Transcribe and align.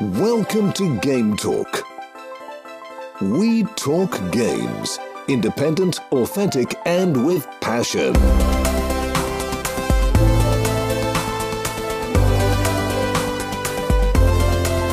Welcome 0.00 0.72
to 0.74 0.96
Game 1.00 1.36
Talk. 1.36 1.84
We 3.20 3.64
talk 3.74 4.12
games. 4.30 4.96
Independent, 5.26 5.98
authentic, 6.12 6.76
and 6.86 7.26
with 7.26 7.48
passion. 7.60 8.14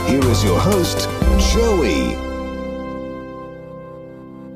Here 0.07 0.25
is 0.31 0.43
your 0.43 0.59
host, 0.59 1.07
Joey. 1.53 2.17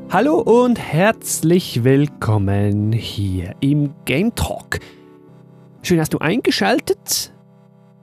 Hallo 0.10 0.40
und 0.40 0.80
herzlich 0.80 1.84
willkommen 1.84 2.92
hier 2.92 3.54
im 3.60 3.94
Game 4.06 4.34
Talk. 4.34 4.80
Schön 5.84 6.00
hast 6.00 6.14
du 6.14 6.18
eingeschaltet. 6.18 6.79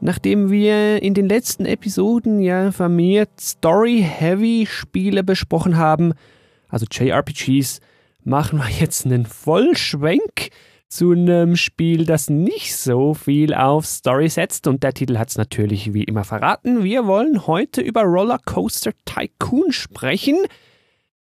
Nachdem 0.06 0.52
wir 0.52 1.02
in 1.02 1.14
den 1.14 1.28
letzten 1.28 1.66
Episoden 1.66 2.38
ja 2.38 2.70
vermehrt 2.70 3.40
Story-Heavy-Spiele 3.40 5.24
besprochen 5.24 5.78
haben, 5.78 6.12
also 6.68 6.86
JRPGs, 6.88 7.80
machen 8.22 8.60
wir 8.60 8.68
jetzt 8.70 9.04
einen 9.04 9.26
Vollschwenk 9.26 10.50
zu 10.88 11.10
einem 11.10 11.56
Spiel, 11.56 12.04
das 12.04 12.30
nicht 12.30 12.76
so 12.76 13.14
viel 13.14 13.52
auf 13.52 13.84
Story 13.84 14.28
setzt. 14.28 14.68
Und 14.68 14.84
der 14.84 14.92
Titel 14.92 15.18
hat 15.18 15.30
es 15.30 15.38
natürlich 15.38 15.92
wie 15.92 16.04
immer 16.04 16.22
verraten. 16.22 16.84
Wir 16.84 17.08
wollen 17.08 17.48
heute 17.48 17.80
über 17.80 18.02
Roller 18.02 18.38
Coaster 18.44 18.92
Tycoon 19.06 19.72
sprechen. 19.72 20.36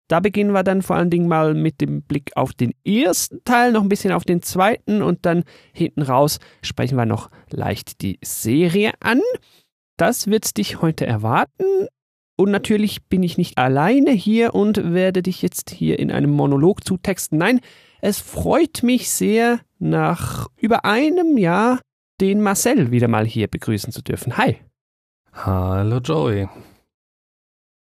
Da 0.08 0.20
beginnen 0.20 0.52
wir 0.52 0.62
dann 0.62 0.80
vor 0.82 0.96
allen 0.96 1.10
Dingen 1.10 1.28
mal 1.28 1.54
mit 1.54 1.80
dem 1.82 2.02
Blick 2.02 2.32
auf 2.34 2.54
den 2.54 2.72
ersten 2.84 3.44
Teil, 3.44 3.72
noch 3.72 3.82
ein 3.82 3.90
bisschen 3.90 4.12
auf 4.12 4.24
den 4.24 4.42
zweiten 4.42 5.02
und 5.02 5.26
dann 5.26 5.44
hinten 5.72 6.02
raus 6.02 6.38
sprechen 6.62 6.96
wir 6.96 7.06
noch 7.06 7.30
leicht 7.50 8.00
die 8.00 8.18
Serie 8.24 8.92
an. 9.00 9.20
Das 9.98 10.26
wird 10.28 10.56
dich 10.56 10.80
heute 10.80 11.06
erwarten. 11.06 11.88
Und 12.36 12.50
natürlich 12.52 13.04
bin 13.06 13.22
ich 13.22 13.36
nicht 13.36 13.58
alleine 13.58 14.12
hier 14.12 14.54
und 14.54 14.94
werde 14.94 15.22
dich 15.22 15.42
jetzt 15.42 15.70
hier 15.70 15.98
in 15.98 16.12
einem 16.12 16.30
Monolog 16.30 16.84
zutexten. 16.84 17.36
Nein, 17.36 17.60
es 18.00 18.18
freut 18.18 18.82
mich 18.82 19.10
sehr, 19.10 19.60
nach 19.80 20.46
über 20.56 20.84
einem 20.84 21.36
Jahr 21.36 21.80
den 22.20 22.40
Marcel 22.40 22.90
wieder 22.90 23.08
mal 23.08 23.26
hier 23.26 23.48
begrüßen 23.48 23.92
zu 23.92 24.02
dürfen. 24.02 24.36
Hi. 24.36 24.56
Hallo 25.32 25.98
Joey. 25.98 26.48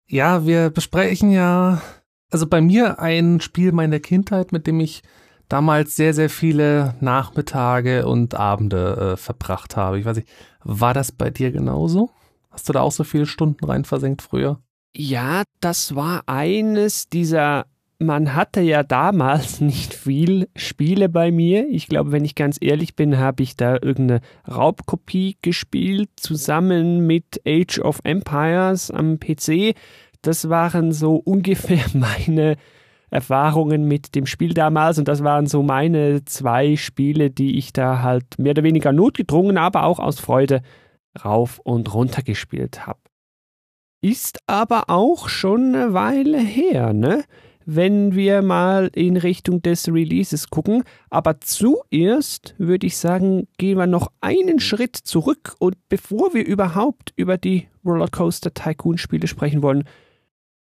Ja, 0.10 0.46
wir 0.46 0.70
besprechen 0.70 1.32
ja, 1.32 1.82
also 2.32 2.48
bei 2.48 2.62
mir 2.62 3.00
ein 3.00 3.40
Spiel 3.42 3.72
meiner 3.72 4.00
Kindheit, 4.00 4.52
mit 4.52 4.68
dem 4.68 4.80
ich 4.80 5.04
damals 5.50 5.96
sehr, 5.96 6.14
sehr 6.14 6.30
viele 6.30 6.96
Nachmittage 7.00 8.06
und 8.06 8.36
Abende 8.36 9.14
äh, 9.14 9.18
verbracht 9.18 9.78
habe. 9.78 10.00
Ich 10.00 10.06
weiß 10.06 10.18
nicht, 10.18 10.30
war 10.64 10.94
das 10.94 11.12
bei 11.12 11.30
dir 11.30 11.52
genauso? 11.52 12.12
Hast 12.52 12.68
du 12.68 12.74
da 12.74 12.82
auch 12.82 12.92
so 12.92 13.04
viele 13.04 13.26
Stunden 13.26 13.64
rein 13.66 13.86
versenkt 13.86 14.22
früher? 14.22 14.60
Ja, 14.96 15.44
das 15.62 15.96
war 15.96 16.24
eines 16.26 17.08
dieser 17.08 17.66
man 18.00 18.36
hatte 18.36 18.62
ja 18.62 18.84
damals 18.84 19.62
nicht 19.62 19.94
viel 19.94 20.50
Spiele 20.56 21.10
bei 21.10 21.32
mir. 21.32 21.68
Ich 21.70 21.88
glaube, 21.88 22.12
wenn 22.12 22.26
ich 22.26 22.36
ganz 22.36 22.58
ehrlich 22.62 22.96
bin, 22.96 23.18
habe 23.18 23.44
ich 23.44 23.56
da 23.56 23.74
irgendeine 23.74 24.22
Raubkopie 24.48 25.38
gespielt, 25.42 26.10
zusammen 26.16 27.08
mit 27.08 27.42
Age 27.46 27.80
of 27.80 28.00
Empires 28.04 28.92
am 28.92 29.20
PC. 29.20 29.76
Das 30.28 30.50
waren 30.50 30.92
so 30.92 31.16
ungefähr 31.16 31.86
meine 31.94 32.58
Erfahrungen 33.10 33.88
mit 33.88 34.14
dem 34.14 34.26
Spiel 34.26 34.54
damals 34.54 35.00
und 35.00 35.08
das 35.08 35.24
waren 35.24 35.48
so 35.48 35.64
meine 35.64 36.26
zwei 36.26 36.76
Spiele, 36.76 37.32
die 37.32 37.58
ich 37.58 37.72
da 37.72 38.02
halt 38.02 38.38
mehr 38.38 38.52
oder 38.52 38.64
weniger 38.64 38.92
notgedrungen, 38.92 39.58
aber 39.58 39.84
auch 39.84 40.00
aus 40.00 40.20
Freude 40.20 40.62
rauf 41.24 41.60
und 41.64 41.94
runter 41.94 42.24
gespielt 42.24 42.86
habe. 42.86 43.00
Ist 44.02 44.40
aber 44.48 44.90
auch 44.90 45.30
schon 45.30 45.74
eine 45.74 45.94
Weile 45.94 46.40
her, 46.40 46.92
ne? 46.92 47.24
wenn 47.66 48.16
wir 48.16 48.42
mal 48.42 48.90
in 48.94 49.18
Richtung 49.18 49.62
des 49.62 49.88
Releases 49.88 50.50
gucken. 50.50 50.84
Aber 51.10 51.40
zuerst 51.40 52.54
würde 52.58 52.88
ich 52.88 52.98
sagen, 52.98 53.48
gehen 53.58 53.78
wir 53.78 53.88
noch 53.88 54.12
einen 54.20 54.60
Schritt 54.60 54.96
zurück 54.96 55.56
und 55.60 55.76
bevor 55.90 56.34
wir 56.34 56.46
überhaupt 56.46 57.14
über 57.16 57.38
die 57.38 57.68
Rollercoaster 57.86 58.54
Tycoon 58.54 58.98
Spiele 58.98 59.28
sprechen 59.28 59.62
wollen, 59.62 59.84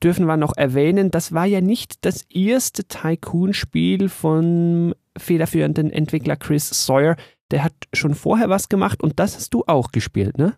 dürfen 0.05 0.27
wir 0.27 0.37
noch 0.37 0.57
erwähnen, 0.57 1.11
das 1.11 1.33
war 1.33 1.47
ja 1.47 1.63
nicht 1.63 2.05
das 2.05 2.23
erste 2.31 2.85
Tycoon-Spiel 2.85 4.11
vom 4.11 4.95
federführenden 5.17 5.91
Entwickler 5.91 6.37
Chris 6.37 6.69
Sawyer. 6.69 7.17
Der 7.51 7.65
hat 7.65 7.73
schon 7.93 8.15
vorher 8.15 8.51
was 8.51 8.69
gemacht 8.69 9.03
und 9.03 9.19
das 9.19 9.37
hast 9.37 9.55
du 9.55 9.65
auch 9.67 9.93
gespielt, 9.93 10.37
ne? 10.37 10.55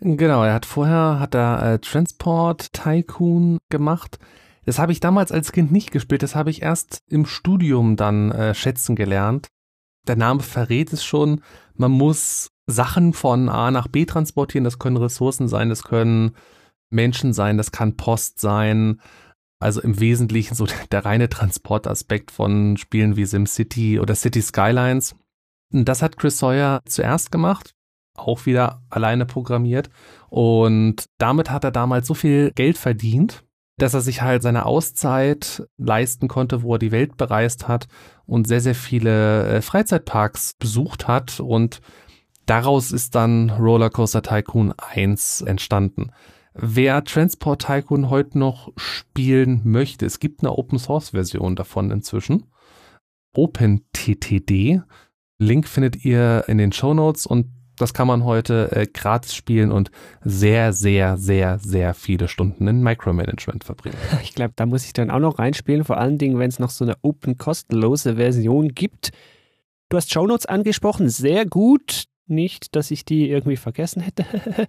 Genau, 0.00 0.42
er 0.42 0.54
hat 0.54 0.64
vorher 0.64 1.20
hat 1.20 1.34
er 1.34 1.74
äh, 1.74 1.78
Transport 1.78 2.72
Tycoon 2.72 3.58
gemacht. 3.68 4.18
Das 4.64 4.78
habe 4.78 4.92
ich 4.92 5.00
damals 5.00 5.30
als 5.30 5.52
Kind 5.52 5.72
nicht 5.72 5.90
gespielt, 5.90 6.22
das 6.22 6.34
habe 6.34 6.50
ich 6.50 6.62
erst 6.62 7.02
im 7.06 7.26
Studium 7.26 7.96
dann 7.96 8.30
äh, 8.30 8.54
schätzen 8.54 8.96
gelernt. 8.96 9.48
Der 10.08 10.16
Name 10.16 10.40
verrät 10.40 10.92
es 10.92 11.04
schon, 11.04 11.42
man 11.74 11.90
muss 11.90 12.50
Sachen 12.66 13.12
von 13.12 13.50
A 13.50 13.70
nach 13.70 13.88
B 13.88 14.06
transportieren, 14.06 14.64
das 14.64 14.78
können 14.78 14.96
Ressourcen 14.96 15.48
sein, 15.48 15.68
das 15.68 15.82
können 15.82 16.32
Menschen 16.90 17.32
sein, 17.32 17.56
das 17.56 17.72
kann 17.72 17.96
Post 17.96 18.40
sein. 18.40 19.00
Also 19.58 19.80
im 19.80 20.00
Wesentlichen 20.00 20.54
so 20.54 20.66
der 20.92 21.04
reine 21.04 21.28
Transportaspekt 21.28 22.30
von 22.30 22.76
Spielen 22.76 23.16
wie 23.16 23.24
SimCity 23.24 24.00
oder 24.00 24.14
City 24.14 24.42
Skylines. 24.42 25.14
Und 25.72 25.88
das 25.88 26.02
hat 26.02 26.18
Chris 26.18 26.38
Sawyer 26.38 26.80
zuerst 26.84 27.30
gemacht, 27.30 27.74
auch 28.16 28.46
wieder 28.46 28.82
alleine 28.90 29.26
programmiert. 29.26 29.90
Und 30.28 31.04
damit 31.18 31.50
hat 31.50 31.64
er 31.64 31.70
damals 31.70 32.06
so 32.06 32.14
viel 32.14 32.50
Geld 32.52 32.76
verdient, 32.76 33.44
dass 33.78 33.94
er 33.94 34.00
sich 34.00 34.22
halt 34.22 34.42
seine 34.42 34.66
Auszeit 34.66 35.64
leisten 35.78 36.28
konnte, 36.28 36.62
wo 36.62 36.74
er 36.74 36.78
die 36.78 36.92
Welt 36.92 37.16
bereist 37.16 37.68
hat 37.68 37.86
und 38.26 38.46
sehr, 38.46 38.60
sehr 38.60 38.74
viele 38.74 39.46
äh, 39.46 39.62
Freizeitparks 39.62 40.54
besucht 40.58 41.08
hat 41.08 41.40
und 41.40 41.80
daraus 42.46 42.92
ist 42.92 43.14
dann 43.14 43.50
Rollercoaster 43.50 44.22
Tycoon 44.22 44.74
1 44.76 45.42
entstanden. 45.42 46.10
Wer 46.54 47.04
Transport 47.04 47.62
Tycoon 47.62 48.10
heute 48.10 48.38
noch 48.38 48.72
spielen 48.76 49.60
möchte, 49.64 50.06
es 50.06 50.18
gibt 50.18 50.40
eine 50.40 50.52
Open 50.52 50.78
Source 50.78 51.10
Version 51.10 51.56
davon 51.56 51.90
inzwischen. 51.90 52.46
OpenTTD. 53.34 54.82
Link 55.38 55.68
findet 55.68 56.04
ihr 56.04 56.44
in 56.48 56.58
den 56.58 56.72
Show 56.72 56.92
Notes 56.92 57.26
und 57.26 57.46
das 57.76 57.94
kann 57.94 58.06
man 58.06 58.24
heute 58.24 58.70
äh, 58.72 58.86
gratis 58.86 59.34
spielen 59.34 59.72
und 59.72 59.90
sehr, 60.22 60.72
sehr, 60.72 61.16
sehr, 61.16 61.58
sehr 61.58 61.94
viele 61.94 62.28
Stunden 62.28 62.68
in 62.68 62.82
Micromanagement 62.82 63.64
verbringen. 63.64 63.96
Ich 64.22 64.34
glaube, 64.34 64.52
da 64.56 64.66
muss 64.66 64.84
ich 64.84 64.92
dann 64.92 65.10
auch 65.10 65.18
noch 65.18 65.38
reinspielen, 65.38 65.84
vor 65.84 65.96
allen 65.96 66.18
Dingen, 66.18 66.38
wenn 66.38 66.50
es 66.50 66.58
noch 66.58 66.70
so 66.70 66.84
eine 66.84 66.96
open 67.02 67.38
kostenlose 67.38 68.16
Version 68.16 68.68
gibt. 68.74 69.12
Du 69.88 69.96
hast 69.96 70.12
Shownotes 70.12 70.46
angesprochen, 70.46 71.08
sehr 71.08 71.46
gut. 71.46 72.04
Nicht, 72.26 72.76
dass 72.76 72.90
ich 72.90 73.04
die 73.04 73.28
irgendwie 73.30 73.56
vergessen 73.56 74.02
hätte. 74.02 74.24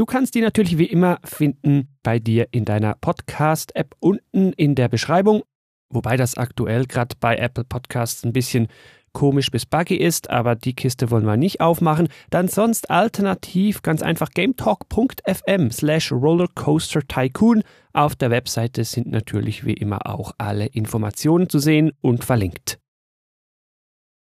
Du 0.00 0.06
kannst 0.06 0.34
die 0.34 0.40
natürlich 0.40 0.78
wie 0.78 0.86
immer 0.86 1.18
finden 1.24 1.94
bei 2.02 2.18
dir 2.18 2.48
in 2.52 2.64
deiner 2.64 2.94
Podcast-App 2.94 3.94
unten 4.00 4.54
in 4.54 4.74
der 4.74 4.88
Beschreibung. 4.88 5.42
Wobei 5.90 6.16
das 6.16 6.38
aktuell 6.38 6.86
gerade 6.86 7.16
bei 7.20 7.36
Apple 7.36 7.64
Podcasts 7.64 8.24
ein 8.24 8.32
bisschen 8.32 8.68
komisch 9.12 9.50
bis 9.50 9.66
buggy 9.66 9.96
ist, 9.96 10.30
aber 10.30 10.56
die 10.56 10.72
Kiste 10.72 11.10
wollen 11.10 11.26
wir 11.26 11.36
nicht 11.36 11.60
aufmachen. 11.60 12.08
Dann 12.30 12.48
sonst 12.48 12.88
alternativ 12.88 13.82
ganz 13.82 14.00
einfach 14.00 14.30
gametalk.fm 14.30 15.70
slash 15.70 16.12
rollercoaster 16.12 17.06
tycoon. 17.06 17.62
Auf 17.92 18.16
der 18.16 18.30
Webseite 18.30 18.84
sind 18.84 19.06
natürlich 19.08 19.66
wie 19.66 19.74
immer 19.74 20.06
auch 20.06 20.32
alle 20.38 20.64
Informationen 20.64 21.50
zu 21.50 21.58
sehen 21.58 21.92
und 22.00 22.24
verlinkt. 22.24 22.80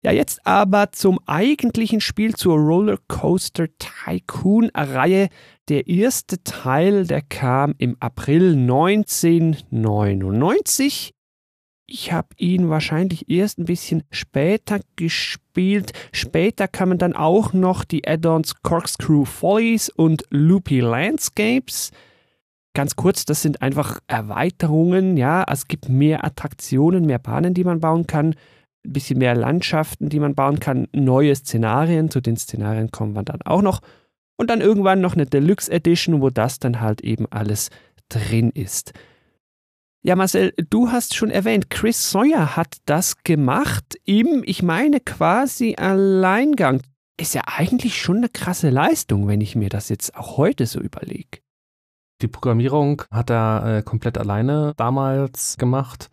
Ja, 0.07 0.13
jetzt 0.13 0.47
aber 0.47 0.93
zum 0.93 1.19
eigentlichen 1.27 2.01
Spiel 2.01 2.37
zur 2.37 2.59
Rollercoaster 2.59 3.67
Tycoon 3.77 4.71
Reihe. 4.73 5.29
Der 5.69 5.89
erste 5.89 6.45
Teil, 6.45 7.09
der 7.09 7.23
kam 7.23 7.75
im 7.79 7.97
April 7.99 8.53
1999 8.53 11.13
ich 11.89 12.13
habe 12.13 12.29
ihn 12.37 12.69
wahrscheinlich 12.69 13.29
erst 13.29 13.59
ein 13.59 13.65
bisschen 13.65 14.05
später 14.13 14.79
gespielt. 14.95 15.93
Später 16.13 16.69
kamen 16.69 16.99
dann 16.99 17.15
auch 17.15 17.53
noch 17.53 17.85
die 17.85 18.07
Add-ons 18.07 18.63
Corkscrew 18.63 19.25
Follies 19.25 19.89
und 19.89 20.23
Loopy 20.31 20.79
Landscapes. 20.79 21.91
Ganz 22.75 22.95
kurz, 22.95 23.25
das 23.25 23.43
sind 23.43 23.61
einfach 23.61 23.99
Erweiterungen, 24.07 25.17
ja. 25.17 25.45
Es 25.51 25.67
gibt 25.67 25.89
mehr 25.89 26.25
Attraktionen, 26.25 27.07
mehr 27.07 27.19
Bahnen, 27.19 27.55
die 27.55 27.65
man 27.65 27.81
bauen 27.81 28.07
kann, 28.07 28.37
ein 28.87 28.93
bisschen 28.93 29.19
mehr 29.19 29.35
Landschaften, 29.35 30.09
die 30.09 30.21
man 30.21 30.35
bauen 30.35 30.61
kann, 30.61 30.89
neue 30.93 31.35
Szenarien. 31.35 32.11
Zu 32.11 32.21
den 32.21 32.37
Szenarien 32.37 32.91
kommen 32.91 33.15
wir 33.15 33.23
dann 33.23 33.43
auch 33.43 33.63
noch. 33.63 33.81
Und 34.37 34.51
dann 34.51 34.61
irgendwann 34.61 35.01
noch 35.01 35.15
eine 35.15 35.27
Deluxe 35.27 35.71
Edition, 35.71 36.21
wo 36.21 36.31
das 36.31 36.59
dann 36.59 36.81
halt 36.81 37.01
eben 37.01 37.27
alles 37.31 37.71
drin 38.09 38.51
ist. 38.51 38.93
Ja, 40.03 40.15
Marcel, 40.15 40.53
du 40.71 40.93
hast 40.93 41.17
schon 41.17 41.31
erwähnt, 41.31 41.69
Chris 41.69 42.11
Sawyer 42.11 42.55
hat 42.55 42.77
das 42.85 43.25
gemacht 43.25 43.97
im, 44.05 44.43
ich 44.47 44.63
meine, 44.63 45.01
quasi 45.01 45.75
Alleingang. 45.77 46.83
Ist 47.19 47.35
ja 47.35 47.43
eigentlich 47.47 48.01
schon 48.01 48.19
eine 48.19 48.29
krasse 48.29 48.71
Leistung, 48.71 49.27
wenn 49.27 49.41
ich 49.41 49.57
mir 49.57 49.69
das 49.69 49.89
jetzt 49.89 50.15
auch 50.15 50.37
heute 50.37 50.67
so 50.67 50.81
überlege. 50.81 51.41
Die 52.23 52.29
Programmierung 52.29 53.03
hat 53.11 53.31
er 53.31 53.79
äh, 53.79 53.83
komplett 53.83 54.17
alleine 54.17 54.75
damals 54.77 55.57
gemacht. 55.59 56.09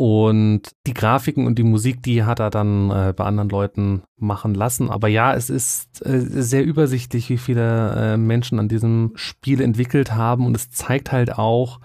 Und 0.00 0.62
die 0.86 0.94
Grafiken 0.94 1.46
und 1.46 1.58
die 1.58 1.62
Musik, 1.62 2.02
die 2.02 2.24
hat 2.24 2.40
er 2.40 2.48
dann 2.48 2.90
äh, 2.90 3.12
bei 3.14 3.24
anderen 3.24 3.50
Leuten 3.50 4.02
machen 4.16 4.54
lassen. 4.54 4.88
Aber 4.88 5.08
ja, 5.08 5.34
es 5.34 5.50
ist 5.50 6.00
äh, 6.06 6.20
sehr 6.20 6.64
übersichtlich, 6.64 7.28
wie 7.28 7.36
viele 7.36 8.14
äh, 8.14 8.16
Menschen 8.16 8.58
an 8.58 8.68
diesem 8.68 9.12
Spiel 9.14 9.60
entwickelt 9.60 10.14
haben. 10.14 10.46
Und 10.46 10.56
es 10.56 10.70
zeigt 10.70 11.12
halt 11.12 11.36
auch, 11.36 11.80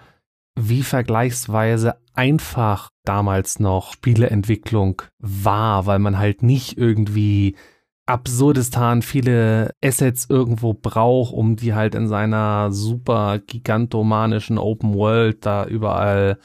wie 0.57 0.83
vergleichsweise 0.83 1.97
einfach 2.13 2.89
damals 3.03 3.59
noch 3.59 3.91
Spieleentwicklung 3.91 5.01
war, 5.19 5.85
weil 5.85 5.99
man 5.99 6.17
halt 6.17 6.41
nicht 6.41 6.77
irgendwie 6.77 7.57
absurdistan 8.05 9.01
viele 9.01 9.71
Assets 9.83 10.27
irgendwo 10.29 10.73
braucht, 10.73 11.33
um 11.33 11.57
die 11.57 11.73
halt 11.73 11.95
in 11.95 12.07
seiner 12.07 12.71
super 12.71 13.39
gigantomanischen 13.39 14.57
Open 14.57 14.93
World 14.93 15.45
da 15.45 15.65
überall 15.65 16.37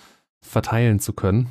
verteilen 0.43 0.99
zu 0.99 1.13
können. 1.13 1.49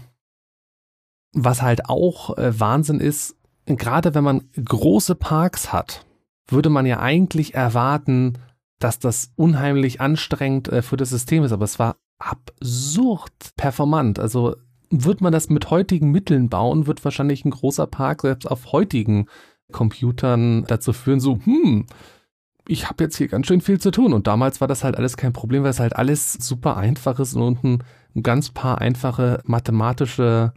Was 1.34 1.62
halt 1.62 1.88
auch 1.88 2.38
äh, 2.38 2.60
Wahnsinn 2.60 3.00
ist, 3.00 3.36
gerade 3.66 4.16
wenn 4.16 4.24
man 4.24 4.50
große 4.64 5.16
Parks 5.16 5.72
hat, 5.72 6.06
würde 6.48 6.70
man 6.70 6.86
ja 6.86 7.00
eigentlich 7.00 7.54
erwarten, 7.54 8.40
dass 8.80 9.00
das 9.00 9.32
unheimlich 9.36 10.02
anstrengend 10.02 10.70
äh, 10.70 10.82
für 10.82 10.98
das 10.98 11.10
System 11.10 11.44
ist, 11.44 11.52
aber 11.52 11.66
es 11.66 11.80
war 11.80 11.98
absurd 12.18 13.32
performant. 13.56 14.20
Also 14.20 14.56
wird 14.90 15.22
man 15.22 15.32
das 15.32 15.50
mit 15.50 15.70
heutigen 15.70 16.12
Mitteln 16.12 16.50
bauen, 16.50 16.88
wird 16.88 17.04
wahrscheinlich 17.06 17.46
ein 17.46 17.52
großer 17.52 17.88
Park 17.88 18.22
selbst 18.22 18.50
auf 18.50 18.72
heutigen 18.72 19.28
Computern 19.72 20.66
dazu 20.66 20.94
führen, 20.94 21.20
so, 21.20 21.40
hm, 21.44 21.86
ich 22.68 22.88
habe 22.90 23.04
jetzt 23.04 23.18
hier 23.18 23.28
ganz 23.28 23.48
schön 23.48 23.62
viel 23.62 23.80
zu 23.80 23.92
tun. 23.92 24.14
Und 24.14 24.28
damals 24.28 24.62
war 24.62 24.68
das 24.68 24.84
halt 24.84 24.96
alles 24.96 25.18
kein 25.18 25.34
Problem, 25.34 25.64
weil 25.64 25.72
es 25.72 25.80
halt 25.80 25.96
alles 25.96 26.34
super 26.34 26.78
einfach 26.78 27.20
ist 27.20 27.36
und 27.36 27.64
ein 27.64 27.84
ganz 28.22 28.50
paar 28.52 28.80
einfache 28.80 29.42
mathematische 29.46 30.54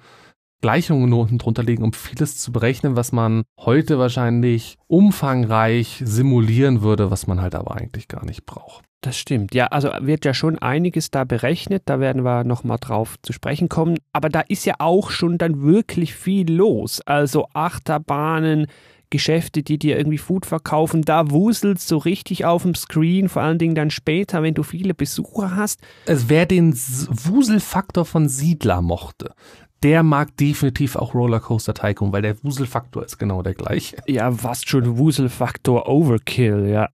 Gleichungen 0.62 1.10
nur 1.10 1.20
unten 1.20 1.38
drunter 1.38 1.62
liegen, 1.62 1.82
um 1.82 1.92
vieles 1.92 2.38
zu 2.38 2.52
berechnen, 2.52 2.96
was 2.96 3.12
man 3.12 3.42
heute 3.60 3.98
wahrscheinlich 3.98 4.78
umfangreich 4.86 6.00
simulieren 6.04 6.82
würde, 6.82 7.10
was 7.10 7.26
man 7.26 7.42
halt 7.42 7.54
aber 7.54 7.76
eigentlich 7.76 8.08
gar 8.08 8.24
nicht 8.24 8.46
braucht. 8.46 8.84
Das 9.02 9.18
stimmt. 9.18 9.52
Ja, 9.52 9.66
also 9.66 9.90
wird 10.00 10.24
ja 10.24 10.32
schon 10.32 10.60
einiges 10.60 11.10
da 11.10 11.24
berechnet. 11.24 11.82
Da 11.86 11.98
werden 11.98 12.24
wir 12.24 12.44
nochmal 12.44 12.78
drauf 12.80 13.16
zu 13.22 13.32
sprechen 13.32 13.68
kommen. 13.68 13.98
Aber 14.12 14.28
da 14.28 14.40
ist 14.40 14.64
ja 14.64 14.74
auch 14.78 15.10
schon 15.10 15.38
dann 15.38 15.62
wirklich 15.62 16.14
viel 16.14 16.50
los. 16.50 17.00
Also 17.00 17.48
Achterbahnen, 17.52 18.68
Geschäfte, 19.12 19.62
die 19.62 19.78
dir 19.78 19.98
irgendwie 19.98 20.18
Food 20.18 20.46
verkaufen, 20.46 21.02
da 21.02 21.30
wuselt 21.30 21.80
so 21.80 21.98
richtig 21.98 22.44
auf 22.44 22.62
dem 22.62 22.74
Screen, 22.74 23.28
vor 23.28 23.42
allen 23.42 23.58
Dingen 23.58 23.74
dann 23.74 23.90
später, 23.90 24.42
wenn 24.42 24.54
du 24.54 24.62
viele 24.62 24.94
Besucher 24.94 25.54
hast. 25.54 25.80
Es 26.06 26.28
wer 26.28 26.46
den 26.46 26.72
Wuselfaktor 26.72 28.04
von 28.04 28.28
Siedler 28.28 28.80
mochte, 28.80 29.34
der 29.82 30.02
mag 30.02 30.36
definitiv 30.36 30.96
auch 30.96 31.14
Rollercoaster 31.14 31.74
Tycoon, 31.74 32.12
weil 32.12 32.22
der 32.22 32.42
Wuselfaktor 32.42 33.04
ist 33.04 33.18
genau 33.18 33.42
der 33.42 33.54
gleiche. 33.54 33.96
Ja, 34.06 34.30
fast 34.30 34.68
schon 34.68 34.98
Wuselfaktor 34.98 35.88
Overkill, 35.88 36.68
ja. 36.68 36.88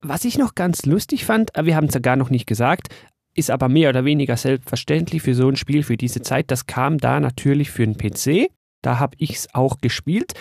Was 0.00 0.24
ich 0.24 0.38
noch 0.38 0.54
ganz 0.54 0.86
lustig 0.86 1.24
fand, 1.24 1.56
äh, 1.56 1.64
wir 1.64 1.76
haben 1.76 1.86
es 1.86 1.94
ja 1.94 2.00
gar 2.00 2.16
noch 2.16 2.30
nicht 2.30 2.46
gesagt, 2.46 2.88
ist 3.34 3.50
aber 3.50 3.68
mehr 3.68 3.88
oder 3.88 4.04
weniger 4.04 4.36
selbstverständlich 4.36 5.22
für 5.22 5.34
so 5.34 5.48
ein 5.48 5.56
Spiel 5.56 5.82
für 5.82 5.96
diese 5.96 6.22
Zeit. 6.22 6.50
Das 6.50 6.66
kam 6.66 6.98
da 6.98 7.20
natürlich 7.20 7.70
für 7.70 7.86
den 7.86 7.96
PC. 7.96 8.50
Da 8.82 8.98
habe 8.98 9.16
ich 9.18 9.34
es 9.34 9.54
auch 9.54 9.80
gespielt. 9.80 10.34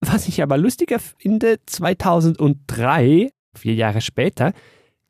Was 0.00 0.28
ich 0.28 0.42
aber 0.42 0.58
lustiger 0.58 0.98
finde, 0.98 1.58
2003, 1.66 3.30
vier 3.56 3.74
Jahre 3.74 4.00
später, 4.00 4.52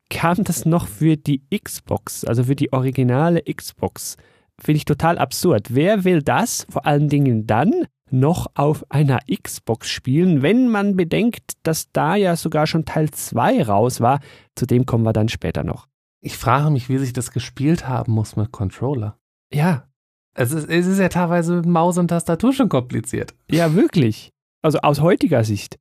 kam 0.09 0.45
das 0.45 0.65
noch 0.65 0.87
für 0.87 1.17
die 1.17 1.43
Xbox, 1.51 2.25
also 2.25 2.45
für 2.45 2.57
die 2.57 2.73
originale 2.73 3.43
Xbox. 3.43 4.17
Finde 4.61 4.79
ich 4.79 4.85
total 4.85 5.19
absurd. 5.19 5.75
Wer 5.75 6.05
will 6.05 6.23
das 6.23 6.67
vor 6.71 6.87
allen 6.87 7.09
Dingen 7.09 7.47
dann 7.47 7.87
noch 8.11 8.47
auf 8.55 8.85
einer 8.91 9.19
Xbox 9.31 9.89
spielen, 9.89 10.43
wenn 10.43 10.69
man 10.69 10.97
bedenkt, 10.97 11.53
dass 11.63 11.91
da 11.93 12.15
ja 12.15 12.37
sogar 12.37 12.67
schon 12.67 12.85
Teil 12.85 13.11
2 13.11 13.65
raus 13.65 14.01
war? 14.01 14.21
Zu 14.55 14.67
dem 14.67 14.87
kommen 14.87 15.05
wir 15.05 15.13
dann 15.13 15.29
später 15.29 15.65
noch. 15.65 15.89
Ich 16.21 16.37
frage 16.37 16.71
mich, 16.71 16.89
wie 16.89 16.99
sich 16.99 17.13
das 17.13 17.31
gespielt 17.31 17.87
haben 17.87 18.13
muss 18.13 18.37
mit 18.37 18.53
Controller. 18.53 19.19
Ja. 19.53 19.89
Es 20.35 20.53
ist, 20.53 20.69
es 20.69 20.87
ist 20.87 20.99
ja 20.99 21.09
teilweise 21.09 21.57
mit 21.57 21.67
Maus 21.67 21.99
und 21.99 22.09
Tastatur 22.09 22.53
schon 22.53 22.69
kompliziert. 22.69 23.35
Ja, 23.51 23.75
wirklich. 23.75 24.31
Also 24.63 24.79
aus 24.81 25.01
heutiger 25.01 25.45
Sicht. 25.45 25.79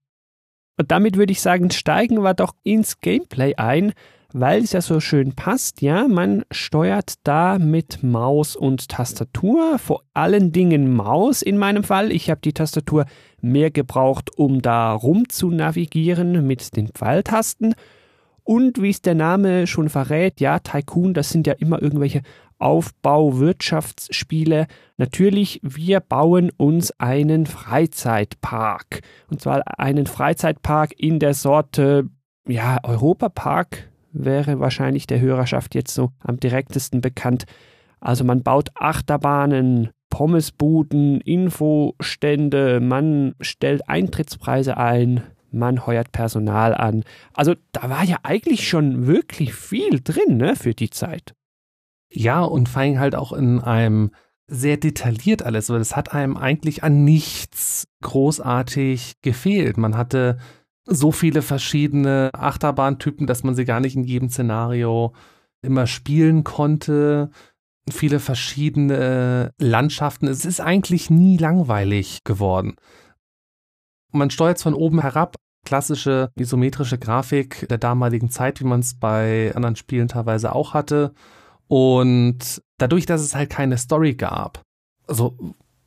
Und 0.77 0.91
damit 0.91 1.17
würde 1.17 1.31
ich 1.31 1.41
sagen, 1.41 1.71
steigen 1.71 2.21
wir 2.21 2.33
doch 2.33 2.53
ins 2.63 2.99
Gameplay 2.99 3.55
ein 3.55 3.93
weil 4.33 4.63
es 4.63 4.73
ja 4.73 4.81
so 4.81 4.99
schön 4.99 5.33
passt, 5.33 5.81
ja, 5.81 6.07
man 6.07 6.43
steuert 6.51 7.13
da 7.23 7.57
mit 7.59 8.03
Maus 8.03 8.55
und 8.55 8.89
Tastatur, 8.89 9.79
vor 9.79 10.03
allen 10.13 10.51
Dingen 10.51 10.93
Maus 10.93 11.41
in 11.41 11.57
meinem 11.57 11.83
Fall. 11.83 12.11
Ich 12.11 12.29
habe 12.29 12.41
die 12.41 12.53
Tastatur 12.53 13.05
mehr 13.41 13.71
gebraucht, 13.71 14.37
um 14.37 14.61
da 14.61 14.93
rum 14.93 15.27
zu 15.29 15.49
navigieren 15.51 16.45
mit 16.45 16.75
den 16.75 16.89
Pfeiltasten. 16.89 17.73
Und 18.43 18.81
wie 18.81 18.89
es 18.91 19.01
der 19.01 19.15
Name 19.15 19.65
schon 19.67 19.89
verrät, 19.89 20.39
ja, 20.39 20.59
Tycoon, 20.59 21.15
das 21.15 21.31
sind 21.31 21.47
ja 21.47 21.53
immer 21.53 21.81
irgendwelche 21.81 22.21
Aufbau-Wirtschaftsspiele. 22.59 24.67
Natürlich, 24.97 25.59
wir 25.63 25.99
bauen 25.99 26.51
uns 26.55 26.91
einen 26.99 27.47
Freizeitpark. 27.47 29.01
Und 29.29 29.41
zwar 29.41 29.63
einen 29.79 30.05
Freizeitpark 30.05 30.93
in 30.97 31.17
der 31.19 31.33
Sorte, 31.33 32.07
ja, 32.47 32.77
Europapark 32.83 33.89
wäre 34.15 34.59
wahrscheinlich 34.59 35.07
der 35.07 35.19
Hörerschaft 35.19 35.75
jetzt 35.75 35.93
so 35.93 36.11
am 36.19 36.39
direktesten 36.39 37.01
bekannt. 37.01 37.45
Also 37.99 38.23
man 38.23 38.43
baut 38.43 38.69
Achterbahnen, 38.75 39.89
Pommesbuden, 40.09 41.21
Infostände, 41.21 42.79
man 42.79 43.35
stellt 43.41 43.87
Eintrittspreise 43.89 44.77
ein, 44.77 45.23
man 45.51 45.85
heuert 45.85 46.11
Personal 46.11 46.73
an. 46.73 47.03
Also 47.33 47.55
da 47.71 47.89
war 47.89 48.03
ja 48.03 48.17
eigentlich 48.23 48.67
schon 48.67 49.07
wirklich 49.07 49.53
viel 49.53 50.01
drin 50.01 50.37
ne, 50.37 50.55
für 50.55 50.73
die 50.73 50.89
Zeit. 50.89 51.33
Ja, 52.11 52.43
und 52.43 52.69
vor 52.69 52.81
allem 52.81 52.99
halt 52.99 53.15
auch 53.15 53.33
in 53.33 53.59
einem 53.59 54.11
sehr 54.47 54.77
detailliert 54.77 55.43
alles, 55.43 55.69
weil 55.69 55.81
es 55.81 55.95
hat 55.95 56.13
einem 56.13 56.37
eigentlich 56.37 56.83
an 56.83 57.03
nichts 57.03 57.87
großartig 58.01 59.15
gefehlt. 59.21 59.77
Man 59.77 59.97
hatte 59.97 60.37
so 60.85 61.11
viele 61.11 61.41
verschiedene 61.41 62.29
Achterbahntypen, 62.33 63.27
dass 63.27 63.43
man 63.43 63.55
sie 63.55 63.65
gar 63.65 63.79
nicht 63.79 63.95
in 63.95 64.03
jedem 64.03 64.29
Szenario 64.29 65.13
immer 65.61 65.87
spielen 65.87 66.43
konnte. 66.43 67.29
Viele 67.89 68.19
verschiedene 68.19 69.51
Landschaften. 69.59 70.27
Es 70.27 70.45
ist 70.45 70.61
eigentlich 70.61 71.09
nie 71.09 71.37
langweilig 71.37 72.23
geworden. 72.23 72.75
Man 74.11 74.29
steuert 74.29 74.57
es 74.57 74.63
von 74.63 74.73
oben 74.73 75.01
herab. 75.01 75.35
Klassische 75.65 76.29
isometrische 76.35 76.99
Grafik 76.99 77.67
der 77.67 77.79
damaligen 77.79 78.29
Zeit, 78.29 78.59
wie 78.59 78.65
man 78.65 78.81
es 78.81 78.99
bei 78.99 79.51
anderen 79.55 79.75
Spielen 79.75 80.07
teilweise 80.07 80.53
auch 80.53 80.75
hatte. 80.75 81.13
Und 81.67 82.61
dadurch, 82.77 83.07
dass 83.07 83.21
es 83.21 83.33
halt 83.33 83.49
keine 83.49 83.79
Story 83.79 84.13
gab, 84.13 84.61
also 85.07 85.35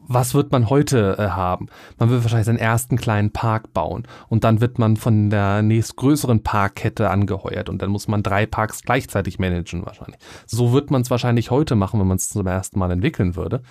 was 0.08 0.34
wird 0.34 0.50
man 0.50 0.70
heute 0.70 1.16
äh, 1.18 1.28
haben? 1.28 1.68
Man 1.98 2.08
wird 2.10 2.22
wahrscheinlich 2.24 2.46
seinen 2.46 2.58
ersten 2.58 2.96
kleinen 2.96 3.30
Park 3.30 3.72
bauen 3.74 4.08
und 4.28 4.42
dann 4.42 4.60
wird 4.60 4.78
man 4.78 4.96
von 4.96 5.30
der 5.30 5.62
nächstgrößeren 5.62 6.42
Parkkette 6.42 7.10
angeheuert 7.10 7.68
und 7.68 7.82
dann 7.82 7.90
muss 7.90 8.08
man 8.08 8.22
drei 8.22 8.46
Parks 8.46 8.82
gleichzeitig 8.82 9.38
managen 9.38 9.84
wahrscheinlich. 9.84 10.18
So 10.46 10.72
wird 10.72 10.90
man 10.90 11.02
es 11.02 11.10
wahrscheinlich 11.10 11.50
heute 11.50 11.76
machen, 11.76 12.00
wenn 12.00 12.08
man 12.08 12.16
es 12.16 12.30
zum 12.30 12.46
ersten 12.46 12.78
Mal 12.78 12.90
entwickeln 12.90 13.36
würde. 13.36 13.62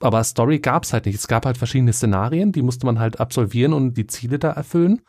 Aber 0.00 0.22
Story 0.24 0.58
gab 0.58 0.84
es 0.84 0.92
halt 0.92 1.06
nicht. 1.06 1.16
Es 1.16 1.28
gab 1.28 1.46
halt 1.46 1.56
verschiedene 1.56 1.92
Szenarien, 1.92 2.52
die 2.52 2.62
musste 2.62 2.86
man 2.86 2.98
halt 2.98 3.20
absolvieren 3.20 3.72
und 3.72 3.94
die 3.94 4.06
Ziele 4.06 4.38
da 4.38 4.50
erfüllen. 4.50 5.00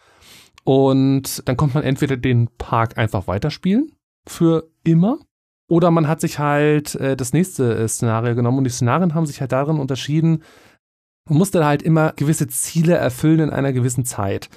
Und 0.64 1.48
dann 1.48 1.58
konnte 1.58 1.76
man 1.76 1.84
entweder 1.84 2.16
den 2.16 2.48
Park 2.58 2.98
einfach 2.98 3.28
weiterspielen 3.28 3.92
für 4.28 4.70
immer 4.84 5.18
oder 5.70 5.92
man 5.92 6.08
hat 6.08 6.20
sich 6.20 6.40
halt 6.40 6.96
äh, 6.96 7.16
das 7.16 7.32
nächste 7.32 7.76
äh, 7.76 7.88
Szenario 7.88 8.36
genommen 8.36 8.58
und 8.58 8.64
die 8.66 8.70
Szenarien 8.70 9.16
haben 9.16 9.26
sich 9.26 9.40
halt 9.40 9.54
darin 9.54 9.80
unterschieden, 9.80 10.44
man 11.30 11.38
musste 11.38 11.66
halt 11.66 11.84
immer 11.84 12.12
gewisse 12.14 12.48
Ziele 12.48 12.96
erfüllen 12.96 13.40
in 13.40 13.50
einer 13.52 13.72
gewissen 13.72 14.04
Zeit. 14.04 14.50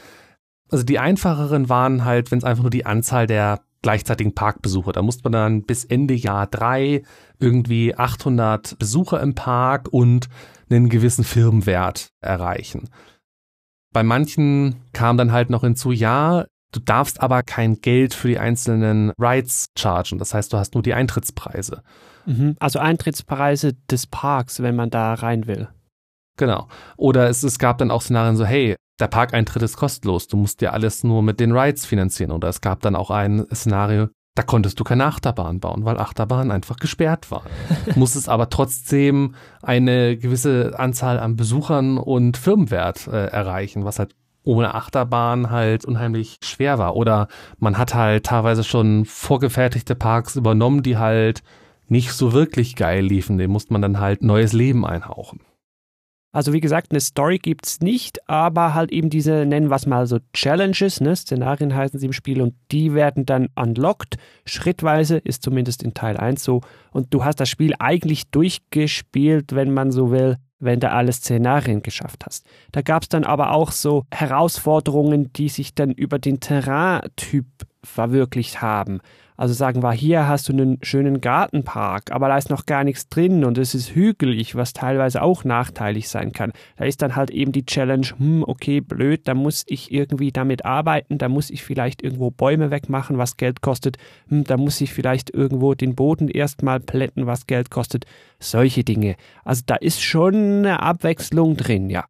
Also 0.71 0.85
die 0.85 0.99
einfacheren 0.99 1.69
waren 1.69 2.05
halt, 2.05 2.31
wenn 2.31 2.39
es 2.39 2.45
einfach 2.45 2.63
nur 2.63 2.71
die 2.71 2.87
Anzahl 2.87 3.27
der 3.27 3.61
gleichzeitigen 3.83 4.35
Parkbesucher. 4.35 4.93
Da 4.93 5.03
musste 5.03 5.25
man 5.25 5.33
dann 5.33 5.63
bis 5.65 5.85
Ende 5.85 6.15
Jahr 6.15 6.47
drei 6.47 7.03
irgendwie 7.39 7.95
800 7.95 8.79
Besucher 8.79 9.21
im 9.21 9.35
Park 9.35 9.89
und 9.91 10.29
einen 10.71 10.89
gewissen 10.89 11.25
Firmenwert 11.25 12.09
erreichen. 12.21 12.89
Bei 13.93 14.03
manchen 14.03 14.77
kam 14.95 15.19
dann 15.19 15.33
halt 15.33 15.51
noch 15.51 15.63
hinzu, 15.63 15.93
ja, 15.93 16.47
Du 16.73 16.81
darfst 16.81 17.21
aber 17.21 17.43
kein 17.43 17.81
Geld 17.81 18.15
für 18.15 18.29
die 18.29 18.39
einzelnen 18.39 19.13
Rides 19.19 19.67
chargen. 19.79 20.19
Das 20.19 20.35
heißt, 20.35 20.53
du 20.53 20.57
hast 20.57 20.75
nur 20.75 20.83
die 20.83 20.95
Eintrittspreise. 20.95 21.83
Mhm. 22.27 22.57
Also 22.59 22.79
Eintrittspreise 22.79 23.75
des 23.91 24.07
Parks, 24.07 24.63
wenn 24.63 24.75
man 24.75 24.91
da 24.91 25.15
rein 25.15 25.47
will. 25.47 25.69
Genau. 26.39 26.69
Oder 26.97 27.29
es, 27.29 27.43
es 27.43 27.59
gab 27.59 27.79
dann 27.79 27.91
auch 27.91 28.01
Szenarien 28.03 28.37
so, 28.37 28.47
hey, 28.47 28.75
der 29.01 29.09
Parkeintritt 29.09 29.63
ist 29.63 29.77
kostenlos, 29.77 30.29
du 30.29 30.37
musst 30.37 30.61
dir 30.61 30.73
alles 30.73 31.05
nur 31.05 31.23
mit 31.23 31.41
den 31.41 31.57
Rides 31.57 31.85
finanzieren. 31.85 32.31
Oder 32.31 32.49
es 32.49 32.61
gab 32.61 32.81
dann 32.81 32.97
auch 32.97 33.11
ein 33.11 33.47
Szenario, 33.53 34.09
Da 34.35 34.43
konntest 34.43 34.81
du 34.81 34.85
keine 34.85 35.05
Achterbahn 35.05 35.61
bauen, 35.61 35.85
weil 35.85 35.99
Achterbahnen 35.99 36.53
einfach 36.53 36.77
gesperrt 36.77 37.31
waren. 37.31 37.51
Musstest 37.97 38.31
aber 38.31 38.49
trotzdem 38.49 39.35
eine 39.61 40.17
gewisse 40.17 40.79
Anzahl 40.79 41.19
an 41.19 41.37
Besuchern 41.37 41.99
und 41.99 42.39
Firmenwert 42.39 43.09
äh, 43.09 43.27
erreichen, 43.27 43.85
was 43.85 43.99
halt 43.99 44.15
ohne 44.45 44.75
Achterbahn 44.75 45.51
halt 45.51 45.85
unheimlich 45.85 46.39
schwer 46.43 46.79
war. 46.79 46.97
Oder 46.97 47.29
man 47.59 47.79
hat 47.79 47.95
halt 47.95 48.27
teilweise 48.27 48.65
schon 48.65 49.05
vorgefertigte 49.05 49.95
Parks 49.95 50.37
übernommen, 50.37 50.83
die 50.83 50.97
halt 50.97 51.43
nicht 51.89 52.13
so 52.13 52.33
wirklich 52.33 52.77
geil 52.77 53.05
liefen. 53.05 53.39
Dem 53.39 53.51
musste 53.51 53.73
man 53.73 53.83
dann 53.83 54.01
halt 54.01 54.23
neues 54.23 54.53
Leben 54.53 54.87
einhauchen. 54.87 55.41
Also 56.35 56.55
wie 56.55 56.61
gesagt, 56.61 56.93
eine 56.93 57.01
Story 57.01 57.37
gibt 57.37 57.67
es 57.67 57.81
nicht, 57.81 58.27
aber 58.27 58.73
halt 58.73 58.91
eben 58.91 59.11
diese, 59.11 59.45
nennen 59.45 59.69
wir 59.69 59.77
es 59.77 59.85
mal 59.85 60.07
so 60.07 60.19
Challenges, 60.33 61.03
ne? 61.03 61.15
Szenarien 61.15 61.75
heißen 61.75 62.01
sie 62.01 62.07
im 62.07 62.15
Spiel 62.15 62.41
und 62.41 62.55
die 62.71 62.95
werden 62.95 63.27
dann 63.27 63.49
unlocked. 63.55 64.17
Schrittweise 64.47 65.19
ist 65.19 65.43
zumindest 65.43 65.83
in 65.83 65.93
Teil 65.93 66.17
1 66.17 66.43
so. 66.43 66.63
Und 66.91 67.13
du 67.13 67.23
hast 67.23 67.39
das 67.39 67.51
Spiel 67.51 67.75
eigentlich 67.79 68.31
durchgespielt, 68.31 69.55
wenn 69.55 69.75
man 69.75 69.93
so 69.93 70.11
will, 70.11 70.39
wenn 70.63 70.81
du 70.81 70.91
alle 70.91 71.13
Szenarien 71.13 71.83
geschafft 71.83 72.25
hast. 72.25 72.47
Da 72.71 72.83
gab 72.83 73.03
es 73.03 73.09
dann 73.09 73.25
aber 73.25 73.51
auch 73.51 73.73
so 73.73 74.05
Herausforderungen, 74.13 75.33
die 75.33 75.49
sich 75.49 75.75
dann 75.75 75.91
über 75.91 76.19
den 76.19 76.41
Terrain-Typ 76.41 77.47
verwirklicht 77.83 78.63
haben. 78.63 79.01
Also 79.43 79.55
sagen 79.55 79.83
wir, 79.83 79.91
hier 79.91 80.29
hast 80.29 80.49
du 80.49 80.53
einen 80.53 80.79
schönen 80.83 81.21
Gartenpark, 81.21 82.13
aber 82.13 82.29
da 82.29 82.39
ist 82.39 82.49
noch 82.49 82.65
gar 82.65 82.85
nichts 82.85 83.09
drin 83.09 83.45
und 83.45 83.59
es 83.59 83.75
ist 83.75 83.93
hügelig, 83.93 84.55
was 84.55 84.73
teilweise 84.73 85.21
auch 85.21 85.43
nachteilig 85.43 86.09
sein 86.09 86.31
kann. 86.31 86.53
Da 86.77 86.85
ist 86.85 87.03
dann 87.03 87.17
halt 87.17 87.33
eben 87.33 87.51
die 87.51 87.67
Challenge, 87.67 88.07
hm, 88.17 88.45
okay, 88.47 88.81
blöd, 88.81 89.27
da 89.27 89.35
muss 89.35 89.65
ich 89.67 89.91
irgendwie 89.91 90.31
damit 90.31 90.65
arbeiten, 90.65 91.19
da 91.19 91.29
muss 91.29 91.51
ich 91.51 91.65
vielleicht 91.65 92.03
irgendwo 92.05 92.31
Bäume 92.31 92.71
wegmachen, 92.71 93.19
was 93.19 93.37
Geld 93.37 93.63
kostet, 93.63 93.97
hm, 94.29 94.45
da 94.45 94.57
muss 94.57 94.81
ich 94.81 94.93
vielleicht 94.93 95.35
irgendwo 95.35 95.75
den 95.75 95.97
Boden 95.97 96.29
erstmal 96.29 96.79
plätten, 96.79 97.27
was 97.27 97.49
Geld 97.49 97.69
kostet. 97.69 98.05
Solche 98.39 98.85
Dinge. 98.85 99.17
Also 99.45 99.63
da 99.67 99.75
ist 99.75 100.03
schon 100.03 100.37
eine 100.37 100.79
Abwechslung 100.85 101.57
drin, 101.57 101.91
ja. 101.91 102.05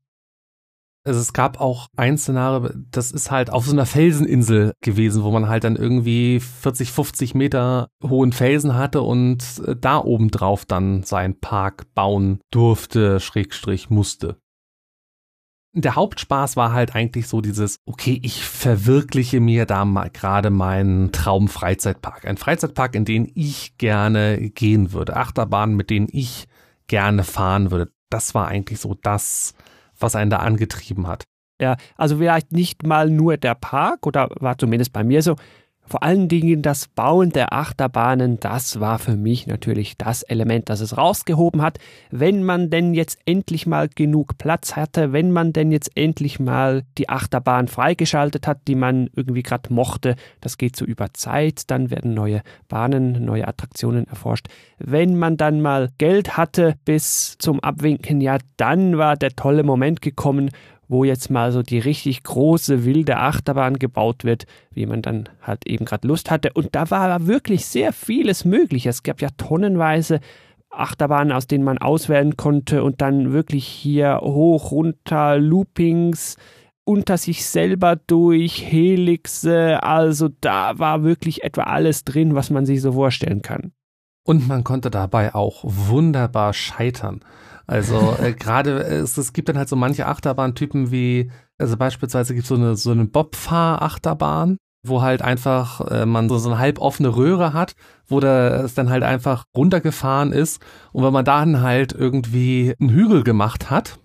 Also 1.04 1.18
es 1.18 1.32
gab 1.32 1.60
auch 1.60 1.88
ein 1.96 2.16
Szenario, 2.16 2.70
das 2.90 3.10
ist 3.10 3.32
halt 3.32 3.50
auf 3.50 3.66
so 3.66 3.72
einer 3.72 3.86
Felseninsel 3.86 4.72
gewesen, 4.80 5.24
wo 5.24 5.32
man 5.32 5.48
halt 5.48 5.64
dann 5.64 5.74
irgendwie 5.74 6.38
40, 6.38 6.92
50 6.92 7.34
Meter 7.34 7.88
hohen 8.04 8.32
Felsen 8.32 8.74
hatte 8.74 9.02
und 9.02 9.42
äh, 9.66 9.74
da 9.74 9.98
oben 9.98 10.30
drauf 10.30 10.64
dann 10.64 11.02
seinen 11.02 11.40
Park 11.40 11.92
bauen 11.94 12.40
durfte, 12.52 13.18
Schrägstrich 13.18 13.90
musste. 13.90 14.36
Der 15.74 15.96
Hauptspaß 15.96 16.56
war 16.56 16.72
halt 16.72 16.94
eigentlich 16.94 17.26
so 17.26 17.40
dieses, 17.40 17.78
okay, 17.86 18.20
ich 18.22 18.44
verwirkliche 18.44 19.40
mir 19.40 19.64
da 19.64 19.84
mal 19.84 20.10
gerade 20.10 20.50
meinen 20.50 21.12
Traum-Freizeitpark. 21.12 22.26
Ein 22.26 22.36
Freizeitpark, 22.36 22.94
in 22.94 23.06
den 23.06 23.32
ich 23.34 23.78
gerne 23.78 24.50
gehen 24.50 24.92
würde. 24.92 25.16
Achterbahnen, 25.16 25.74
mit 25.74 25.88
denen 25.88 26.08
ich 26.10 26.46
gerne 26.88 27.24
fahren 27.24 27.70
würde. 27.70 27.90
Das 28.10 28.34
war 28.34 28.48
eigentlich 28.48 28.80
so 28.80 28.94
das, 29.02 29.54
was 30.02 30.16
einen 30.16 30.30
da 30.30 30.38
angetrieben 30.38 31.06
hat. 31.06 31.24
Ja, 31.60 31.76
also 31.96 32.16
vielleicht 32.16 32.52
nicht 32.52 32.84
mal 32.84 33.08
nur 33.08 33.36
der 33.36 33.54
Park 33.54 34.06
oder 34.06 34.28
war 34.40 34.58
zumindest 34.58 34.92
bei 34.92 35.04
mir 35.04 35.22
so, 35.22 35.36
vor 35.92 36.02
allen 36.02 36.26
Dingen 36.26 36.62
das 36.62 36.88
Bauen 36.88 37.32
der 37.32 37.52
Achterbahnen, 37.52 38.40
das 38.40 38.80
war 38.80 38.98
für 38.98 39.14
mich 39.14 39.46
natürlich 39.46 39.98
das 39.98 40.22
Element, 40.22 40.70
das 40.70 40.80
es 40.80 40.96
rausgehoben 40.96 41.60
hat. 41.60 41.78
Wenn 42.10 42.44
man 42.44 42.70
denn 42.70 42.94
jetzt 42.94 43.18
endlich 43.26 43.66
mal 43.66 43.90
genug 43.94 44.38
Platz 44.38 44.74
hatte, 44.74 45.12
wenn 45.12 45.32
man 45.32 45.52
denn 45.52 45.70
jetzt 45.70 45.90
endlich 45.94 46.40
mal 46.40 46.84
die 46.96 47.10
Achterbahn 47.10 47.68
freigeschaltet 47.68 48.46
hat, 48.46 48.60
die 48.68 48.74
man 48.74 49.10
irgendwie 49.14 49.42
gerade 49.42 49.70
mochte, 49.70 50.16
das 50.40 50.56
geht 50.56 50.76
so 50.76 50.86
über 50.86 51.12
Zeit, 51.12 51.70
dann 51.70 51.90
werden 51.90 52.14
neue 52.14 52.40
Bahnen, 52.68 53.22
neue 53.22 53.46
Attraktionen 53.46 54.08
erforscht. 54.08 54.46
Wenn 54.78 55.18
man 55.18 55.36
dann 55.36 55.60
mal 55.60 55.90
Geld 55.98 56.38
hatte 56.38 56.76
bis 56.86 57.36
zum 57.38 57.60
Abwinken, 57.60 58.22
ja, 58.22 58.38
dann 58.56 58.96
war 58.96 59.18
der 59.18 59.36
tolle 59.36 59.62
Moment 59.62 60.00
gekommen, 60.00 60.52
wo 60.88 61.04
jetzt 61.04 61.30
mal 61.30 61.52
so 61.52 61.62
die 61.62 61.78
richtig 61.78 62.22
große 62.22 62.84
wilde 62.84 63.16
Achterbahn 63.16 63.78
gebaut 63.78 64.24
wird, 64.24 64.44
wie 64.72 64.86
man 64.86 65.02
dann 65.02 65.28
halt 65.40 65.66
eben 65.66 65.84
gerade 65.84 66.06
Lust 66.06 66.30
hatte. 66.30 66.52
Und 66.52 66.74
da 66.74 66.90
war 66.90 67.26
wirklich 67.26 67.66
sehr 67.66 67.92
vieles 67.92 68.44
möglich. 68.44 68.86
Es 68.86 69.02
gab 69.02 69.20
ja 69.20 69.28
tonnenweise 69.36 70.20
Achterbahnen, 70.70 71.32
aus 71.32 71.46
denen 71.46 71.64
man 71.64 71.78
auswählen 71.78 72.36
konnte 72.36 72.82
und 72.82 73.00
dann 73.00 73.32
wirklich 73.32 73.66
hier 73.66 74.20
hoch, 74.22 74.70
runter, 74.70 75.38
Loopings, 75.38 76.36
unter 76.84 77.16
sich 77.16 77.46
selber 77.46 77.96
durch, 77.96 78.64
Helixe, 78.70 79.82
also 79.82 80.28
da 80.40 80.78
war 80.78 81.04
wirklich 81.04 81.44
etwa 81.44 81.64
alles 81.64 82.04
drin, 82.04 82.34
was 82.34 82.50
man 82.50 82.66
sich 82.66 82.80
so 82.80 82.92
vorstellen 82.92 83.42
kann. 83.42 83.72
Und 84.24 84.46
man 84.48 84.64
konnte 84.64 84.90
dabei 84.90 85.34
auch 85.34 85.60
wunderbar 85.64 86.52
scheitern. 86.52 87.20
Also 87.66 88.16
äh, 88.20 88.32
gerade 88.32 88.84
äh, 88.84 88.96
es, 88.96 89.16
es 89.16 89.32
gibt 89.32 89.48
dann 89.48 89.58
halt 89.58 89.68
so 89.68 89.76
manche 89.76 90.06
Achterbahntypen 90.06 90.90
wie, 90.90 91.30
also 91.58 91.76
beispielsweise 91.76 92.34
gibt 92.34 92.44
es 92.44 92.48
so 92.48 92.56
eine, 92.56 92.76
so 92.76 92.90
eine 92.90 93.04
Bobfahr-Achterbahn, 93.04 94.56
wo 94.84 95.02
halt 95.02 95.22
einfach 95.22 95.80
äh, 95.90 96.06
man 96.06 96.28
so, 96.28 96.38
so 96.38 96.50
eine 96.50 96.58
halboffene 96.58 97.14
Röhre 97.14 97.52
hat, 97.52 97.74
wo 98.06 98.20
da 98.20 98.62
es 98.62 98.74
dann 98.74 98.90
halt 98.90 99.02
einfach 99.04 99.44
runtergefahren 99.56 100.32
ist. 100.32 100.62
Und 100.92 101.04
wenn 101.04 101.12
man 101.12 101.24
dann 101.24 101.60
halt 101.60 101.92
irgendwie 101.92 102.74
einen 102.80 102.90
Hügel 102.90 103.22
gemacht 103.22 103.70
hat, 103.70 103.98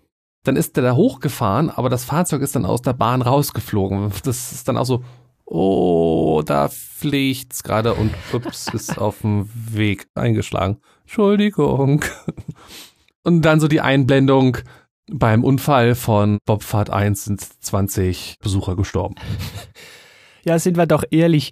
dann 0.43 0.55
ist 0.55 0.77
der 0.77 0.83
da 0.83 0.95
hochgefahren, 0.95 1.69
aber 1.69 1.89
das 1.89 2.05
Fahrzeug 2.05 2.41
ist 2.41 2.55
dann 2.55 2.65
aus 2.65 2.81
der 2.81 2.93
Bahn 2.93 3.21
rausgeflogen. 3.21 4.11
Das 4.23 4.53
ist 4.53 4.67
dann 4.67 4.77
auch 4.77 4.85
so, 4.85 5.03
oh, 5.45 6.41
da 6.45 6.69
fliegt's 6.69 7.63
gerade 7.63 7.93
und 7.93 8.13
ups, 8.31 8.67
ist 8.73 8.97
auf 8.97 9.21
dem 9.21 9.49
Weg 9.53 10.07
eingeschlagen. 10.15 10.77
Entschuldigung. 11.03 12.03
Und 13.27 13.41
dann 13.41 13.59
so 13.59 13.67
die 13.67 13.81
Einblendung, 13.81 14.59
beim 15.11 15.43
Unfall 15.43 15.95
von 15.95 16.37
Bobfahrt 16.45 16.89
1 16.89 17.25
sind 17.25 17.41
20 17.41 18.37
Besucher 18.41 18.75
gestorben. 18.77 19.15
Ja, 20.43 20.57
sind 20.59 20.77
wir 20.77 20.85
doch 20.85 21.03
ehrlich. 21.11 21.51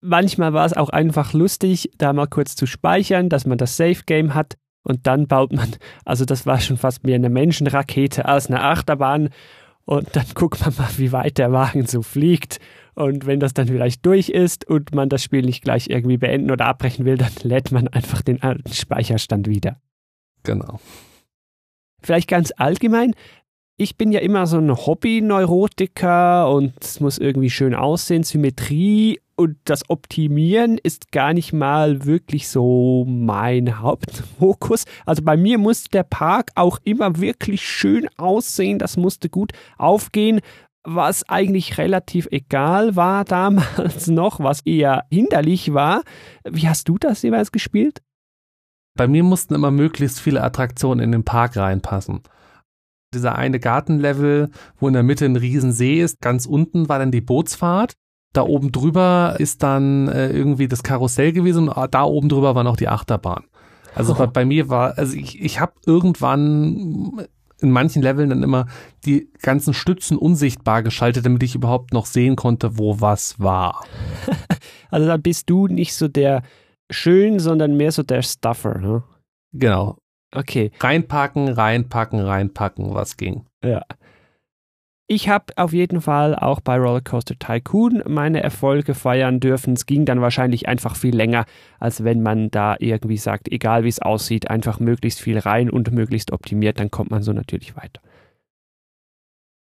Manchmal 0.00 0.52
war 0.52 0.64
es 0.64 0.72
auch 0.72 0.90
einfach 0.90 1.32
lustig, 1.32 1.90
da 1.98 2.12
mal 2.12 2.28
kurz 2.28 2.54
zu 2.54 2.64
speichern, 2.64 3.28
dass 3.28 3.44
man 3.44 3.58
das 3.58 3.76
Safe 3.76 4.04
Game 4.06 4.34
hat 4.34 4.54
und 4.84 5.08
dann 5.08 5.26
baut 5.26 5.52
man, 5.52 5.74
also 6.04 6.24
das 6.24 6.46
war 6.46 6.60
schon 6.60 6.76
fast 6.76 7.02
mehr 7.02 7.16
eine 7.16 7.28
Menschenrakete 7.28 8.26
als 8.26 8.46
eine 8.46 8.62
Achterbahn 8.62 9.30
und 9.84 10.14
dann 10.14 10.26
guckt 10.34 10.60
man 10.60 10.72
mal, 10.78 10.90
wie 10.96 11.10
weit 11.10 11.38
der 11.38 11.50
Wagen 11.50 11.86
so 11.86 12.02
fliegt. 12.02 12.60
Und 12.94 13.26
wenn 13.26 13.40
das 13.40 13.52
dann 13.52 13.66
vielleicht 13.66 14.06
durch 14.06 14.28
ist 14.28 14.64
und 14.64 14.94
man 14.94 15.08
das 15.08 15.24
Spiel 15.24 15.42
nicht 15.42 15.64
gleich 15.64 15.90
irgendwie 15.90 16.18
beenden 16.18 16.52
oder 16.52 16.66
abbrechen 16.66 17.04
will, 17.04 17.18
dann 17.18 17.32
lädt 17.42 17.72
man 17.72 17.88
einfach 17.88 18.22
den 18.22 18.44
alten 18.44 18.72
Speicherstand 18.72 19.48
wieder. 19.48 19.80
Genau. 20.44 20.78
Vielleicht 22.02 22.28
ganz 22.28 22.52
allgemein. 22.56 23.14
Ich 23.78 23.96
bin 23.96 24.10
ja 24.10 24.20
immer 24.20 24.46
so 24.46 24.56
ein 24.56 24.74
Hobby-Neurotiker 24.74 26.50
und 26.50 26.72
es 26.80 27.00
muss 27.00 27.18
irgendwie 27.18 27.50
schön 27.50 27.74
aussehen, 27.74 28.22
Symmetrie 28.22 29.20
und 29.36 29.58
das 29.64 29.88
Optimieren 29.90 30.78
ist 30.78 31.12
gar 31.12 31.34
nicht 31.34 31.52
mal 31.52 32.06
wirklich 32.06 32.48
so 32.48 33.04
mein 33.06 33.78
Hauptfokus. 33.80 34.84
Also 35.04 35.22
bei 35.22 35.36
mir 35.36 35.58
muss 35.58 35.84
der 35.84 36.04
Park 36.04 36.50
auch 36.54 36.78
immer 36.84 37.18
wirklich 37.20 37.68
schön 37.68 38.08
aussehen, 38.16 38.78
das 38.78 38.96
musste 38.96 39.28
gut 39.28 39.52
aufgehen, 39.76 40.40
was 40.82 41.28
eigentlich 41.28 41.78
relativ 41.78 42.28
egal 42.30 42.96
war 42.96 43.24
damals 43.26 44.06
noch, 44.06 44.40
was 44.40 44.62
eher 44.62 45.04
hinderlich 45.10 45.74
war. 45.74 46.02
Wie 46.48 46.68
hast 46.68 46.88
du 46.88 46.96
das 46.96 47.22
jeweils 47.22 47.52
gespielt? 47.52 48.00
Bei 48.96 49.06
mir 49.06 49.22
mussten 49.22 49.54
immer 49.54 49.70
möglichst 49.70 50.20
viele 50.20 50.42
Attraktionen 50.42 51.04
in 51.04 51.12
den 51.12 51.24
Park 51.24 51.56
reinpassen. 51.56 52.20
Dieser 53.14 53.36
eine 53.36 53.60
Gartenlevel, 53.60 54.50
wo 54.78 54.88
in 54.88 54.94
der 54.94 55.02
Mitte 55.02 55.24
ein 55.24 55.36
Riesensee 55.36 56.00
ist, 56.00 56.20
ganz 56.20 56.46
unten 56.46 56.88
war 56.88 56.98
dann 56.98 57.12
die 57.12 57.20
Bootsfahrt. 57.20 57.94
Da 58.32 58.42
oben 58.42 58.72
drüber 58.72 59.36
ist 59.38 59.62
dann 59.62 60.08
äh, 60.08 60.28
irgendwie 60.28 60.68
das 60.68 60.82
Karussell 60.82 61.32
gewesen 61.32 61.68
und 61.68 61.94
da 61.94 62.02
oben 62.04 62.28
drüber 62.28 62.54
war 62.54 62.64
noch 62.64 62.76
die 62.76 62.88
Achterbahn. 62.88 63.44
Also 63.94 64.12
oh. 64.12 64.16
bei, 64.16 64.26
bei, 64.26 64.44
mir 64.44 64.68
war, 64.68 64.98
also 64.98 65.16
ich, 65.16 65.40
ich 65.40 65.60
habe 65.60 65.72
irgendwann 65.86 67.26
in 67.60 67.70
manchen 67.70 68.02
Leveln 68.02 68.28
dann 68.28 68.42
immer 68.42 68.66
die 69.06 69.30
ganzen 69.40 69.72
Stützen 69.72 70.18
unsichtbar 70.18 70.82
geschaltet, 70.82 71.24
damit 71.24 71.42
ich 71.42 71.54
überhaupt 71.54 71.94
noch 71.94 72.04
sehen 72.04 72.36
konnte, 72.36 72.78
wo 72.78 73.00
was 73.00 73.40
war. 73.40 73.84
Also 74.88 75.08
da 75.08 75.16
bist 75.16 75.50
du 75.50 75.66
nicht 75.66 75.94
so 75.94 76.06
der 76.06 76.42
schön, 76.90 77.38
sondern 77.38 77.76
mehr 77.76 77.92
so 77.92 78.02
der 78.02 78.22
Stuffer. 78.22 78.78
Ne? 78.78 79.02
Genau. 79.52 79.98
Okay. 80.34 80.70
Reinpacken, 80.80 81.48
reinpacken, 81.48 82.20
reinpacken, 82.20 82.94
was 82.94 83.16
ging. 83.16 83.46
Ja. 83.64 83.82
Ich 85.08 85.28
habe 85.28 85.52
auf 85.54 85.72
jeden 85.72 86.00
Fall 86.00 86.34
auch 86.34 86.60
bei 86.60 86.76
Rollercoaster 86.76 87.38
Tycoon 87.38 88.02
meine 88.08 88.42
Erfolge 88.42 88.92
feiern 88.94 89.38
dürfen. 89.38 89.74
Es 89.74 89.86
ging 89.86 90.04
dann 90.04 90.20
wahrscheinlich 90.20 90.66
einfach 90.66 90.96
viel 90.96 91.14
länger, 91.14 91.44
als 91.78 92.02
wenn 92.02 92.22
man 92.22 92.50
da 92.50 92.74
irgendwie 92.80 93.16
sagt, 93.16 93.46
egal 93.52 93.84
wie 93.84 93.88
es 93.88 94.02
aussieht, 94.02 94.50
einfach 94.50 94.80
möglichst 94.80 95.20
viel 95.20 95.38
rein 95.38 95.70
und 95.70 95.92
möglichst 95.92 96.32
optimiert, 96.32 96.80
dann 96.80 96.90
kommt 96.90 97.12
man 97.12 97.22
so 97.22 97.32
natürlich 97.32 97.76
weiter. 97.76 98.00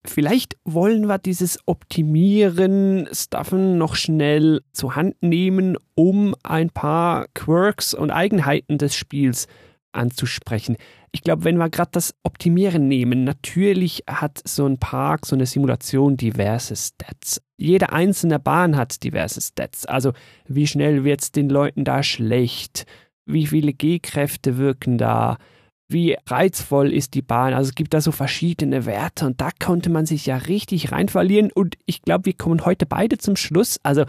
Vielleicht 0.07 0.57
wollen 0.65 1.07
wir 1.07 1.19
dieses 1.19 1.59
Optimieren, 1.67 3.09
Stuffen 3.13 3.79
noch 3.79 3.97
schnell 3.97 4.63
zur 4.73 4.97
Hand 4.97 5.17
nehmen, 5.21 5.77
um 5.95 6.35
ein 6.43 6.71
paar 6.71 7.27
Quirks 7.35 7.95
und 7.95 8.11
Eigenheiten 8.11 8.79
des 8.79 8.95
Spiels 8.95 9.47
anzusprechen. 9.93 10.77
Ich 11.13 11.23
glaube, 11.23 11.45
wenn 11.45 11.57
wir 11.57 11.71
gerade 11.71 11.91
das 11.93 12.15
Optimieren 12.23 12.89
nehmen, 12.89 13.25
natürlich 13.25 14.05
hat 14.07 14.41
so 14.45 14.67
ein 14.67 14.79
Park, 14.79 15.25
so 15.25 15.35
eine 15.35 15.47
Simulation 15.47 16.17
diverse 16.17 16.77
Stats. 16.77 17.41
Jede 17.57 17.91
einzelne 17.93 18.39
Bahn 18.39 18.77
hat 18.77 19.03
diverse 19.03 19.41
Stats. 19.41 19.87
Also 19.87 20.13
wie 20.47 20.67
schnell 20.67 21.05
wird 21.05 21.23
es 21.23 21.33
den 21.33 21.49
Leuten 21.49 21.85
da 21.85 22.03
schlecht? 22.03 22.85
Wie 23.25 23.47
viele 23.47 23.73
G-Kräfte 23.73 24.59
wirken 24.59 24.99
da? 24.99 25.39
Wie 25.88 26.16
reizvoll 26.26 26.93
ist 26.93 27.14
die 27.14 27.23
Bahn. 27.23 27.55
Also 27.55 27.69
es 27.69 27.75
gibt 27.75 27.95
da 27.95 28.00
so 28.00 28.12
verschiedene 28.12 28.87
Werte 28.87 29.26
und 29.26 29.40
da 29.40 29.50
konnte 29.59 29.90
man 29.90 30.07
sich 30.07 30.26
ja 30.26 30.37
richtig 30.37 30.93
rein 30.93 31.09
verlieren. 31.09 31.50
Und 31.52 31.76
ich 31.87 32.02
glaube, 32.02 32.26
wir 32.26 32.35
kommen 32.35 32.64
heute 32.64 32.87
beide 32.87 33.19
zum 33.19 33.37
Schluss. 33.37 33.78
Also 33.83 34.05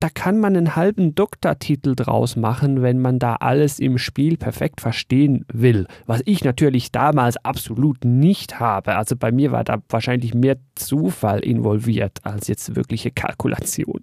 da 0.00 0.08
kann 0.08 0.40
man 0.40 0.56
einen 0.56 0.74
halben 0.74 1.14
Doktortitel 1.14 1.94
draus 1.94 2.34
machen, 2.34 2.82
wenn 2.82 3.00
man 3.00 3.20
da 3.20 3.36
alles 3.36 3.78
im 3.78 3.98
Spiel 3.98 4.36
perfekt 4.36 4.80
verstehen 4.80 5.44
will. 5.52 5.86
Was 6.06 6.22
ich 6.24 6.42
natürlich 6.42 6.90
damals 6.90 7.36
absolut 7.44 8.04
nicht 8.04 8.58
habe. 8.58 8.96
Also 8.96 9.14
bei 9.14 9.30
mir 9.30 9.52
war 9.52 9.62
da 9.62 9.80
wahrscheinlich 9.88 10.34
mehr 10.34 10.56
Zufall 10.74 11.38
involviert 11.38 12.18
als 12.24 12.48
jetzt 12.48 12.74
wirkliche 12.74 13.12
Kalkulation. 13.12 14.02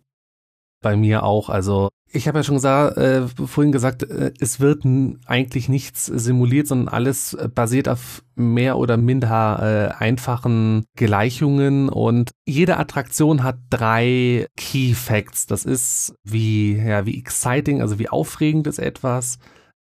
Bei 0.81 0.95
mir 0.95 1.23
auch. 1.23 1.49
Also 1.49 1.89
ich 2.11 2.27
habe 2.27 2.39
ja 2.39 2.43
schon 2.43 2.55
gesagt, 2.55 2.97
äh, 2.97 3.27
vorhin 3.27 3.71
gesagt, 3.71 4.03
äh, 4.03 4.31
es 4.39 4.59
wird 4.59 4.83
eigentlich 5.25 5.69
nichts 5.69 6.05
simuliert, 6.05 6.67
sondern 6.67 6.87
alles 6.87 7.37
basiert 7.53 7.87
auf 7.87 8.23
mehr 8.35 8.77
oder 8.77 8.97
minder 8.97 9.93
äh, 9.99 10.03
einfachen 10.03 10.85
Gleichungen 10.95 11.89
und 11.89 12.31
jede 12.47 12.77
Attraktion 12.77 13.43
hat 13.43 13.57
drei 13.69 14.47
Key 14.57 14.93
Facts. 14.93 15.45
Das 15.45 15.65
ist 15.65 16.15
wie 16.23 16.77
ja 16.77 17.05
wie 17.05 17.19
exciting, 17.19 17.81
also 17.81 17.99
wie 17.99 18.09
aufregend 18.09 18.65
ist 18.65 18.79
etwas, 18.79 19.37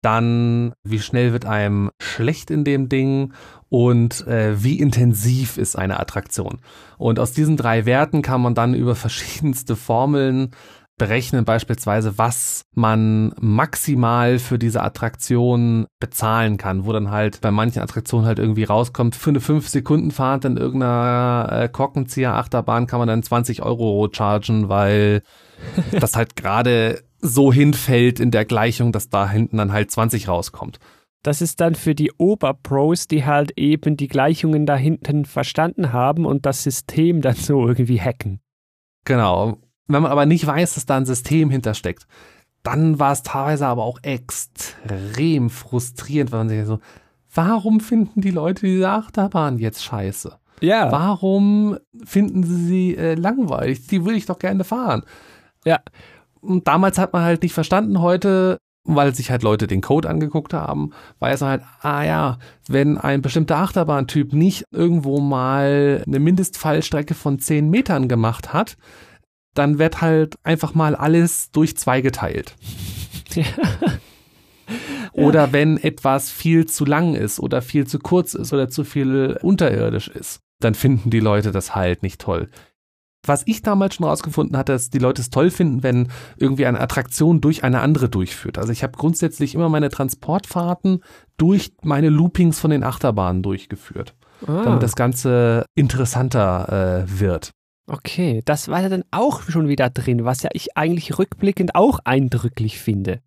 dann 0.01 0.73
wie 0.83 0.99
schnell 0.99 1.33
wird 1.33 1.45
einem 1.45 1.91
schlecht 2.01 2.49
in 2.49 2.63
dem 2.63 2.89
Ding 2.89 3.33
und 3.69 4.25
äh, 4.25 4.63
wie 4.63 4.79
intensiv 4.79 5.57
ist 5.57 5.75
eine 5.75 5.99
Attraktion. 5.99 6.59
Und 6.97 7.19
aus 7.19 7.33
diesen 7.33 7.57
drei 7.57 7.85
Werten 7.85 8.21
kann 8.21 8.41
man 8.41 8.55
dann 8.55 8.73
über 8.73 8.95
verschiedenste 8.95 9.75
Formeln 9.75 10.51
berechnen 10.97 11.45
beispielsweise, 11.45 12.17
was 12.17 12.63
man 12.73 13.33
maximal 13.39 14.39
für 14.39 14.57
diese 14.57 14.81
Attraktion 14.81 15.85
bezahlen 15.99 16.57
kann, 16.57 16.85
wo 16.85 16.91
dann 16.91 17.11
halt 17.11 17.39
bei 17.41 17.51
manchen 17.51 17.81
Attraktionen 17.81 18.25
halt 18.25 18.39
irgendwie 18.39 18.63
rauskommt, 18.63 19.15
für 19.15 19.29
eine 19.29 19.39
5-Sekunden-Fahrt 19.39 20.45
in 20.45 20.57
irgendeiner 20.57 21.49
äh, 21.51 21.69
Korkenzieher-Achterbahn 21.69 22.87
kann 22.87 22.99
man 22.99 23.07
dann 23.07 23.23
20 23.23 23.61
Euro 23.61 24.09
chargen, 24.11 24.69
weil 24.69 25.21
das 25.91 26.15
halt 26.15 26.35
gerade 26.35 27.03
so 27.19 27.53
hinfällt 27.53 28.19
in 28.19 28.31
der 28.31 28.45
Gleichung, 28.45 28.91
dass 28.91 29.09
da 29.09 29.29
hinten 29.29 29.57
dann 29.57 29.71
halt 29.71 29.91
20 29.91 30.27
rauskommt. 30.27 30.79
Das 31.23 31.41
ist 31.41 31.61
dann 31.61 31.75
für 31.75 31.93
die 31.93 32.11
Oberpros, 32.17 33.07
die 33.07 33.25
halt 33.25 33.57
eben 33.57 33.97
die 33.97 34.07
Gleichungen 34.07 34.65
da 34.65 34.75
hinten 34.75 35.25
verstanden 35.25 35.91
haben 35.91 36.25
und 36.25 36.45
das 36.45 36.63
System 36.63 37.21
dann 37.21 37.35
so 37.35 37.67
irgendwie 37.67 37.99
hacken. 37.99 38.39
Genau. 39.03 39.57
Wenn 39.87 40.03
man 40.03 40.11
aber 40.11 40.25
nicht 40.25 40.45
weiß, 40.45 40.75
dass 40.75 40.85
da 40.85 40.97
ein 40.97 41.05
System 41.05 41.49
hintersteckt, 41.49 42.07
dann 42.63 42.99
war 42.99 43.13
es 43.13 43.23
teilweise 43.23 43.67
aber 43.67 43.83
auch 43.83 43.99
extrem 44.01 45.49
frustrierend, 45.49 46.31
weil 46.31 46.39
man 46.39 46.49
sich 46.49 46.65
so, 46.65 46.79
warum 47.33 47.79
finden 47.79 48.21
die 48.21 48.31
Leute 48.31 48.65
diese 48.65 48.89
Achterbahn 48.89 49.57
jetzt 49.57 49.83
scheiße? 49.83 50.37
Ja. 50.59 50.91
Warum 50.91 51.77
finden 52.03 52.43
sie 52.43 52.65
sie 52.65 52.97
äh, 52.97 53.13
langweilig? 53.13 53.87
Die 53.87 54.03
würde 54.03 54.17
ich 54.17 54.25
doch 54.25 54.39
gerne 54.39 54.63
fahren. 54.63 55.03
Ja. 55.65 55.79
Und 56.41 56.67
damals 56.67 56.97
hat 56.97 57.13
man 57.13 57.23
halt 57.23 57.43
nicht 57.43 57.53
verstanden, 57.53 58.01
heute, 58.01 58.57
weil 58.83 59.13
sich 59.13 59.31
halt 59.31 59.43
Leute 59.43 59.67
den 59.67 59.81
Code 59.81 60.09
angeguckt 60.09 60.53
haben, 60.53 60.91
weiß 61.19 61.41
man 61.41 61.49
halt, 61.49 61.63
ah 61.81 62.03
ja, 62.03 62.37
wenn 62.67 62.97
ein 62.97 63.21
bestimmter 63.21 63.57
Achterbahntyp 63.57 64.33
nicht 64.33 64.65
irgendwo 64.71 65.19
mal 65.19 66.03
eine 66.05 66.19
Mindestfallstrecke 66.19 67.13
von 67.13 67.39
10 67.39 67.69
Metern 67.69 68.07
gemacht 68.07 68.53
hat, 68.53 68.77
dann 69.57 69.79
wird 69.79 70.01
halt 70.01 70.35
einfach 70.43 70.73
mal 70.73 70.95
alles 70.95 71.51
durch 71.51 71.77
zwei 71.77 72.01
geteilt. 72.01 72.55
Ja. 73.35 73.43
Oder 75.13 75.53
wenn 75.53 75.77
etwas 75.77 76.29
viel 76.29 76.65
zu 76.65 76.85
lang 76.85 77.15
ist 77.15 77.39
oder 77.39 77.61
viel 77.61 77.87
zu 77.87 77.99
kurz 77.99 78.33
ist 78.33 78.53
oder 78.53 78.69
zu 78.69 78.83
viel 78.83 79.37
unterirdisch 79.41 80.07
ist, 80.07 80.41
dann 80.59 80.75
finden 80.75 81.09
die 81.09 81.19
Leute 81.19 81.51
das 81.51 81.75
halt 81.75 82.03
nicht 82.03 82.21
toll. 82.21 82.49
Was 83.25 83.43
ich 83.45 83.61
damals 83.61 83.95
schon 83.95 84.05
rausgefunden 84.05 84.55
hatte, 84.57 84.73
dass 84.73 84.89
die 84.89 84.99
Leute 84.99 85.21
es 85.21 85.29
toll 85.29 85.49
finden, 85.49 85.83
wenn 85.83 86.09
irgendwie 86.37 86.65
eine 86.65 86.79
Attraktion 86.79 87.41
durch 87.41 87.63
eine 87.63 87.81
andere 87.81 88.09
durchführt. 88.09 88.57
Also 88.57 88.71
ich 88.71 88.83
habe 88.83 88.97
grundsätzlich 88.97 89.55
immer 89.55 89.69
meine 89.69 89.89
Transportfahrten 89.89 91.03
durch 91.37 91.73
meine 91.83 92.09
Loopings 92.09 92.59
von 92.59 92.71
den 92.71 92.83
Achterbahnen 92.83 93.43
durchgeführt, 93.43 94.15
ah. 94.45 94.63
damit 94.63 94.83
das 94.83 94.95
Ganze 94.95 95.65
interessanter 95.75 97.05
äh, 97.05 97.19
wird. 97.19 97.51
Okay, 97.89 98.41
das 98.43 98.67
war 98.67 98.81
ja 98.81 98.89
dann 98.89 99.05
auch 99.11 99.43
schon 99.43 99.69
wieder 99.69 99.89
drin, 99.89 100.25
was 100.25 100.43
ja 100.43 100.49
ich 100.53 100.75
eigentlich 100.75 101.17
rückblickend 101.17 101.73
auch 101.75 101.99
eindrücklich 102.03 102.79
finde. 102.79 103.21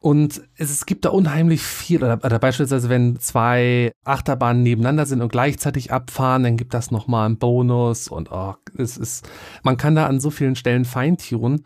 Und 0.00 0.42
es, 0.56 0.86
gibt 0.86 1.04
da 1.06 1.08
unheimlich 1.08 1.62
viel, 1.62 2.04
oder, 2.04 2.20
oder, 2.22 2.38
beispielsweise 2.38 2.88
wenn 2.88 3.18
zwei 3.18 3.90
Achterbahnen 4.04 4.62
nebeneinander 4.62 5.06
sind 5.06 5.22
und 5.22 5.32
gleichzeitig 5.32 5.90
abfahren, 5.90 6.44
dann 6.44 6.56
gibt 6.56 6.72
das 6.72 6.92
nochmal 6.92 7.26
einen 7.26 7.38
Bonus 7.38 8.06
und 8.06 8.30
oh, 8.30 8.54
es 8.76 8.96
ist, 8.96 9.28
man 9.64 9.76
kann 9.76 9.96
da 9.96 10.06
an 10.06 10.20
so 10.20 10.30
vielen 10.30 10.54
Stellen 10.54 10.84
feintunen. 10.84 11.64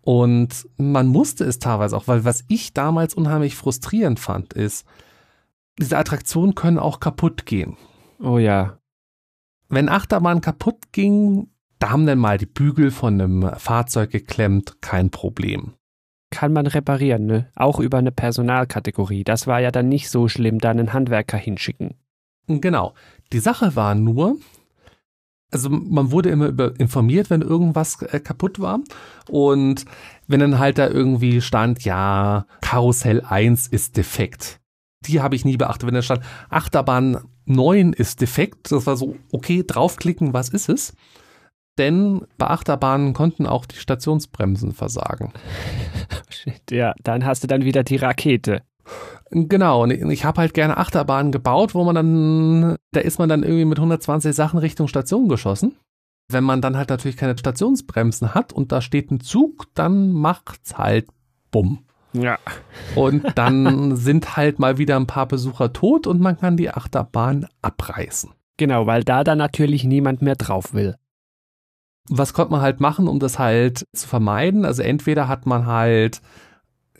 Und 0.00 0.68
man 0.78 1.08
musste 1.08 1.44
es 1.44 1.58
teilweise 1.58 1.96
auch, 1.96 2.06
weil 2.06 2.24
was 2.24 2.44
ich 2.48 2.72
damals 2.72 3.12
unheimlich 3.12 3.56
frustrierend 3.56 4.20
fand, 4.20 4.54
ist, 4.54 4.86
diese 5.78 5.98
Attraktionen 5.98 6.54
können 6.54 6.78
auch 6.78 7.00
kaputt 7.00 7.44
gehen. 7.44 7.76
Oh 8.20 8.38
ja. 8.38 8.78
Wenn 9.68 9.88
Achterbahn 9.88 10.40
kaputt 10.40 10.92
ging, 10.92 11.48
da 11.78 11.90
haben 11.90 12.06
dann 12.06 12.18
mal 12.18 12.38
die 12.38 12.46
Bügel 12.46 12.90
von 12.90 13.20
einem 13.20 13.50
Fahrzeug 13.58 14.10
geklemmt, 14.10 14.80
kein 14.80 15.10
Problem. 15.10 15.74
Kann 16.30 16.52
man 16.52 16.66
reparieren, 16.66 17.26
ne? 17.26 17.48
Auch 17.54 17.78
über 17.78 17.98
eine 17.98 18.12
Personalkategorie. 18.12 19.24
Das 19.24 19.46
war 19.46 19.60
ja 19.60 19.70
dann 19.70 19.88
nicht 19.88 20.10
so 20.10 20.28
schlimm, 20.28 20.58
da 20.58 20.70
einen 20.70 20.92
Handwerker 20.92 21.36
hinschicken. 21.36 21.94
Genau. 22.48 22.94
Die 23.32 23.38
Sache 23.38 23.76
war 23.76 23.94
nur, 23.94 24.36
also 25.50 25.70
man 25.70 26.10
wurde 26.10 26.30
immer 26.30 26.46
über 26.46 26.78
informiert, 26.78 27.30
wenn 27.30 27.42
irgendwas 27.42 28.02
äh, 28.02 28.20
kaputt 28.20 28.60
war. 28.60 28.80
Und 29.28 29.84
wenn 30.26 30.40
dann 30.40 30.58
halt 30.58 30.78
da 30.78 30.88
irgendwie 30.88 31.40
stand, 31.40 31.84
ja, 31.84 32.46
Karussell 32.60 33.20
1 33.20 33.68
ist 33.68 33.96
defekt. 33.96 34.60
Die 35.06 35.20
habe 35.20 35.36
ich 35.36 35.44
nie 35.44 35.56
beachtet. 35.56 35.86
Wenn 35.86 35.94
da 35.94 36.02
stand, 36.02 36.22
Achterbahn 36.50 37.18
9 37.44 37.92
ist 37.92 38.20
defekt, 38.20 38.72
das 38.72 38.86
war 38.86 38.96
so, 38.96 39.16
okay, 39.30 39.62
draufklicken, 39.64 40.32
was 40.32 40.48
ist 40.48 40.68
es? 40.68 40.94
Denn 41.78 42.22
bei 42.38 42.48
Achterbahnen 42.48 43.12
konnten 43.12 43.46
auch 43.46 43.66
die 43.66 43.76
Stationsbremsen 43.76 44.72
versagen. 44.72 45.32
ja, 46.70 46.94
dann 47.02 47.24
hast 47.24 47.42
du 47.42 47.46
dann 47.46 47.64
wieder 47.64 47.84
die 47.84 47.96
Rakete. 47.96 48.62
Genau, 49.30 49.82
und 49.82 49.90
ich 49.90 50.24
habe 50.24 50.40
halt 50.40 50.54
gerne 50.54 50.76
Achterbahnen 50.76 51.32
gebaut, 51.32 51.74
wo 51.74 51.84
man 51.84 51.94
dann, 51.94 52.76
da 52.92 53.00
ist 53.00 53.18
man 53.18 53.28
dann 53.28 53.42
irgendwie 53.42 53.64
mit 53.64 53.78
120 53.78 54.34
Sachen 54.34 54.58
Richtung 54.58 54.86
Station 54.86 55.28
geschossen. 55.28 55.76
Wenn 56.28 56.44
man 56.44 56.60
dann 56.60 56.76
halt 56.76 56.90
natürlich 56.90 57.16
keine 57.16 57.36
Stationsbremsen 57.36 58.34
hat 58.34 58.52
und 58.52 58.72
da 58.72 58.80
steht 58.80 59.10
ein 59.10 59.20
Zug, 59.20 59.66
dann 59.74 60.12
macht's 60.12 60.78
halt 60.78 61.08
bumm. 61.50 61.84
Ja. 62.12 62.38
Und 62.94 63.24
dann 63.34 63.96
sind 63.96 64.36
halt 64.36 64.58
mal 64.58 64.78
wieder 64.78 64.96
ein 64.96 65.06
paar 65.06 65.26
Besucher 65.26 65.72
tot 65.72 66.06
und 66.06 66.20
man 66.20 66.38
kann 66.38 66.56
die 66.56 66.70
Achterbahn 66.70 67.46
abreißen. 67.62 68.30
Genau, 68.56 68.86
weil 68.86 69.04
da 69.04 69.22
dann 69.22 69.38
natürlich 69.38 69.84
niemand 69.84 70.22
mehr 70.22 70.36
drauf 70.36 70.72
will 70.72 70.96
was 72.08 72.32
konnte 72.32 72.52
man 72.52 72.60
halt 72.60 72.80
machen, 72.80 73.08
um 73.08 73.18
das 73.18 73.38
halt 73.38 73.84
zu 73.94 74.06
vermeiden? 74.06 74.64
Also 74.64 74.82
entweder 74.82 75.28
hat 75.28 75.46
man 75.46 75.66
halt, 75.66 76.20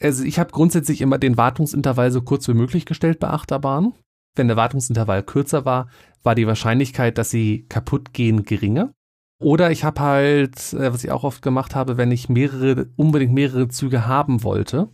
also 0.01 0.25
ich 0.25 0.39
habe 0.39 0.53
grundsätzlich 0.53 1.01
immer 1.01 1.19
den 1.19 1.37
Wartungsintervall 1.37 2.11
so 2.11 2.23
kurz 2.23 2.49
wie 2.49 2.55
möglich 2.55 2.87
gestellt 2.87 3.19
bei 3.19 3.29
Achterbahnen. 3.29 3.95
Wenn 4.35 4.49
der 4.49 4.57
Wartungsintervall 4.57 5.23
kürzer 5.23 5.65
war, 5.65 5.89
war 6.23 6.35
die 6.35 6.47
Wahrscheinlichkeit, 6.47 7.19
dass 7.19 7.31
sie 7.31 7.67
kaputt 7.69 8.13
gehen, 8.13 8.45
geringer. 8.45 8.93
Oder 9.39 9.71
ich 9.71 9.85
habe 9.85 10.01
halt, 10.01 10.73
äh, 10.73 10.93
was 10.93 11.05
ich 11.05 11.11
auch 11.11 11.25
oft 11.25 11.43
gemacht 11.43 11.75
habe, 11.75 11.97
wenn 11.97 12.11
ich 12.11 12.29
mehrere, 12.29 12.89
unbedingt 12.97 13.35
mehrere 13.35 13.69
Züge 13.69 14.07
haben 14.07 14.43
wollte, 14.43 14.89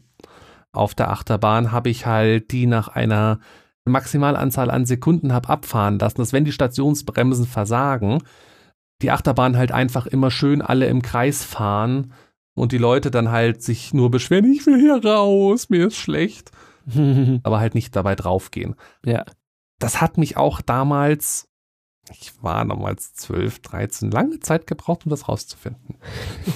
auf 0.73 0.95
der 0.95 1.11
Achterbahn 1.11 1.71
habe 1.71 1.91
ich 1.91 2.07
halt 2.07 2.51
die 2.51 2.67
nach 2.67 2.89
einer 2.89 3.39
Maximalanzahl 3.85 4.71
an 4.71 4.87
Sekunden 4.87 5.33
hab 5.33 5.51
abfahren 5.51 5.99
lassen, 5.99 6.19
dass 6.19 6.33
wenn 6.33 6.45
die 6.45 6.53
Stationsbremsen 6.53 7.47
versagen, 7.47 8.23
die 9.03 9.11
Achterbahn 9.11 9.57
halt 9.57 9.73
einfach 9.73 10.07
immer 10.07 10.31
schön 10.31 10.63
alle 10.63 10.87
im 10.87 11.03
Kreis 11.03 11.45
fahren 11.45 12.13
und 12.55 12.73
die 12.73 12.79
Leute 12.79 13.11
dann 13.11 13.31
halt 13.31 13.63
sich 13.63 13.93
nur 13.95 14.11
beschweren, 14.11 14.53
ich 14.53 14.67
will 14.67 14.79
hier 14.79 15.05
raus, 15.05 15.69
mir 15.71 15.89
ist 15.89 15.97
schlecht, 15.97 16.51
aber 17.43 17.61
halt 17.61 17.75
nicht 17.75 17.95
dabei 17.97 18.15
draufgehen. 18.15 18.75
Ja. 19.05 19.25
Das 19.79 20.01
hat 20.01 20.17
mich 20.17 20.37
auch 20.37 20.61
damals 20.61 21.49
Ich 22.11 22.33
war 22.43 22.65
damals 22.65 23.15
12, 23.15 23.61
13, 23.61 24.11
lange 24.11 24.41
Zeit 24.41 24.67
gebraucht, 24.67 25.05
um 25.05 25.11
das 25.11 25.29
rauszufinden. 25.29 25.97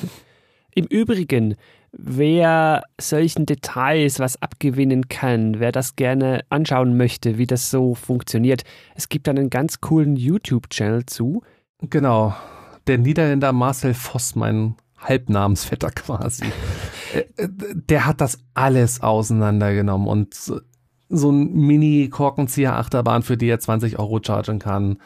Im 0.74 0.84
Übrigen, 0.86 1.56
wer 1.92 2.82
solchen 3.00 3.46
Details 3.46 4.18
was 4.18 4.40
abgewinnen 4.42 5.08
kann, 5.08 5.58
wer 5.58 5.72
das 5.72 5.96
gerne 5.96 6.44
anschauen 6.50 6.96
möchte, 6.96 7.38
wie 7.38 7.46
das 7.46 7.70
so 7.70 7.94
funktioniert, 7.94 8.62
es 8.94 9.08
gibt 9.08 9.28
einen 9.28 9.50
ganz 9.50 9.80
coolen 9.80 10.16
YouTube-Channel 10.16 11.06
zu. 11.06 11.42
Genau. 11.80 12.34
Der 12.86 12.98
Niederländer 12.98 13.52
Marcel 13.52 13.94
Voss, 13.94 14.34
mein 14.34 14.76
Halbnamensvetter 14.98 15.90
quasi, 15.90 16.44
äh, 17.14 17.24
der 17.38 18.06
hat 18.06 18.20
das 18.20 18.38
alles 18.54 19.02
auseinandergenommen 19.02 20.08
und 20.08 20.34
so 21.08 21.30
ein 21.30 21.52
Mini-Korkenzieher-Achterbahn, 21.52 23.22
für 23.22 23.36
die 23.36 23.48
er 23.48 23.60
20 23.60 23.98
Euro 23.98 24.20
chargen 24.24 24.58
kann, 24.58 24.98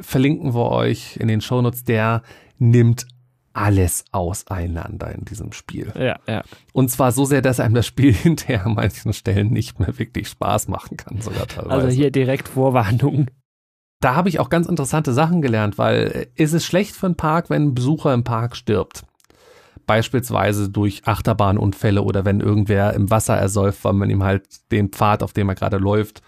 verlinken 0.00 0.54
wir 0.54 0.70
euch 0.70 1.16
in 1.16 1.28
den 1.28 1.40
Shownotes. 1.40 1.84
Der 1.84 2.22
nimmt 2.58 3.06
alles 3.52 4.04
auseinander 4.10 5.12
in 5.12 5.24
diesem 5.24 5.52
Spiel. 5.52 5.92
Ja, 5.96 6.18
ja. 6.26 6.42
Und 6.72 6.90
zwar 6.90 7.12
so 7.12 7.24
sehr, 7.24 7.40
dass 7.40 7.60
einem 7.60 7.74
das 7.74 7.86
Spiel 7.86 8.12
hinterher 8.12 8.66
an 8.66 8.74
manchen 8.74 9.12
Stellen 9.12 9.50
nicht 9.50 9.78
mehr 9.78 9.98
wirklich 9.98 10.28
Spaß 10.28 10.68
machen 10.68 10.96
kann, 10.96 11.20
sogar 11.20 11.46
teilweise. 11.46 11.74
Also 11.74 11.88
hier 11.88 12.10
direkt 12.10 12.48
Vorwarnung. 12.48 13.28
Da 14.00 14.14
habe 14.14 14.28
ich 14.28 14.38
auch 14.38 14.50
ganz 14.50 14.66
interessante 14.66 15.12
Sachen 15.12 15.40
gelernt, 15.40 15.78
weil 15.78 16.28
ist 16.34 16.52
es 16.52 16.64
schlecht 16.64 16.94
für 16.94 17.06
einen 17.06 17.16
Park, 17.16 17.48
wenn 17.48 17.68
ein 17.68 17.74
Besucher 17.74 18.12
im 18.12 18.24
Park 18.24 18.56
stirbt? 18.56 19.04
Beispielsweise 19.86 20.70
durch 20.70 21.06
Achterbahnunfälle 21.06 22.02
oder 22.02 22.24
wenn 22.24 22.40
irgendwer 22.40 22.94
im 22.94 23.10
Wasser 23.10 23.36
ersäuft, 23.36 23.84
weil 23.84 23.92
man 23.92 24.10
ihm 24.10 24.22
halt 24.22 24.70
den 24.70 24.90
Pfad, 24.90 25.22
auf 25.22 25.32
dem 25.32 25.48
er 25.48 25.54
gerade 25.54 25.76
läuft, 25.78 26.22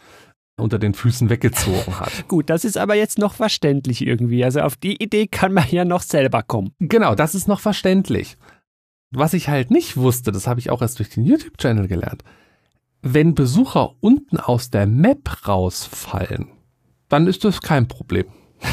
unter 0.58 0.78
den 0.78 0.94
Füßen 0.94 1.28
weggezogen 1.28 2.00
hat. 2.00 2.12
Gut, 2.28 2.48
das 2.50 2.64
ist 2.64 2.78
aber 2.78 2.94
jetzt 2.94 3.18
noch 3.18 3.34
verständlich 3.34 4.06
irgendwie. 4.06 4.44
Also 4.44 4.60
auf 4.60 4.76
die 4.76 5.02
Idee 5.02 5.26
kann 5.26 5.52
man 5.52 5.68
ja 5.70 5.84
noch 5.84 6.02
selber 6.02 6.42
kommen. 6.42 6.72
Genau, 6.78 7.14
das 7.14 7.34
ist 7.34 7.48
noch 7.48 7.60
verständlich. 7.60 8.36
Was 9.10 9.34
ich 9.34 9.48
halt 9.48 9.70
nicht 9.70 9.96
wusste, 9.96 10.32
das 10.32 10.46
habe 10.46 10.60
ich 10.60 10.70
auch 10.70 10.82
erst 10.82 10.98
durch 10.98 11.10
den 11.10 11.24
YouTube-Channel 11.24 11.88
gelernt. 11.88 12.24
Wenn 13.02 13.34
Besucher 13.34 13.92
unten 14.00 14.38
aus 14.38 14.70
der 14.70 14.86
Map 14.86 15.46
rausfallen, 15.46 16.48
dann 17.08 17.26
ist 17.26 17.44
das 17.44 17.60
kein 17.60 17.88
Problem. 17.88 18.26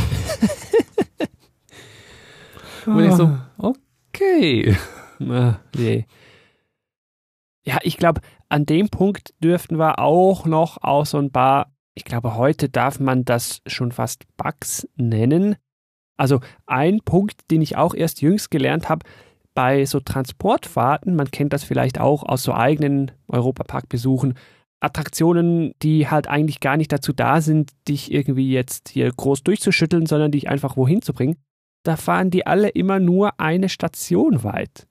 Und 2.86 3.06
ich 3.06 3.14
so, 3.14 3.38
okay. 3.58 4.76
Ah, 5.30 5.60
nee. 5.78 6.06
Ja, 7.66 7.78
ich 7.84 7.96
glaube, 7.96 8.20
an 8.50 8.66
dem 8.66 8.90
Punkt 8.90 9.34
dürften 9.42 9.78
wir 9.78 10.00
auch 10.00 10.46
noch 10.46 10.84
auch 10.84 11.06
so 11.06 11.18
ein 11.18 11.32
paar, 11.32 11.72
ich 11.94 12.04
glaube, 12.04 12.36
heute 12.36 12.68
darf 12.68 13.00
man 13.00 13.24
das 13.24 13.62
schon 13.68 13.94
fast 13.94 14.26
Bugs 14.36 14.86
nennen. 14.98 15.56
Also 16.18 16.42
ein 16.66 17.00
Punkt, 17.06 17.50
den 17.52 17.62
ich 17.62 17.78
auch 17.78 17.96
erst 17.96 18.22
jüngst 18.22 18.52
gelernt 18.52 18.90
habe, 18.90 19.06
bei 19.54 19.86
so 19.86 20.00
Transportfahrten, 20.00 21.16
man 21.16 21.32
kennt 21.32 21.54
das 21.54 21.64
vielleicht 21.64 22.00
auch 22.00 22.24
aus 22.24 22.44
so 22.44 22.54
eigenen 22.54 23.12
Europaparkbesuchen, 23.28 24.36
Attraktionen, 24.84 25.74
die 25.82 26.08
halt 26.10 26.28
eigentlich 26.28 26.60
gar 26.60 26.78
nicht 26.78 26.92
dazu 26.92 27.14
da 27.14 27.42
sind, 27.42 27.72
dich 27.88 28.12
irgendwie 28.12 28.52
jetzt 28.52 28.90
hier 28.90 29.12
groß 29.12 29.44
durchzuschütteln, 29.44 30.06
sondern 30.06 30.32
dich 30.32 30.50
einfach 30.50 30.78
wohin 30.78 31.02
zu 31.02 31.14
bringen, 31.14 31.38
da 31.84 31.98
fahren 31.98 32.30
die 32.30 32.48
alle 32.48 32.70
immer 32.70 33.00
nur 33.00 33.40
eine 33.40 33.70
Station 33.70 34.44
weit. 34.44 34.88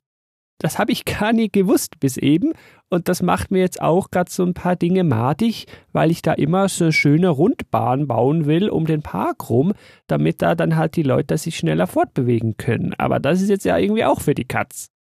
Das 0.58 0.78
habe 0.78 0.92
ich 0.92 1.04
gar 1.20 1.32
nie 1.32 1.50
gewusst 1.50 2.00
bis 2.00 2.16
eben. 2.16 2.52
Und 2.88 3.08
das 3.08 3.22
macht 3.22 3.50
mir 3.50 3.60
jetzt 3.60 3.80
auch 3.80 4.10
gerade 4.10 4.30
so 4.30 4.44
ein 4.44 4.54
paar 4.54 4.76
Dinge 4.76 5.02
madig, 5.02 5.66
weil 5.92 6.10
ich 6.10 6.20
da 6.20 6.34
immer 6.34 6.68
so 6.68 6.90
schöne 6.92 7.30
Rundbahn 7.30 8.06
bauen 8.06 8.44
will 8.46 8.68
um 8.68 8.86
den 8.86 9.02
Park 9.02 9.48
rum, 9.48 9.72
damit 10.06 10.42
da 10.42 10.54
dann 10.54 10.76
halt 10.76 10.96
die 10.96 11.02
Leute 11.02 11.38
sich 11.38 11.56
schneller 11.56 11.86
fortbewegen 11.86 12.58
können. 12.58 12.94
Aber 12.98 13.18
das 13.18 13.40
ist 13.40 13.48
jetzt 13.48 13.64
ja 13.64 13.78
irgendwie 13.78 14.04
auch 14.04 14.20
für 14.20 14.34
die 14.34 14.44
Katz. 14.44 14.91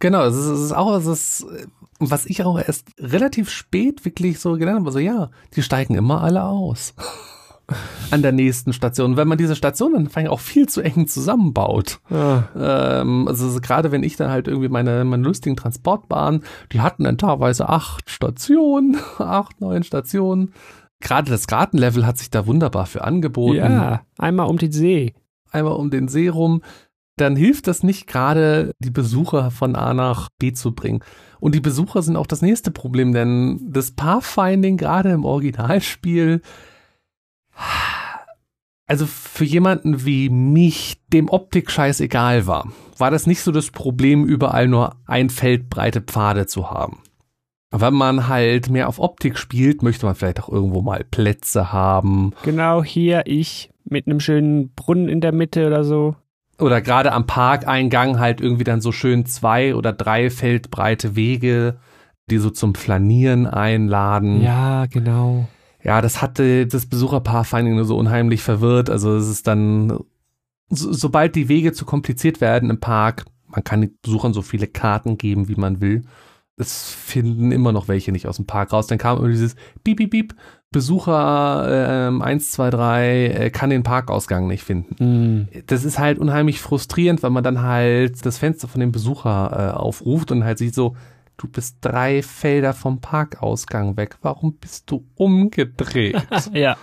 Genau, 0.00 0.24
es 0.24 0.34
ist, 0.34 0.46
es 0.46 0.60
ist 0.60 0.72
auch, 0.72 0.96
es 0.96 1.06
ist, 1.06 1.46
was 1.98 2.26
ich 2.26 2.42
auch 2.42 2.58
erst 2.58 2.88
relativ 2.98 3.50
spät 3.50 4.04
wirklich 4.04 4.40
so 4.40 4.54
gelernt 4.54 4.80
habe, 4.80 4.90
so 4.90 4.98
ja, 4.98 5.30
die 5.54 5.62
steigen 5.62 5.94
immer 5.94 6.22
alle 6.22 6.42
aus. 6.42 6.94
An 8.10 8.22
der 8.22 8.32
nächsten 8.32 8.72
Station. 8.72 9.16
Wenn 9.16 9.28
man 9.28 9.38
diese 9.38 9.54
Stationen 9.54 10.10
dann 10.12 10.26
auch 10.26 10.40
viel 10.40 10.68
zu 10.68 10.80
eng 10.80 11.06
zusammenbaut. 11.06 12.00
Ja. 12.10 12.48
Ähm, 12.56 13.28
also 13.28 13.60
gerade 13.60 13.92
wenn 13.92 14.02
ich 14.02 14.16
dann 14.16 14.30
halt 14.30 14.48
irgendwie 14.48 14.68
meine, 14.68 15.04
meine 15.04 15.22
lustigen 15.22 15.54
Transportbahnen, 15.54 16.42
die 16.72 16.80
hatten 16.80 17.04
dann 17.04 17.16
teilweise 17.16 17.68
acht 17.68 18.10
Stationen, 18.10 18.96
acht, 19.18 19.60
neun 19.60 19.84
Stationen. 19.84 20.52
Gerade 20.98 21.30
das 21.30 21.46
Gartenlevel 21.46 22.04
hat 22.04 22.18
sich 22.18 22.30
da 22.30 22.46
wunderbar 22.46 22.86
für 22.86 23.04
angeboten. 23.04 23.56
Ja, 23.58 24.02
einmal 24.18 24.48
um 24.48 24.58
den 24.58 24.72
See. 24.72 25.14
Einmal 25.52 25.74
um 25.74 25.90
den 25.90 26.08
See 26.08 26.28
rum. 26.28 26.62
Dann 27.20 27.36
hilft 27.36 27.66
das 27.66 27.82
nicht 27.82 28.06
gerade, 28.06 28.72
die 28.78 28.90
Besucher 28.90 29.50
von 29.50 29.76
A 29.76 29.92
nach 29.92 30.30
B 30.38 30.54
zu 30.54 30.72
bringen. 30.74 31.04
Und 31.38 31.54
die 31.54 31.60
Besucher 31.60 32.00
sind 32.00 32.16
auch 32.16 32.26
das 32.26 32.40
nächste 32.40 32.70
Problem, 32.70 33.12
denn 33.12 33.60
das 33.70 33.90
Pathfinding 33.90 34.78
gerade 34.78 35.10
im 35.10 35.26
Originalspiel, 35.26 36.40
also 38.86 39.04
für 39.04 39.44
jemanden 39.44 40.06
wie 40.06 40.30
mich, 40.30 41.02
dem 41.12 41.28
Optik 41.28 41.70
scheißegal 41.70 42.46
war, 42.46 42.72
war 42.96 43.10
das 43.10 43.26
nicht 43.26 43.42
so 43.42 43.52
das 43.52 43.70
Problem, 43.70 44.24
überall 44.24 44.66
nur 44.66 44.96
ein 45.04 45.28
Feld 45.28 45.68
breite 45.68 46.00
Pfade 46.00 46.46
zu 46.46 46.70
haben. 46.70 47.02
Wenn 47.70 47.94
man 47.94 48.28
halt 48.28 48.70
mehr 48.70 48.88
auf 48.88 48.98
Optik 48.98 49.36
spielt, 49.36 49.82
möchte 49.82 50.06
man 50.06 50.14
vielleicht 50.14 50.42
auch 50.42 50.48
irgendwo 50.48 50.80
mal 50.80 51.04
Plätze 51.04 51.70
haben. 51.70 52.32
Genau 52.44 52.82
hier 52.82 53.24
ich 53.26 53.70
mit 53.84 54.06
einem 54.06 54.20
schönen 54.20 54.72
Brunnen 54.72 55.10
in 55.10 55.20
der 55.20 55.32
Mitte 55.32 55.66
oder 55.66 55.84
so. 55.84 56.16
Oder 56.60 56.80
gerade 56.80 57.12
am 57.12 57.26
Parkeingang 57.26 58.18
halt 58.18 58.40
irgendwie 58.40 58.64
dann 58.64 58.80
so 58.80 58.92
schön 58.92 59.26
zwei 59.26 59.74
oder 59.74 59.92
drei 59.92 60.30
feldbreite 60.30 61.16
Wege, 61.16 61.78
die 62.30 62.38
so 62.38 62.50
zum 62.50 62.74
Flanieren 62.74 63.46
einladen. 63.46 64.42
Ja, 64.42 64.86
genau. 64.86 65.48
Ja, 65.82 66.00
das 66.02 66.20
hatte 66.20 66.66
das 66.66 66.86
Besucherpaar-Finding 66.86 67.74
nur 67.74 67.84
so 67.84 67.96
unheimlich 67.96 68.42
verwirrt. 68.42 68.90
Also 68.90 69.16
es 69.16 69.28
ist 69.28 69.46
dann, 69.46 69.98
so, 70.68 70.92
sobald 70.92 71.34
die 71.34 71.48
Wege 71.48 71.72
zu 71.72 71.84
kompliziert 71.84 72.40
werden 72.40 72.70
im 72.70 72.80
Park, 72.80 73.24
man 73.46 73.64
kann 73.64 73.80
den 73.80 73.98
Besuchern 74.02 74.32
so 74.32 74.42
viele 74.42 74.66
Karten 74.66 75.18
geben, 75.18 75.48
wie 75.48 75.56
man 75.56 75.80
will. 75.80 76.04
Es 76.60 76.92
finden 76.92 77.52
immer 77.52 77.72
noch 77.72 77.88
welche 77.88 78.12
nicht 78.12 78.26
aus 78.26 78.36
dem 78.36 78.46
Park 78.46 78.72
raus. 78.72 78.86
Dann 78.86 78.98
kam 78.98 79.18
immer 79.18 79.28
dieses 79.28 79.56
Piep, 79.82 79.98
Piep, 79.98 80.10
Piep. 80.10 80.34
Besucher 80.72 82.06
ähm, 82.08 82.22
1, 82.22 82.52
2, 82.52 82.70
3 82.70 83.26
äh, 83.26 83.50
kann 83.50 83.70
den 83.70 83.82
Parkausgang 83.82 84.46
nicht 84.46 84.62
finden. 84.62 85.48
Mm. 85.48 85.48
Das 85.66 85.84
ist 85.84 85.98
halt 85.98 86.20
unheimlich 86.20 86.60
frustrierend, 86.60 87.24
weil 87.24 87.30
man 87.30 87.42
dann 87.42 87.60
halt 87.60 88.24
das 88.24 88.38
Fenster 88.38 88.68
von 88.68 88.80
dem 88.80 88.92
Besucher 88.92 89.72
äh, 89.74 89.76
aufruft 89.76 90.30
und 90.30 90.44
halt 90.44 90.58
sieht 90.58 90.76
so, 90.76 90.94
du 91.38 91.48
bist 91.48 91.78
drei 91.80 92.22
Felder 92.22 92.72
vom 92.72 93.00
Parkausgang 93.00 93.96
weg. 93.96 94.18
Warum 94.22 94.58
bist 94.58 94.88
du 94.90 95.04
umgedreht? 95.16 96.24
ja. 96.52 96.76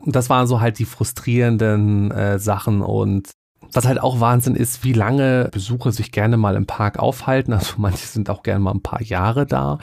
Und 0.00 0.14
das 0.14 0.28
waren 0.28 0.46
so 0.46 0.60
halt 0.60 0.78
die 0.78 0.84
frustrierenden 0.84 2.10
äh, 2.10 2.38
Sachen 2.38 2.82
und 2.82 3.30
was 3.72 3.86
halt 3.86 4.00
auch 4.00 4.20
Wahnsinn 4.20 4.54
ist, 4.54 4.84
wie 4.84 4.92
lange 4.92 5.48
Besucher 5.52 5.92
sich 5.92 6.12
gerne 6.12 6.36
mal 6.36 6.56
im 6.56 6.66
Park 6.66 6.98
aufhalten. 6.98 7.52
Also 7.52 7.74
manche 7.78 8.06
sind 8.06 8.30
auch 8.30 8.42
gerne 8.42 8.60
mal 8.60 8.72
ein 8.72 8.82
paar 8.82 9.02
Jahre 9.02 9.46
da. 9.46 9.78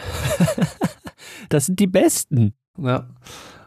das 1.49 1.67
sind 1.67 1.79
die 1.79 1.87
Besten. 1.87 2.53
Ja. 2.77 3.07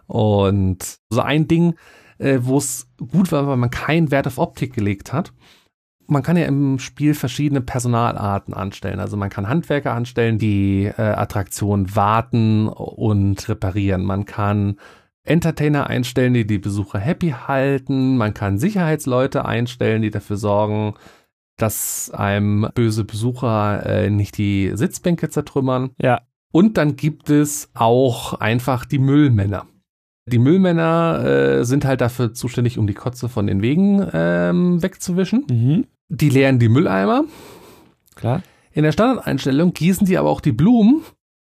Und 0.07 0.99
so 1.11 1.21
ein 1.21 1.49
Ding, 1.49 1.75
äh, 2.19 2.39
wo 2.43 2.59
es 2.59 2.89
gut 3.11 3.31
war, 3.33 3.47
weil 3.47 3.57
man 3.57 3.71
keinen 3.71 4.11
Wert 4.11 4.27
auf 4.27 4.39
Optik 4.39 4.73
gelegt 4.73 5.13
hat. 5.13 5.33
Man 6.07 6.23
kann 6.23 6.39
ja 6.39 6.47
im 6.47 6.79
Spiel 6.79 7.13
verschiedene 7.13 7.61
Personalarten 7.61 8.55
anstellen. 8.55 8.99
Also 8.99 9.19
man 9.19 9.29
kann 9.29 9.49
Handwerker 9.49 9.93
anstellen, 9.93 10.39
die 10.39 10.87
äh, 10.87 11.03
Attraktion 11.03 11.95
warten 11.95 12.69
und 12.69 13.47
reparieren. 13.49 14.05
Man 14.05 14.25
kann 14.25 14.79
Entertainer 15.29 15.87
einstellen, 15.87 16.35
die 16.35 16.47
die 16.47 16.59
Besucher 16.59 16.99
happy 16.99 17.35
halten. 17.47 18.17
Man 18.17 18.35
kann 18.35 18.59
Sicherheitsleute 18.59 19.45
einstellen, 19.45 20.03
die 20.03 20.11
dafür 20.11 20.37
sorgen, 20.37 20.95
dass 21.57 22.11
einem 22.11 22.69
böse 22.75 23.05
Besucher 23.05 23.85
äh, 23.85 24.11
nicht 24.11 24.39
die 24.39 24.73
Sitzbänke 24.75 25.29
zertrümmern. 25.29 25.91
Ja. 26.01 26.23
Und 26.53 26.79
dann 26.79 26.97
gibt 26.97 27.31
es 27.31 27.71
auch 27.75 28.35
einfach 28.35 28.85
die 28.85 28.99
Müllmänner. 28.99 29.67
Die 30.27 30.39
Müllmänner 30.39 31.25
äh, 31.25 31.65
sind 31.65 31.85
halt 31.85 32.01
dafür 32.01 32.35
zuständig, 32.35 32.79
um 32.79 32.87
die 32.87 32.95
Kotze 32.95 33.29
von 33.29 33.47
den 33.47 33.63
Wegen 33.63 34.07
ähm, 34.13 34.83
wegzuwischen. 34.83 35.45
Mhm. 35.51 35.87
Die 36.09 36.29
leeren 36.31 36.59
die 36.59 36.69
Mülleimer. 36.69 37.25
Klar. 38.15 38.43
In 38.73 38.83
der 38.83 38.93
Standardeinstellung 38.93 39.73
gießen 39.73 40.07
die 40.07 40.17
aber 40.19 40.31
auch 40.31 40.41
die 40.41 40.53
Blumen. 40.53 41.03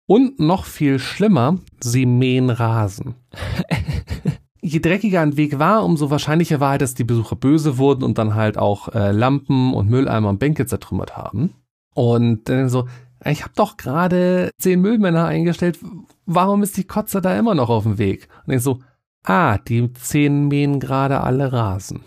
Und 0.06 0.40
noch 0.40 0.64
viel 0.64 0.98
schlimmer, 0.98 1.58
sie 1.80 2.06
mähen 2.06 2.50
Rasen. 2.50 3.14
Je 4.60 4.78
dreckiger 4.78 5.20
ein 5.20 5.36
Weg 5.36 5.58
war, 5.58 5.84
umso 5.84 6.10
wahrscheinlicher 6.10 6.60
war 6.60 6.70
halt, 6.70 6.82
dass 6.82 6.94
die 6.94 7.04
Besucher 7.04 7.34
böse 7.34 7.78
wurden 7.78 8.04
und 8.04 8.18
dann 8.18 8.34
halt 8.34 8.58
auch 8.58 8.88
äh, 8.94 9.10
Lampen 9.10 9.74
und 9.74 9.90
Mülleimer 9.90 10.28
und 10.28 10.38
Bänke 10.38 10.66
zertrümmert 10.66 11.16
haben. 11.16 11.54
Und 11.94 12.48
dann 12.48 12.68
so, 12.68 12.86
ich 13.24 13.42
habe 13.42 13.52
doch 13.56 13.76
gerade 13.76 14.50
zehn 14.58 14.80
Müllmänner 14.80 15.26
eingestellt, 15.26 15.78
warum 16.26 16.62
ist 16.62 16.76
die 16.76 16.84
Kotze 16.84 17.20
da 17.20 17.36
immer 17.36 17.54
noch 17.54 17.70
auf 17.70 17.82
dem 17.82 17.98
Weg? 17.98 18.28
Und 18.46 18.54
ich 18.54 18.62
so, 18.62 18.78
ah, 19.24 19.58
die 19.58 19.92
zehn 19.94 20.48
mähen 20.48 20.80
gerade 20.80 21.20
alle 21.20 21.52
Rasen. 21.52 22.00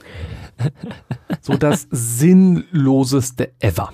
so 1.42 1.58
das 1.58 1.88
sinnloseste 1.92 3.54
ever. 3.60 3.94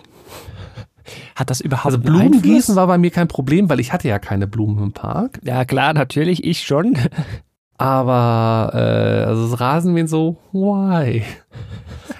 Hat 1.36 1.50
das 1.50 1.62
überhaupt 1.62 1.86
Also 1.86 2.00
Blumengießen 2.00 2.76
war 2.76 2.88
bei 2.88 2.97
mir 2.97 3.12
kein 3.12 3.28
Problem, 3.28 3.69
weil 3.69 3.80
ich 3.80 3.93
hatte 3.93 4.08
ja 4.08 4.19
keine 4.19 4.47
Blumen 4.47 4.82
im 4.84 4.91
Park. 4.93 5.39
Ja 5.43 5.65
klar, 5.65 5.93
natürlich, 5.93 6.43
ich 6.43 6.62
schon. 6.62 6.97
Aber 7.78 8.71
äh, 8.76 9.26
also 9.26 9.50
das 9.50 9.60
Rasenmähen 9.60 10.08
so, 10.08 10.38
why? 10.52 11.24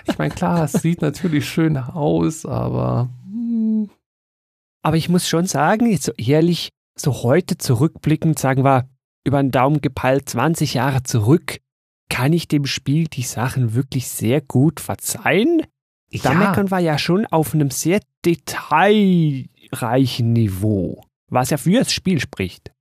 Ich 0.08 0.18
meine, 0.18 0.34
klar, 0.34 0.64
es 0.64 0.72
sieht 0.72 1.04
natürlich 1.04 1.48
schön 1.48 1.78
aus, 1.78 2.48
aber 2.48 3.10
hm, 3.26 3.88
Aber 4.82 4.98
ich 4.98 5.08
muss 5.08 5.30
schon 5.30 5.46
sagen, 5.46 5.92
jetzt 5.92 6.06
so 6.06 6.14
ehrlich, 6.14 6.70
so 6.96 7.22
heute 7.22 7.60
zurückblickend, 7.60 8.40
sagen 8.40 8.64
wir, 8.64 8.90
über 9.24 9.42
den 9.42 9.52
Daumen 9.52 9.82
gepeilt 9.82 10.28
20 10.30 10.74
Jahre 10.74 11.04
zurück, 11.04 11.60
kann 12.10 12.34
ich 12.34 12.48
dem 12.48 12.66
Spiel 12.66 13.08
die 13.08 13.22
Sachen 13.22 13.76
wirklich 13.76 14.08
sehr 14.08 14.42
gut 14.42 14.80
verzeihen. 14.80 15.62
Da 16.12 16.34
ja, 16.34 16.40
meckern 16.40 16.70
wir 16.72 16.80
ja 16.80 16.98
schon 16.98 17.26
auf 17.28 17.54
einem 17.54 17.70
sehr 17.72 18.02
detailreichen 18.26 20.34
Niveau, 20.34 21.04
was 21.30 21.50
ja 21.50 21.58
für 21.58 21.80
das 21.80 21.94
Spiel 21.94 22.20
spricht. 22.20 22.72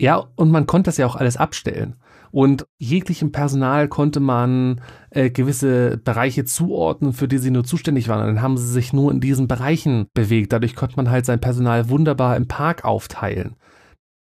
ja, 0.00 0.16
und 0.36 0.50
man 0.50 0.66
konnte 0.66 0.88
das 0.88 0.96
ja 0.98 1.06
auch 1.06 1.16
alles 1.16 1.36
abstellen. 1.36 1.96
Und 2.32 2.66
jeglichem 2.78 3.32
Personal 3.32 3.88
konnte 3.88 4.20
man 4.20 4.82
äh, 5.10 5.30
gewisse 5.30 5.96
Bereiche 5.96 6.44
zuordnen, 6.44 7.14
für 7.14 7.28
die 7.28 7.38
sie 7.38 7.50
nur 7.50 7.64
zuständig 7.64 8.08
waren. 8.08 8.20
Und 8.20 8.26
dann 8.26 8.42
haben 8.42 8.58
sie 8.58 8.70
sich 8.70 8.92
nur 8.92 9.10
in 9.10 9.20
diesen 9.20 9.48
Bereichen 9.48 10.08
bewegt. 10.12 10.52
Dadurch 10.52 10.76
konnte 10.76 10.96
man 10.96 11.08
halt 11.08 11.24
sein 11.24 11.40
Personal 11.40 11.88
wunderbar 11.88 12.36
im 12.36 12.46
Park 12.46 12.84
aufteilen. 12.84 13.56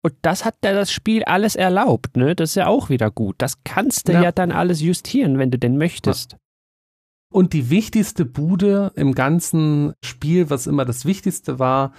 Und 0.02 0.14
das 0.22 0.46
hat 0.46 0.56
ja 0.64 0.72
das 0.74 0.94
Spiel 0.94 1.24
alles 1.26 1.58
erlaubt, 1.58 2.16
ne? 2.16 2.36
Das 2.36 2.52
ist 2.52 2.56
ja 2.56 2.68
auch 2.68 2.90
wieder 2.90 3.12
gut. 3.12 3.36
Das 3.40 3.56
kannst 3.66 4.08
du 4.08 4.14
ja, 4.14 4.22
Ja. 4.24 4.32
dann 4.32 4.54
alles 4.54 4.80
justieren, 4.82 5.38
wenn 5.38 5.52
du 5.52 5.60
denn 5.60 5.78
möchtest. 5.78 6.38
Und 7.32 7.54
die 7.54 7.70
wichtigste 7.70 8.26
Bude 8.26 8.92
im 8.96 9.14
ganzen 9.14 9.94
Spiel, 10.04 10.50
was 10.50 10.68
immer 10.68 10.86
das 10.86 11.06
Wichtigste 11.06 11.60
war, 11.60 11.94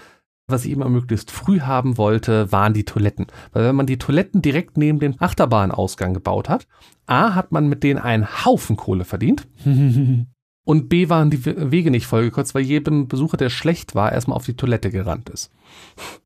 was 0.49 0.65
ich 0.65 0.73
immer 0.73 0.89
möglichst 0.89 1.31
früh 1.31 1.61
haben 1.61 1.97
wollte, 1.97 2.51
waren 2.51 2.75
die 2.75 2.85
Toiletten. 2.85 3.27
Weil 3.53 3.65
wenn 3.65 3.77
man 3.77 3.87
die 3.87 3.99
Toiletten 3.99 4.43
direkt 4.43 4.77
neben 4.77 4.99
dem 4.99 5.15
Achterbahnausgang 5.19 6.15
gebaut 6.15 6.49
hat, 6.49 6.67
A, 7.07 7.35
hat 7.35 7.53
man 7.53 7.69
mit 7.69 7.85
denen 7.85 8.01
einen 8.01 8.45
Haufen 8.45 8.77
Kohle 8.77 9.05
verdient 9.05 9.47
und 10.71 10.89
B, 10.89 11.09
waren 11.09 11.31
die 11.31 11.45
We- 11.45 11.71
Wege 11.73 11.91
nicht 11.91 12.07
vollgekürzt, 12.07 12.55
weil 12.55 12.63
jedem 12.63 13.09
Besucher, 13.09 13.37
der 13.37 13.51
schlecht 13.51 13.97
war, 13.97 14.13
erstmal 14.13 14.37
auf 14.37 14.47
die 14.47 14.55
Toilette 14.55 14.91
gerannt 14.91 15.29
ist. 15.29 15.51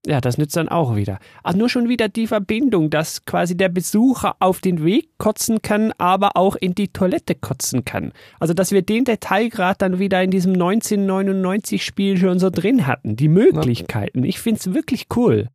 Ja, 0.06 0.20
das 0.20 0.36
nützt 0.38 0.56
dann 0.56 0.68
auch 0.68 0.96
wieder. 0.96 1.18
Ach, 1.42 1.54
nur 1.54 1.68
schon 1.70 1.88
wieder 1.88 2.08
die 2.10 2.26
Verbindung, 2.26 2.90
dass 2.90 3.24
quasi 3.24 3.56
der 3.56 3.70
Besucher 3.70 4.36
auf 4.40 4.60
den 4.60 4.84
Weg 4.84 5.08
kotzen 5.18 5.62
kann, 5.62 5.92
aber 5.98 6.36
auch 6.36 6.56
in 6.56 6.74
die 6.74 6.88
Toilette 6.88 7.34
kotzen 7.34 7.84
kann. 7.86 8.12
Also, 8.38 8.52
dass 8.54 8.70
wir 8.70 8.82
den 8.82 9.04
Detailgrad 9.04 9.80
dann 9.80 9.98
wieder 9.98 10.22
in 10.22 10.30
diesem 10.30 10.52
1999-Spiel 10.54 12.16
schon 12.18 12.38
so 12.38 12.50
drin 12.50 12.86
hatten. 12.86 13.16
Die 13.16 13.28
Möglichkeiten. 13.28 14.24
Ich 14.24 14.40
find's 14.40 14.72
wirklich 14.74 15.06
cool. 15.16 15.48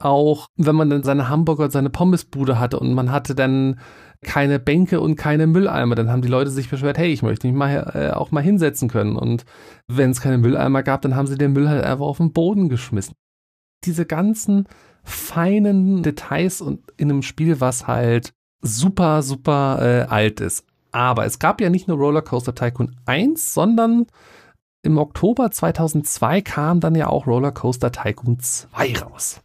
Auch 0.00 0.48
wenn 0.56 0.76
man 0.76 0.90
dann 0.90 1.02
seine 1.02 1.28
Hamburger 1.28 1.64
und 1.64 1.70
seine 1.70 1.90
Pommesbude 1.90 2.58
hatte 2.58 2.78
und 2.78 2.94
man 2.94 3.10
hatte 3.10 3.34
dann 3.34 3.80
keine 4.22 4.58
Bänke 4.58 5.00
und 5.00 5.16
keine 5.16 5.46
Mülleimer, 5.46 5.94
dann 5.94 6.10
haben 6.10 6.22
die 6.22 6.28
Leute 6.28 6.50
sich 6.50 6.68
beschwert, 6.68 6.98
hey, 6.98 7.12
ich 7.12 7.22
möchte 7.22 7.46
mich 7.46 7.56
mal 7.56 7.92
äh, 7.94 8.10
auch 8.10 8.30
mal 8.30 8.42
hinsetzen 8.42 8.88
können. 8.88 9.16
Und 9.16 9.44
wenn 9.86 10.10
es 10.10 10.20
keine 10.20 10.38
Mülleimer 10.38 10.82
gab, 10.82 11.02
dann 11.02 11.14
haben 11.14 11.26
sie 11.26 11.38
den 11.38 11.52
Müll 11.52 11.68
halt 11.68 11.84
einfach 11.84 12.06
auf 12.06 12.18
den 12.18 12.32
Boden 12.32 12.68
geschmissen. 12.68 13.14
Diese 13.84 14.06
ganzen 14.06 14.66
feinen 15.04 16.02
Details 16.02 16.60
und 16.60 16.80
in 16.96 17.10
einem 17.10 17.22
Spiel, 17.22 17.60
was 17.60 17.86
halt 17.86 18.32
super, 18.60 19.22
super 19.22 19.78
äh, 19.80 20.02
alt 20.10 20.40
ist. 20.40 20.64
Aber 20.90 21.26
es 21.26 21.38
gab 21.38 21.60
ja 21.60 21.70
nicht 21.70 21.86
nur 21.86 21.98
Rollercoaster 21.98 22.54
Tycoon 22.54 22.96
1, 23.06 23.54
sondern 23.54 24.06
im 24.82 24.98
Oktober 24.98 25.50
2002 25.50 26.40
kam 26.42 26.80
dann 26.80 26.94
ja 26.94 27.08
auch 27.08 27.26
Rollercoaster 27.26 27.92
Tycoon 27.92 28.40
2 28.40 28.94
raus. 28.98 29.42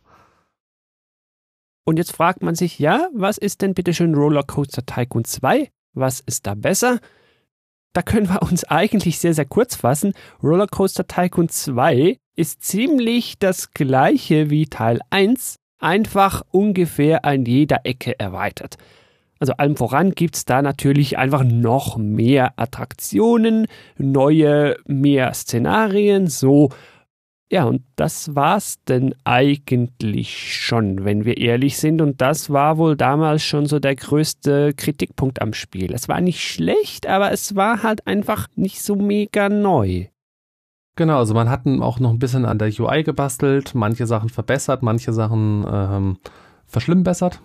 Und 1.86 1.98
jetzt 1.98 2.16
fragt 2.16 2.44
man 2.44 2.56
sich, 2.56 2.80
ja, 2.80 3.08
was 3.14 3.38
ist 3.38 3.62
denn 3.62 3.74
bitte 3.74 3.94
schön 3.94 4.16
Rollercoaster 4.16 4.86
Tycoon 4.86 5.26
2? 5.26 5.70
Was 5.94 6.22
ist 6.22 6.48
da 6.48 6.56
besser? 6.56 7.00
Da 7.94 8.02
können 8.02 8.30
wir 8.30 8.42
uns 8.42 8.64
eigentlich 8.64 9.20
sehr, 9.20 9.34
sehr 9.34 9.46
kurz 9.46 9.76
fassen. 9.76 10.14
Rollercoaster 10.42 11.06
Tycoon 11.06 11.50
2 11.50 12.18
ist 12.36 12.64
ziemlich 12.64 13.38
das 13.38 13.74
gleiche 13.74 14.50
wie 14.50 14.68
Teil 14.68 15.00
1, 15.10 15.58
einfach 15.80 16.44
ungefähr 16.52 17.26
an 17.26 17.46
jeder 17.46 17.82
Ecke 17.84 18.20
erweitert. 18.20 18.78
Also 19.40 19.54
allem 19.54 19.76
voran 19.76 20.12
gibt's 20.12 20.46
da 20.46 20.62
natürlich 20.62 21.18
einfach 21.18 21.44
noch 21.44 21.98
mehr 21.98 22.54
Attraktionen, 22.56 23.68
neue, 23.98 24.78
mehr 24.88 25.34
Szenarien, 25.34 26.28
so 26.28 26.70
ja, 27.54 27.66
und 27.66 27.84
das 27.98 28.36
war's 28.36 28.84
denn 28.88 29.14
eigentlich 29.26 30.60
schon, 30.60 31.06
wenn 31.06 31.24
wir 31.24 31.38
ehrlich 31.38 31.78
sind. 31.78 32.02
Und 32.02 32.20
das 32.20 32.50
war 32.50 32.80
wohl 32.80 32.98
damals 32.98 33.44
schon 33.44 33.68
so 33.68 33.78
der 33.78 33.96
größte 33.96 34.74
Kritikpunkt 34.74 35.40
am 35.40 35.54
Spiel. 35.54 35.94
Es 35.94 36.10
war 36.10 36.20
nicht 36.20 36.42
schlecht, 36.42 37.06
aber 37.06 37.32
es 37.32 37.56
war 37.56 37.84
halt 37.84 38.08
einfach 38.08 38.48
nicht 38.56 38.82
so 38.82 38.96
mega 38.96 39.50
neu. 39.50 40.08
Genau, 40.96 41.20
also 41.20 41.36
man 41.36 41.48
hat 41.48 41.68
auch 41.68 42.00
noch 42.00 42.10
ein 42.10 42.18
bisschen 42.18 42.46
an 42.46 42.58
der 42.58 42.70
UI 42.70 43.04
gebastelt, 43.04 43.76
manche 43.76 44.08
Sachen 44.08 44.30
verbessert, 44.30 44.82
manche 44.82 45.14
Sachen 45.14 45.64
ähm, 45.72 46.18
verschlimmbessert. 46.66 47.40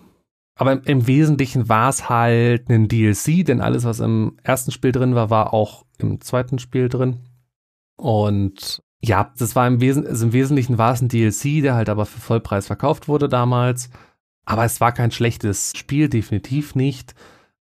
Aber 0.55 0.71
im, 0.71 0.81
im 0.85 1.05
Wesentlichen 1.05 1.69
war 1.69 1.89
es 1.89 2.09
halt 2.09 2.67
ein 2.71 2.87
DLC, 2.87 3.45
denn 3.45 3.61
alles, 3.61 3.83
was 3.83 3.99
im 3.99 4.37
ersten 4.41 4.71
Spiel 4.71 4.91
drin 4.91 5.13
war, 5.13 5.29
war 5.29 5.53
auch 5.53 5.85
im 5.99 6.19
zweiten 6.19 6.57
Spiel 6.57 6.89
drin. 6.89 7.19
Und 7.95 8.81
ja, 9.01 9.33
das 9.37 9.55
war 9.55 9.67
im, 9.67 9.79
Wesen, 9.79 10.05
also 10.05 10.25
im 10.25 10.33
Wesentlichen 10.33 10.77
war 10.77 10.93
es 10.93 11.01
ein 11.01 11.07
DLC, 11.07 11.61
der 11.61 11.75
halt 11.75 11.89
aber 11.89 12.05
für 12.05 12.19
Vollpreis 12.19 12.67
verkauft 12.67 13.07
wurde 13.07 13.29
damals. 13.29 13.89
Aber 14.45 14.65
es 14.65 14.81
war 14.81 14.91
kein 14.91 15.11
schlechtes 15.11 15.73
Spiel, 15.75 16.09
definitiv 16.09 16.75
nicht. 16.75 17.15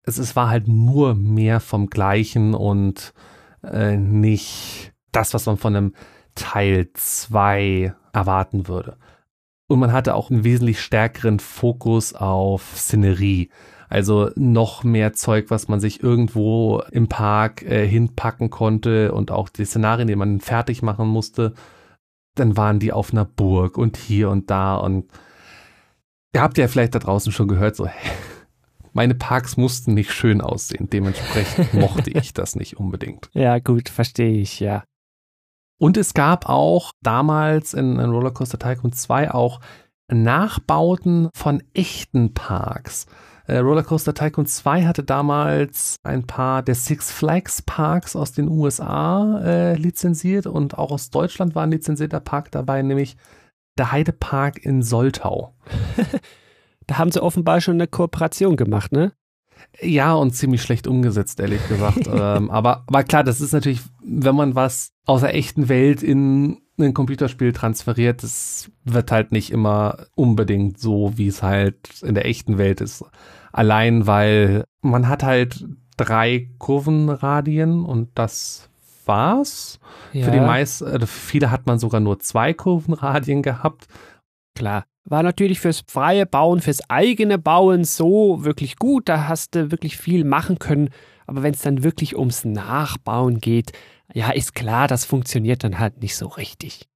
Es, 0.02 0.18
es 0.18 0.36
war 0.36 0.50
halt 0.50 0.68
nur 0.68 1.14
mehr 1.14 1.60
vom 1.60 1.88
Gleichen 1.88 2.54
und 2.54 3.14
äh, 3.62 3.96
nicht 3.96 4.92
das, 5.12 5.32
was 5.32 5.46
man 5.46 5.56
von 5.56 5.74
einem 5.74 5.94
Teil 6.34 6.90
2 6.92 7.94
erwarten 8.12 8.68
würde. 8.68 8.98
Und 9.66 9.78
man 9.78 9.92
hatte 9.92 10.14
auch 10.14 10.30
einen 10.30 10.44
wesentlich 10.44 10.80
stärkeren 10.80 11.38
Fokus 11.38 12.12
auf 12.12 12.74
Szenerie. 12.76 13.50
Also 13.94 14.32
noch 14.34 14.82
mehr 14.82 15.12
Zeug, 15.12 15.50
was 15.50 15.68
man 15.68 15.78
sich 15.78 16.02
irgendwo 16.02 16.82
im 16.90 17.06
Park 17.06 17.62
äh, 17.62 17.86
hinpacken 17.86 18.50
konnte 18.50 19.12
und 19.12 19.30
auch 19.30 19.48
die 19.48 19.64
Szenarien, 19.64 20.08
die 20.08 20.16
man 20.16 20.40
fertig 20.40 20.82
machen 20.82 21.06
musste, 21.06 21.54
dann 22.34 22.56
waren 22.56 22.80
die 22.80 22.92
auf 22.92 23.12
einer 23.12 23.24
Burg 23.24 23.78
und 23.78 23.96
hier 23.96 24.30
und 24.30 24.50
da 24.50 24.74
und 24.74 25.12
ihr 26.34 26.42
habt 26.42 26.58
ja 26.58 26.66
vielleicht 26.66 26.96
da 26.96 26.98
draußen 26.98 27.30
schon 27.30 27.46
gehört, 27.46 27.76
so 27.76 27.88
meine 28.92 29.14
Parks 29.14 29.56
mussten 29.56 29.94
nicht 29.94 30.10
schön 30.10 30.40
aussehen. 30.40 30.90
Dementsprechend 30.90 31.72
mochte 31.80 32.10
ich 32.10 32.34
das 32.34 32.56
nicht 32.56 32.76
unbedingt. 32.76 33.30
Ja, 33.32 33.60
gut, 33.60 33.88
verstehe 33.88 34.40
ich, 34.40 34.58
ja. 34.58 34.82
Und 35.78 35.96
es 35.96 36.14
gab 36.14 36.48
auch 36.48 36.90
damals 37.00 37.74
in, 37.74 38.00
in 38.00 38.10
Rollercoaster 38.10 38.58
Tycoon 38.58 38.90
2 38.90 39.30
auch 39.30 39.60
Nachbauten 40.10 41.28
von 41.32 41.62
echten 41.74 42.34
Parks. 42.34 43.06
Äh, 43.46 43.58
Rollercoaster 43.58 44.14
Tycoon 44.14 44.46
2 44.46 44.84
hatte 44.84 45.04
damals 45.04 45.96
ein 46.02 46.26
paar 46.26 46.62
der 46.62 46.74
Six 46.74 47.12
Flags 47.12 47.62
Parks 47.62 48.16
aus 48.16 48.32
den 48.32 48.48
USA 48.48 49.40
äh, 49.42 49.74
lizenziert 49.74 50.46
und 50.46 50.78
auch 50.78 50.90
aus 50.90 51.10
Deutschland 51.10 51.54
war 51.54 51.64
ein 51.64 51.70
lizenzierter 51.70 52.20
Park 52.20 52.50
dabei, 52.50 52.80
nämlich 52.82 53.16
der 53.76 53.92
Heidepark 53.92 54.64
in 54.64 54.82
Soltau. 54.82 55.54
Da 56.86 56.98
haben 56.98 57.10
sie 57.10 57.22
offenbar 57.22 57.62
schon 57.62 57.76
eine 57.76 57.86
Kooperation 57.86 58.56
gemacht, 58.56 58.92
ne? 58.92 59.12
Ja, 59.80 60.14
und 60.14 60.32
ziemlich 60.32 60.62
schlecht 60.62 60.86
umgesetzt, 60.86 61.40
ehrlich 61.40 61.66
gesagt. 61.68 62.06
ähm, 62.12 62.50
aber, 62.50 62.84
aber 62.86 63.04
klar, 63.04 63.24
das 63.24 63.40
ist 63.40 63.52
natürlich, 63.52 63.80
wenn 64.04 64.34
man 64.34 64.54
was 64.54 64.92
aus 65.06 65.22
der 65.22 65.34
echten 65.34 65.68
Welt 65.68 66.02
in 66.02 66.58
ein 66.78 66.94
Computerspiel 66.94 67.52
transferiert, 67.52 68.22
das 68.22 68.70
wird 68.84 69.12
halt 69.12 69.32
nicht 69.32 69.50
immer 69.50 70.06
unbedingt 70.14 70.78
so, 70.78 71.12
wie 71.16 71.28
es 71.28 71.42
halt 71.42 71.76
in 72.02 72.14
der 72.14 72.26
echten 72.26 72.58
Welt 72.58 72.80
ist. 72.80 73.04
Allein 73.52 74.06
weil 74.06 74.64
man 74.82 75.08
hat 75.08 75.22
halt 75.22 75.64
drei 75.96 76.50
Kurvenradien 76.58 77.84
und 77.84 78.10
das 78.14 78.68
war's. 79.06 79.78
Ja, 80.12 80.24
Für 80.24 80.30
die 80.30 80.40
meisten, 80.40 81.00
für 81.00 81.06
viele 81.06 81.50
hat 81.50 81.66
man 81.66 81.78
sogar 81.78 82.00
nur 82.00 82.18
zwei 82.18 82.52
Kurvenradien 82.52 83.42
gehabt. 83.42 83.86
klar. 84.54 84.84
War 85.06 85.22
natürlich 85.22 85.60
fürs 85.60 85.84
freie 85.86 86.24
Bauen, 86.24 86.62
fürs 86.62 86.88
eigene 86.88 87.36
Bauen 87.38 87.84
so 87.84 88.42
wirklich 88.42 88.76
gut. 88.76 89.08
Da 89.08 89.28
hast 89.28 89.54
du 89.54 89.70
wirklich 89.70 89.98
viel 89.98 90.24
machen 90.24 90.58
können. 90.58 90.88
Aber 91.26 91.42
wenn 91.42 91.52
es 91.52 91.60
dann 91.60 91.84
wirklich 91.84 92.16
ums 92.16 92.46
Nachbauen 92.46 93.38
geht, 93.38 93.72
ja, 94.12 94.30
ist 94.30 94.54
klar, 94.54 94.88
das 94.88 95.04
funktioniert 95.04 95.64
dann 95.64 95.78
halt 95.78 96.00
nicht 96.02 96.16
so 96.16 96.26
richtig. 96.26 96.88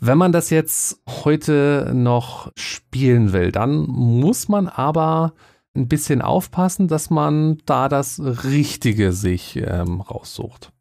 Wenn 0.00 0.18
man 0.18 0.32
das 0.32 0.50
jetzt 0.50 1.00
heute 1.08 1.92
noch 1.94 2.52
spielen 2.56 3.32
will, 3.32 3.52
dann 3.52 3.86
muss 3.86 4.48
man 4.48 4.68
aber 4.68 5.34
ein 5.74 5.88
bisschen 5.88 6.20
aufpassen, 6.22 6.88
dass 6.88 7.10
man 7.10 7.58
da 7.64 7.88
das 7.88 8.20
Richtige 8.20 9.12
sich 9.12 9.56
ähm, 9.56 10.00
raussucht. 10.00 10.72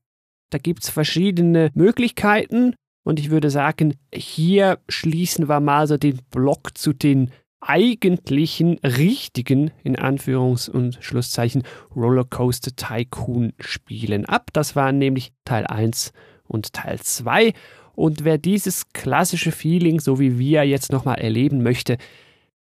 Da 0.51 0.58
gibt 0.58 0.84
es 0.84 0.89
verschiedene 0.89 1.71
Möglichkeiten 1.73 2.75
und 3.03 3.19
ich 3.19 3.32
würde 3.32 3.49
sagen, 3.49 3.95
hier 4.13 4.79
schließen 4.88 5.49
wir 5.49 5.60
mal 5.60 5.88
so 5.88 5.97
den 5.97 6.19
Block 6.29 6.77
zu 6.77 6.93
den 6.93 7.32
eigentlichen 7.67 8.80
richtigen, 8.80 9.71
in 9.84 9.95
Anführungs- 9.95 10.69
und 10.69 10.97
Schlusszeichen, 11.02 11.63
Rollercoaster 11.95 12.76
Tycoon 12.76 13.54
Spielen 13.60 14.26
ab. 14.26 14.49
Das 14.54 14.76
waren 14.76 14.97
nämlich 14.97 15.34
Teil 15.45 15.65
1 15.65 16.13
und 16.47 16.73
Teil 16.73 16.99
2. 16.99 17.54
Und 17.95 18.23
wer 18.23 18.38
dieses 18.38 18.91
klassische 18.93 19.52
Feeling, 19.52 19.99
so 19.99 20.19
wie 20.19 20.39
wir 20.39 20.63
jetzt 20.63 20.91
nochmal 20.91 21.19
erleben 21.19 21.62
möchte, 21.62 21.97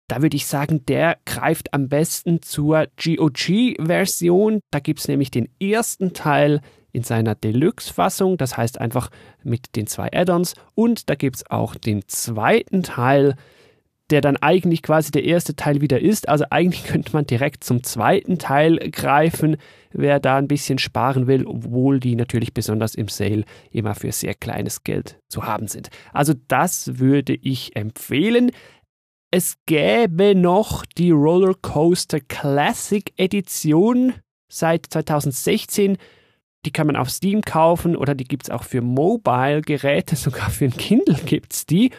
da 0.07 0.21
würde 0.21 0.35
ich 0.35 0.45
sagen, 0.47 0.85
der 0.85 1.17
greift 1.25 1.73
am 1.73 1.87
besten 1.87 2.41
zur 2.41 2.87
GOG-Version. 3.01 4.59
Da 4.69 4.79
gibt 4.79 4.99
es 4.99 5.07
nämlich 5.07 5.31
den 5.31 5.49
ersten 5.59 6.13
Teil 6.13 6.61
in 6.91 7.03
seiner 7.03 7.35
Deluxe-Fassung, 7.35 8.37
das 8.37 8.55
heißt 8.55 8.79
einfach 8.79 9.09
mit 9.43 9.75
den 9.75 9.87
zwei 9.87 10.11
Add-ons. 10.13 10.53
Und 10.75 11.09
da 11.09 11.15
gibt 11.15 11.37
es 11.37 11.49
auch 11.49 11.75
den 11.75 12.07
zweiten 12.07 12.83
Teil, 12.83 13.35
der 14.13 14.21
dann 14.21 14.37
eigentlich 14.37 14.83
quasi 14.83 15.09
der 15.09 15.23
erste 15.23 15.55
Teil 15.55 15.81
wieder 15.81 15.99
ist. 15.99 16.29
Also 16.29 16.45
eigentlich 16.51 16.83
könnte 16.87 17.13
man 17.13 17.25
direkt 17.25 17.63
zum 17.63 17.81
zweiten 17.81 18.37
Teil 18.37 18.77
greifen, 18.91 19.57
wer 19.91 20.19
da 20.19 20.37
ein 20.37 20.47
bisschen 20.47 20.77
sparen 20.77 21.25
will, 21.25 21.47
obwohl 21.47 21.99
die 21.99 22.15
natürlich 22.15 22.53
besonders 22.53 22.93
im 22.93 23.07
Sale 23.07 23.43
immer 23.71 23.95
für 23.95 24.11
sehr 24.11 24.35
kleines 24.35 24.83
Geld 24.83 25.17
zu 25.29 25.45
haben 25.45 25.67
sind. 25.67 25.89
Also 26.11 26.35
das 26.47 26.99
würde 26.99 27.33
ich 27.33 27.75
empfehlen. 27.75 28.51
Es 29.31 29.55
gäbe 29.65 30.35
noch 30.35 30.85
die 30.85 31.09
Rollercoaster 31.09 32.19
Classic 32.19 33.11
Edition 33.17 34.13
seit 34.47 34.85
2016. 34.91 35.97
Die 36.67 36.71
kann 36.71 36.85
man 36.85 36.97
auf 36.97 37.09
Steam 37.09 37.41
kaufen 37.41 37.95
oder 37.95 38.13
die 38.13 38.25
gibt 38.25 38.43
es 38.43 38.49
auch 38.51 38.63
für 38.63 38.83
Mobile-Geräte, 38.83 40.15
sogar 40.17 40.51
für 40.51 40.65
ein 40.65 40.77
Kindle 40.77 41.17
gibt 41.25 41.53
es 41.53 41.65
die. 41.65 41.89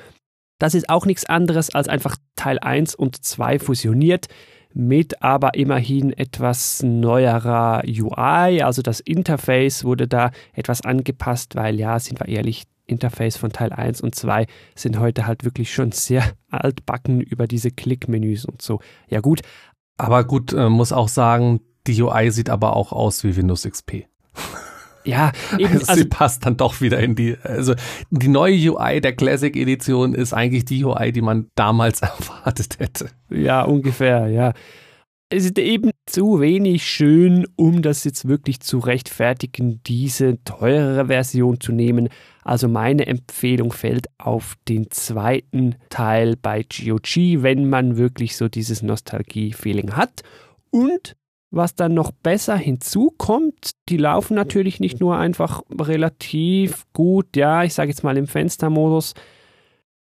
Das 0.59 0.75
ist 0.75 0.89
auch 0.89 1.07
nichts 1.07 1.27
anderes 1.27 1.75
als 1.75 1.89
einfach 1.89 2.17
Teil 2.37 2.59
1 2.59 2.95
und 2.95 3.25
2 3.25 3.59
fusioniert 3.59 4.29
mit 4.75 5.23
aber 5.23 5.55
immerhin 5.55 6.13
etwas 6.13 6.83
neuerer 6.83 7.83
UI. 7.87 8.63
Also 8.63 8.83
das 8.83 9.01
Interface 9.01 9.85
wurde 9.85 10.09
da 10.09 10.33
etwas 10.53 10.83
angepasst, 10.83 11.55
weil 11.55 11.79
ja, 11.79 11.99
sind 11.99 12.21
wir 12.21 12.29
ehrlich, 12.29 12.65
Interface 12.87 13.37
von 13.37 13.51
Teil 13.51 13.73
1 13.73 14.03
und 14.03 14.15
2 14.15 14.47
sind 14.75 14.99
heute 14.99 15.27
halt 15.27 15.45
wirklich 15.45 15.73
schon 15.73 15.93
sehr 15.93 16.25
altbacken 16.51 17.21
über 17.21 17.47
diese 17.47 17.71
Klickmenüs 17.71 18.45
und 18.45 18.61
so. 18.61 18.81
Ja 19.09 19.21
gut. 19.21 19.41
Aber 19.97 20.25
gut, 20.25 20.53
äh, 20.53 20.69
muss 20.69 20.93
auch 20.93 21.09
sagen, 21.09 21.61
die 21.87 22.03
UI 22.03 22.31
sieht 22.31 22.51
aber 22.51 22.77
auch 22.77 22.93
aus 22.93 23.25
wie 23.25 23.37
Windows 23.37 23.63
XP. 23.63 24.07
Ja, 25.05 25.33
eben. 25.59 25.79
Also, 25.79 25.95
sie 25.95 26.05
passt 26.07 26.47
dann 26.47 26.57
doch 26.57 26.81
wieder 26.81 26.99
in 26.99 27.15
die, 27.15 27.37
also 27.43 27.75
die 28.11 28.29
neue 28.29 28.73
UI 28.73 29.01
der 29.01 29.15
Classic 29.15 29.55
Edition 29.55 30.15
ist 30.15 30.33
eigentlich 30.33 30.65
die 30.65 30.85
UI, 30.85 31.13
die 31.13 31.23
man 31.23 31.49
damals 31.55 32.03
erwartet 32.03 32.79
hätte. 32.79 33.11
Ja, 33.31 33.63
ungefähr, 33.63 34.29
ja. 34.29 34.53
Es 35.31 35.45
ist 35.45 35.59
eben 35.59 35.91
zu 36.07 36.41
wenig 36.41 36.87
schön, 36.87 37.47
um 37.57 37.83
das 37.83 38.05
jetzt 38.05 38.29
wirklich 38.29 38.61
zu 38.61 38.79
rechtfertigen, 38.79 39.81
diese 39.85 40.43
teurere 40.45 41.07
Version 41.07 41.61
zu 41.61 41.73
nehmen. 41.73 42.09
Also 42.45 42.69
meine 42.69 43.07
Empfehlung 43.07 43.73
fällt 43.73 44.07
auf 44.19 44.55
den 44.69 44.91
zweiten 44.91 45.77
Teil 45.89 46.37
bei 46.37 46.63
GOG, 46.63 47.43
wenn 47.43 47.69
man 47.69 47.97
wirklich 47.97 48.37
so 48.37 48.49
dieses 48.49 48.83
Nostalgie-Feeling 48.83 49.97
hat. 49.97 50.23
Und 50.71 51.17
was 51.57 51.75
dann 51.75 51.95
noch 51.95 52.11
besser 52.11 52.57
hinzukommt, 52.57 53.73
die 53.89 53.97
laufen 53.97 54.35
natürlich 54.35 54.81
nicht 54.81 55.01
nur 55.01 55.19
einfach 55.19 55.63
relativ 55.71 56.85
gut, 56.93 57.37
ja, 57.37 57.65
ich 57.65 57.75
sage 57.75 57.91
jetzt 57.91 58.05
mal 58.05 58.17
im 58.17 58.27
Fenstermodus. 58.27 59.15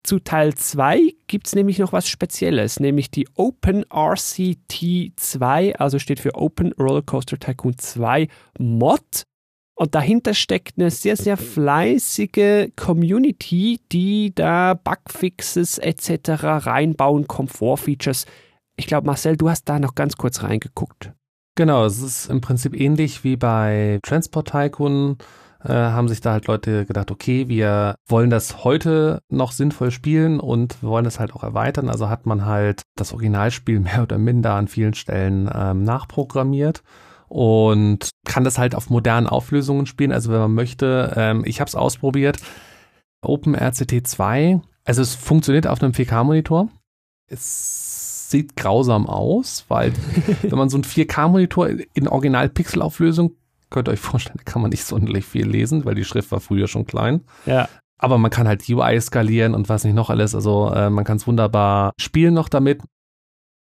Zu 0.04 0.20
Teil 0.20 0.54
2 0.54 1.16
gibt 1.28 1.48
es 1.48 1.56
nämlich 1.56 1.80
noch 1.80 1.92
was 1.92 2.08
Spezielles, 2.08 2.80
nämlich 2.80 3.12
die 3.12 3.28
Open 3.36 3.84
RCT 3.92 5.12
2, 5.16 5.76
also 5.76 6.00
steht 6.00 6.20
für 6.20 6.36
Open 6.36 6.72
Rollercoaster 6.74 7.38
Tycoon 7.38 7.78
2 7.78 8.28
Mod. 8.58 9.24
Und 9.76 9.94
dahinter 9.94 10.34
steckt 10.34 10.80
eine 10.80 10.90
sehr, 10.90 11.18
sehr 11.18 11.38
fleißige 11.38 12.72
Community, 12.76 13.80
die 13.92 14.34
da 14.34 14.74
Bugfixes 14.74 15.78
etc. 15.78 16.30
reinbauen, 16.42 17.28
Komfortfeatures. 17.28 18.26
Ich 18.76 18.88
glaube, 18.88 19.06
Marcel, 19.08 19.38
du 19.38 19.50
hast 19.50 19.66
da 19.66 19.78
noch 19.78 19.94
ganz 19.94 20.16
kurz 20.16 20.42
reingeguckt. 20.42 21.12
Genau, 21.58 21.86
es 21.86 22.00
ist 22.04 22.30
im 22.30 22.40
Prinzip 22.40 22.80
ähnlich 22.80 23.24
wie 23.24 23.36
bei 23.36 23.98
Transport 24.04 24.50
Tycoon. 24.50 25.18
Äh, 25.64 25.74
haben 25.74 26.08
sich 26.08 26.22
da 26.22 26.34
halt 26.34 26.46
Leute 26.46 26.86
gedacht, 26.86 27.10
okay, 27.10 27.50
wir 27.50 27.96
wollen 28.06 28.30
das 28.30 28.64
heute 28.64 29.24
noch 29.30 29.52
sinnvoll 29.52 29.90
spielen 29.90 30.40
und 30.40 30.80
wir 30.84 30.90
wollen 30.90 31.04
das 31.04 31.20
halt 31.20 31.34
auch 31.34 31.42
erweitern. 31.42 31.90
Also 31.90 32.10
hat 32.10 32.28
man 32.28 32.46
halt 32.46 32.84
das 32.96 33.12
Originalspiel 33.12 33.80
mehr 33.82 34.04
oder 34.04 34.20
minder 34.20 34.54
an 34.54 34.68
vielen 34.68 34.94
Stellen 34.94 35.50
ähm, 35.52 35.82
nachprogrammiert 35.82 36.84
und 37.28 38.12
kann 38.24 38.44
das 38.44 38.60
halt 38.60 38.76
auf 38.76 38.92
modernen 38.92 39.26
Auflösungen 39.26 39.88
spielen. 39.88 40.12
Also 40.12 40.32
wenn 40.32 40.40
man 40.40 40.54
möchte, 40.54 41.14
ähm, 41.16 41.42
ich 41.44 41.60
habe 41.60 41.70
es 41.70 41.76
ausprobiert, 41.76 42.38
OpenRCT 43.24 44.06
2, 44.06 44.62
also 44.86 45.02
es 45.02 45.16
funktioniert 45.16 45.66
auf 45.66 45.82
einem 45.82 45.94
4K-Monitor. 45.94 46.70
Es 47.26 48.07
sieht 48.30 48.56
grausam 48.56 49.08
aus, 49.08 49.66
weil 49.68 49.94
wenn 50.42 50.58
man 50.58 50.70
so 50.70 50.78
einen 50.78 50.84
4K-Monitor 50.84 51.70
in 51.94 52.08
Original-Pixel-Auflösung, 52.08 53.36
könnt 53.70 53.90
ihr 53.90 53.94
euch 53.94 54.00
vorstellen, 54.00 54.38
da 54.38 54.52
kann 54.52 54.62
man 54.62 54.72
nicht 54.72 54.84
sonderlich 54.84 55.26
viel 55.26 55.48
lesen, 55.48 55.86
weil 55.86 55.96
die 55.96 56.06
Schrift 56.06 56.32
war 56.32 56.40
früher 56.40 56.68
schon 56.68 56.86
klein. 56.86 57.22
Ja. 57.46 57.68
Aber 58.00 58.18
man 58.18 58.32
kann 58.32 58.48
halt 58.48 58.68
UI 58.70 59.00
skalieren 59.02 59.56
und 59.56 59.70
was 59.70 59.84
nicht 59.84 59.96
noch 59.96 60.10
alles. 60.10 60.36
Also 60.36 60.72
äh, 60.72 60.90
man 60.90 61.04
kann 61.04 61.18
es 61.18 61.28
wunderbar 61.28 61.94
spielen 62.00 62.34
noch 62.34 62.48
damit. 62.48 62.82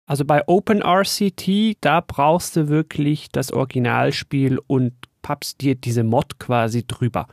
Also 0.07 0.25
bei 0.25 0.47
OpenRCT, 0.47 1.77
da 1.81 2.01
brauchst 2.01 2.57
du 2.57 2.69
wirklich 2.69 3.31
das 3.31 3.53
Originalspiel 3.53 4.59
und 4.67 4.95
pappst 5.23 5.61
dir 5.61 5.75
diese 5.75 6.03
Mod 6.03 6.39
quasi 6.39 6.87
drüber. 6.87 7.29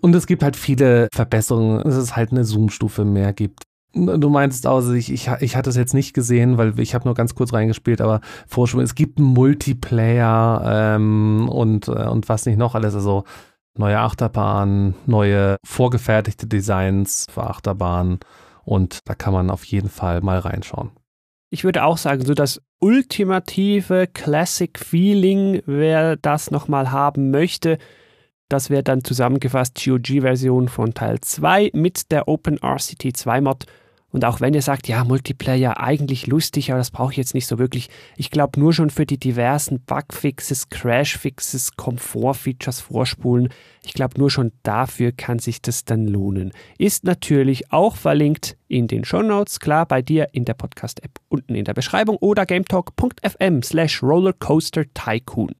Und 0.00 0.14
es 0.14 0.26
gibt 0.26 0.42
halt 0.42 0.56
viele 0.56 1.08
Verbesserungen, 1.12 1.82
dass 1.84 1.94
es 1.94 2.16
halt 2.16 2.32
eine 2.32 2.44
Zoom-Stufe 2.44 3.04
mehr 3.04 3.32
gibt. 3.32 3.62
Du 3.92 4.28
meinst 4.30 4.66
also, 4.66 4.92
ich, 4.92 5.12
ich, 5.12 5.28
ich 5.40 5.56
hatte 5.56 5.70
es 5.70 5.76
jetzt 5.76 5.94
nicht 5.94 6.14
gesehen, 6.14 6.58
weil 6.58 6.78
ich 6.78 6.94
habe 6.94 7.06
nur 7.06 7.14
ganz 7.14 7.34
kurz 7.34 7.52
reingespielt, 7.52 8.00
aber 8.00 8.20
Vorsprung, 8.46 8.82
es 8.82 8.94
gibt 8.94 9.18
einen 9.18 9.28
Multiplayer 9.28 10.94
ähm, 10.94 11.48
und, 11.48 11.88
äh, 11.88 12.06
und 12.06 12.28
was 12.28 12.46
nicht 12.46 12.56
noch 12.58 12.76
alles, 12.76 12.94
also 12.94 13.24
neue 13.76 13.98
Achterbahnen, 13.98 14.94
neue 15.06 15.56
vorgefertigte 15.64 16.46
Designs 16.46 17.26
für 17.30 17.42
Achterbahnen 17.44 18.20
und 18.64 19.00
da 19.06 19.14
kann 19.14 19.32
man 19.32 19.50
auf 19.50 19.64
jeden 19.64 19.88
Fall 19.88 20.20
mal 20.20 20.38
reinschauen. 20.38 20.90
Ich 21.52 21.64
würde 21.64 21.82
auch 21.82 21.98
sagen, 21.98 22.24
so 22.24 22.34
das 22.34 22.62
ultimative 22.78 24.06
Classic 24.06 24.78
Feeling, 24.78 25.62
wer 25.66 26.16
das 26.16 26.52
nochmal 26.52 26.92
haben 26.92 27.32
möchte, 27.32 27.78
das 28.50 28.68
wäre 28.68 28.82
dann 28.82 29.04
zusammengefasst 29.04 29.80
GOG-Version 29.82 30.68
von 30.68 30.92
Teil 30.92 31.20
2 31.20 31.70
mit 31.72 32.10
der 32.10 32.28
OpenRCT 32.28 33.16
2 33.16 33.40
Mod. 33.40 33.64
Und 34.12 34.24
auch 34.24 34.40
wenn 34.40 34.54
ihr 34.54 34.62
sagt, 34.62 34.88
ja, 34.88 35.04
Multiplayer 35.04 35.78
eigentlich 35.78 36.26
lustig, 36.26 36.72
aber 36.72 36.78
das 36.78 36.90
brauche 36.90 37.12
ich 37.12 37.16
jetzt 37.16 37.34
nicht 37.34 37.46
so 37.46 37.60
wirklich. 37.60 37.90
Ich 38.16 38.30
glaube 38.30 38.58
nur 38.58 38.72
schon 38.72 38.90
für 38.90 39.06
die 39.06 39.18
diversen 39.18 39.80
Bugfixes, 39.80 40.68
Crashfixes, 40.68 41.76
Komfortfeatures 41.76 42.80
vorspulen. 42.80 43.50
Ich 43.84 43.94
glaube 43.94 44.18
nur 44.18 44.30
schon 44.30 44.50
dafür 44.64 45.12
kann 45.12 45.38
sich 45.38 45.62
das 45.62 45.84
dann 45.84 46.08
lohnen. 46.08 46.50
Ist 46.76 47.04
natürlich 47.04 47.72
auch 47.72 47.94
verlinkt 47.94 48.56
in 48.66 48.88
den 48.88 49.04
Show 49.04 49.22
Notes, 49.22 49.60
klar, 49.60 49.86
bei 49.86 50.02
dir 50.02 50.30
in 50.32 50.44
der 50.44 50.54
Podcast-App 50.54 51.20
unten 51.28 51.54
in 51.54 51.64
der 51.64 51.74
Beschreibung 51.74 52.16
oder 52.16 52.46
gametalk.fm 52.46 53.62
slash 53.62 54.02
rollercoaster 54.02 54.86
tycoon. 54.92 55.54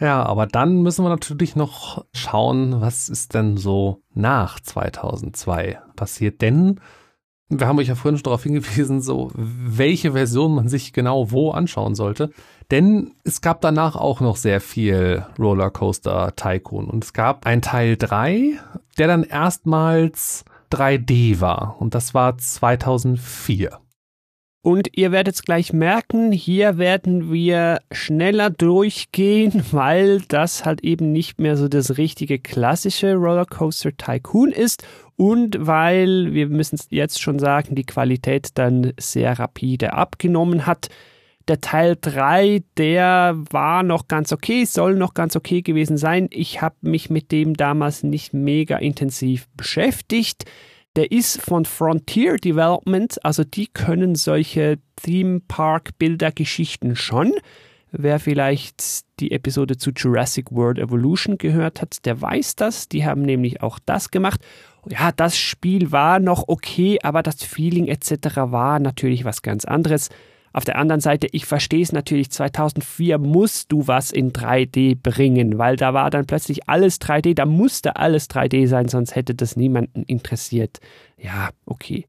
Ja, 0.00 0.22
aber 0.22 0.46
dann 0.46 0.82
müssen 0.82 1.04
wir 1.04 1.08
natürlich 1.08 1.56
noch 1.56 2.04
schauen, 2.12 2.80
was 2.80 3.08
ist 3.08 3.34
denn 3.34 3.56
so 3.56 4.02
nach 4.14 4.60
2002 4.60 5.80
passiert. 5.96 6.40
Denn 6.40 6.80
wir 7.48 7.66
haben 7.66 7.78
euch 7.78 7.88
ja 7.88 7.94
vorhin 7.94 8.16
schon 8.16 8.24
darauf 8.24 8.42
hingewiesen, 8.42 9.00
so 9.00 9.30
welche 9.34 10.12
Version 10.12 10.54
man 10.54 10.68
sich 10.68 10.92
genau 10.92 11.30
wo 11.30 11.50
anschauen 11.50 11.94
sollte. 11.94 12.30
Denn 12.70 13.14
es 13.24 13.40
gab 13.40 13.60
danach 13.60 13.96
auch 13.96 14.20
noch 14.20 14.36
sehr 14.36 14.60
viel 14.60 15.26
Rollercoaster 15.38 16.36
Tycoon. 16.36 16.88
Und 16.88 17.04
es 17.04 17.12
gab 17.12 17.46
ein 17.46 17.62
Teil 17.62 17.96
3, 17.96 18.58
der 18.98 19.06
dann 19.08 19.24
erstmals 19.24 20.44
3D 20.70 21.40
war. 21.40 21.76
Und 21.80 21.94
das 21.94 22.14
war 22.14 22.36
2004. 22.36 23.80
Und 24.60 24.88
ihr 24.96 25.12
werdet 25.12 25.36
es 25.36 25.42
gleich 25.42 25.72
merken, 25.72 26.32
hier 26.32 26.78
werden 26.78 27.32
wir 27.32 27.78
schneller 27.92 28.50
durchgehen, 28.50 29.64
weil 29.70 30.20
das 30.28 30.64
halt 30.64 30.82
eben 30.82 31.12
nicht 31.12 31.40
mehr 31.40 31.56
so 31.56 31.68
das 31.68 31.96
richtige 31.96 32.38
klassische 32.38 33.14
Rollercoaster 33.14 33.96
Tycoon 33.96 34.50
ist 34.50 34.84
und 35.16 35.56
weil, 35.66 36.32
wir 36.32 36.48
müssen 36.48 36.76
es 36.76 36.86
jetzt 36.90 37.20
schon 37.20 37.38
sagen, 37.38 37.74
die 37.74 37.84
Qualität 37.84 38.50
dann 38.54 38.92
sehr 38.98 39.38
rapide 39.38 39.92
abgenommen 39.92 40.64
hat. 40.64 40.88
Der 41.48 41.60
Teil 41.60 41.96
3, 42.00 42.62
der 42.76 43.36
war 43.50 43.82
noch 43.82 44.06
ganz 44.06 44.32
okay, 44.32 44.64
soll 44.64 44.94
noch 44.94 45.14
ganz 45.14 45.34
okay 45.34 45.62
gewesen 45.62 45.96
sein. 45.96 46.28
Ich 46.30 46.62
habe 46.62 46.76
mich 46.82 47.10
mit 47.10 47.32
dem 47.32 47.54
damals 47.54 48.04
nicht 48.04 48.32
mega 48.32 48.76
intensiv 48.76 49.48
beschäftigt. 49.56 50.44
Der 50.98 51.12
ist 51.12 51.40
von 51.40 51.64
Frontier 51.64 52.38
Development, 52.38 53.24
also 53.24 53.44
die 53.44 53.68
können 53.68 54.16
solche 54.16 54.80
Theme 54.96 55.38
Park 55.46 55.96
Bildergeschichten 56.00 56.96
schon. 56.96 57.34
Wer 57.92 58.18
vielleicht 58.18 59.04
die 59.20 59.30
Episode 59.30 59.76
zu 59.76 59.92
Jurassic 59.92 60.50
World 60.50 60.80
Evolution 60.80 61.38
gehört 61.38 61.80
hat, 61.80 62.04
der 62.04 62.20
weiß 62.20 62.56
das. 62.56 62.88
Die 62.88 63.06
haben 63.06 63.22
nämlich 63.22 63.62
auch 63.62 63.78
das 63.78 64.10
gemacht. 64.10 64.40
Ja, 64.88 65.12
das 65.12 65.38
Spiel 65.38 65.92
war 65.92 66.18
noch 66.18 66.48
okay, 66.48 66.98
aber 67.00 67.22
das 67.22 67.44
Feeling 67.44 67.86
etc. 67.86 68.10
war 68.50 68.80
natürlich 68.80 69.24
was 69.24 69.42
ganz 69.42 69.64
anderes. 69.64 70.08
Auf 70.52 70.64
der 70.64 70.76
anderen 70.76 71.00
Seite, 71.00 71.28
ich 71.32 71.46
verstehe 71.46 71.82
es 71.82 71.92
natürlich, 71.92 72.30
2004 72.30 73.18
musst 73.18 73.70
du 73.70 73.86
was 73.86 74.10
in 74.10 74.32
3D 74.32 74.96
bringen, 75.00 75.58
weil 75.58 75.76
da 75.76 75.94
war 75.94 76.10
dann 76.10 76.26
plötzlich 76.26 76.68
alles 76.68 77.00
3D, 77.00 77.34
da 77.34 77.46
musste 77.46 77.96
alles 77.96 78.28
3D 78.30 78.66
sein, 78.66 78.88
sonst 78.88 79.14
hätte 79.14 79.34
das 79.34 79.56
niemanden 79.56 80.02
interessiert. 80.04 80.78
Ja, 81.16 81.50
okay. 81.66 82.06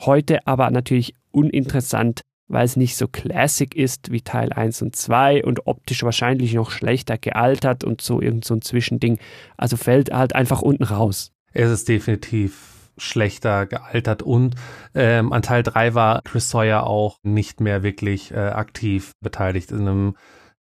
Heute 0.00 0.46
aber 0.46 0.70
natürlich 0.70 1.14
uninteressant, 1.30 2.22
weil 2.48 2.64
es 2.64 2.76
nicht 2.76 2.96
so 2.96 3.08
classic 3.08 3.74
ist 3.74 4.12
wie 4.12 4.20
Teil 4.20 4.52
1 4.52 4.82
und 4.82 4.96
2 4.96 5.44
und 5.44 5.66
optisch 5.66 6.02
wahrscheinlich 6.02 6.54
noch 6.54 6.70
schlechter 6.70 7.18
gealtert 7.18 7.84
und 7.84 8.00
so 8.00 8.20
irgend 8.20 8.44
so 8.44 8.54
ein 8.54 8.62
Zwischending. 8.62 9.18
Also 9.56 9.76
fällt 9.76 10.12
halt 10.12 10.34
einfach 10.34 10.62
unten 10.62 10.84
raus. 10.84 11.32
Es 11.52 11.70
ist 11.70 11.88
definitiv 11.88 12.73
schlechter 12.96 13.66
gealtert 13.66 14.22
und 14.22 14.54
ähm, 14.94 15.32
an 15.32 15.42
Teil 15.42 15.62
3 15.62 15.94
war 15.94 16.22
Chris 16.22 16.50
Sawyer 16.50 16.86
auch 16.86 17.18
nicht 17.22 17.60
mehr 17.60 17.82
wirklich 17.82 18.32
äh, 18.32 18.36
aktiv 18.36 19.12
beteiligt. 19.20 19.70
In 19.70 19.80
einem 19.80 20.16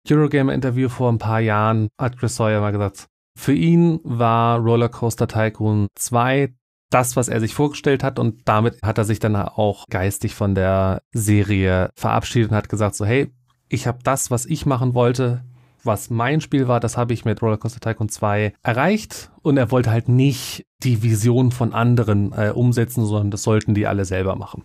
Eurogamer-Interview 0.09 0.89
vor 0.89 1.11
ein 1.11 1.19
paar 1.19 1.41
Jahren 1.41 1.89
hat 1.99 2.19
Chris 2.19 2.37
Sawyer 2.37 2.61
mal 2.61 2.73
gesagt, 2.73 3.07
für 3.37 3.55
ihn 3.55 4.01
war 4.03 4.59
Rollercoaster 4.59 5.29
Tycoon 5.29 5.89
2 5.95 6.53
das, 6.91 7.15
was 7.17 7.29
er 7.29 7.41
sich 7.41 7.55
vorgestellt 7.55 8.03
hat 8.03 8.19
und 8.19 8.43
damit 8.47 8.83
hat 8.83 8.99
er 8.99 9.05
sich 9.05 9.21
dann 9.21 9.37
auch 9.37 9.85
geistig 9.89 10.35
von 10.35 10.55
der 10.55 11.03
Serie 11.13 11.91
verabschiedet 11.95 12.51
und 12.51 12.57
hat 12.57 12.69
gesagt 12.69 12.97
so, 12.97 13.07
hey, 13.07 13.33
ich 13.69 13.87
habe 13.87 14.01
das, 14.03 14.31
was 14.31 14.45
ich 14.45 14.67
machen 14.67 14.95
wollte, 14.95 15.45
was 15.85 16.11
mein 16.11 16.41
Spiel 16.41 16.69
war, 16.69 16.81
das 16.81 16.97
habe 16.97 17.13
ich 17.13 17.25
mit 17.25 17.43
Rollercoaster 17.43 17.81
Tycoon 17.81 18.09
2 18.09 18.53
erreicht 18.63 19.31
und 19.43 19.57
er 19.57 19.71
wollte 19.71 19.91
halt 19.91 20.09
nicht 20.09 20.67
die 20.83 21.03
Vision 21.03 21.53
von 21.53 21.73
anderen 21.73 22.33
äh, 22.33 22.53
umsetzen, 22.55 23.05
sondern 23.05 23.31
das 23.31 23.43
sollten 23.43 23.75
die 23.75 23.87
alle 23.87 24.05
selber 24.05 24.37
machen. 24.37 24.65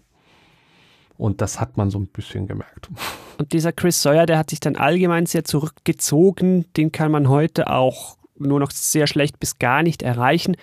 Und 1.17 1.41
das 1.41 1.59
hat 1.61 1.77
man 1.77 1.89
so 1.89 1.99
ein 1.99 2.07
bisschen 2.07 2.47
gemerkt. 2.47 2.89
Und 3.37 3.53
dieser 3.53 3.71
Chris 3.71 4.01
Sawyer, 4.01 4.25
der 4.25 4.37
hat 4.37 4.49
sich 4.49 4.59
dann 4.59 4.75
allgemein 4.75 5.25
sehr 5.25 5.45
zurückgezogen. 5.45 6.65
Den 6.73 6.91
kann 6.91 7.11
man 7.11 7.29
heute 7.29 7.69
auch 7.69 8.17
nur 8.37 8.59
noch 8.59 8.71
sehr 8.71 9.07
schlecht 9.07 9.39
bis 9.39 9.59
gar 9.59 9.81
nicht 9.81 10.03
erreichen. 10.03 10.57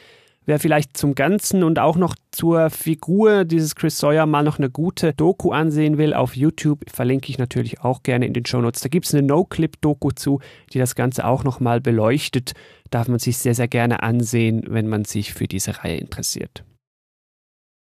Wer 0.45 0.59
vielleicht 0.59 0.97
zum 0.97 1.15
Ganzen 1.15 1.63
und 1.63 1.79
auch 1.79 1.97
noch 1.97 2.17
zur 2.33 2.69
Figur 2.71 3.45
dieses 3.45 3.77
Chris 3.77 3.99
Sawyer 3.99 4.27
mal 4.27 4.43
noch 4.43 4.59
eine 4.59 4.71
gute 4.71 5.13
Doku 5.13 5.53
ansehen 5.53 5.99
will 5.99 6.15
auf 6.15 6.35
YouTube, 6.35 6.81
verlinke 6.91 7.31
ich 7.31 7.39
natürlich 7.39 7.81
auch 7.83 8.03
gerne 8.03 8.27
in 8.27 8.33
den 8.33 8.45
Show 8.45 8.61
Notes. 8.61 8.81
Da 8.81 8.89
gibt 8.89 9.07
es 9.07 9.15
eine 9.15 9.25
No-Clip-Doku 9.25 10.11
zu, 10.11 10.41
die 10.73 10.79
das 10.79 10.97
Ganze 10.97 11.27
auch 11.27 11.45
nochmal 11.45 11.81
beleuchtet. 11.81 12.55
Darf 12.91 13.07
man 13.07 13.21
sich 13.21 13.39
sehr, 13.39 13.55
sehr 13.55 13.69
gerne 13.69 14.03
ansehen, 14.03 14.65
wenn 14.67 14.89
man 14.89 15.05
sich 15.05 15.33
für 15.33 15.47
diese 15.47 15.79
Reihe 15.85 15.99
interessiert. 15.99 16.65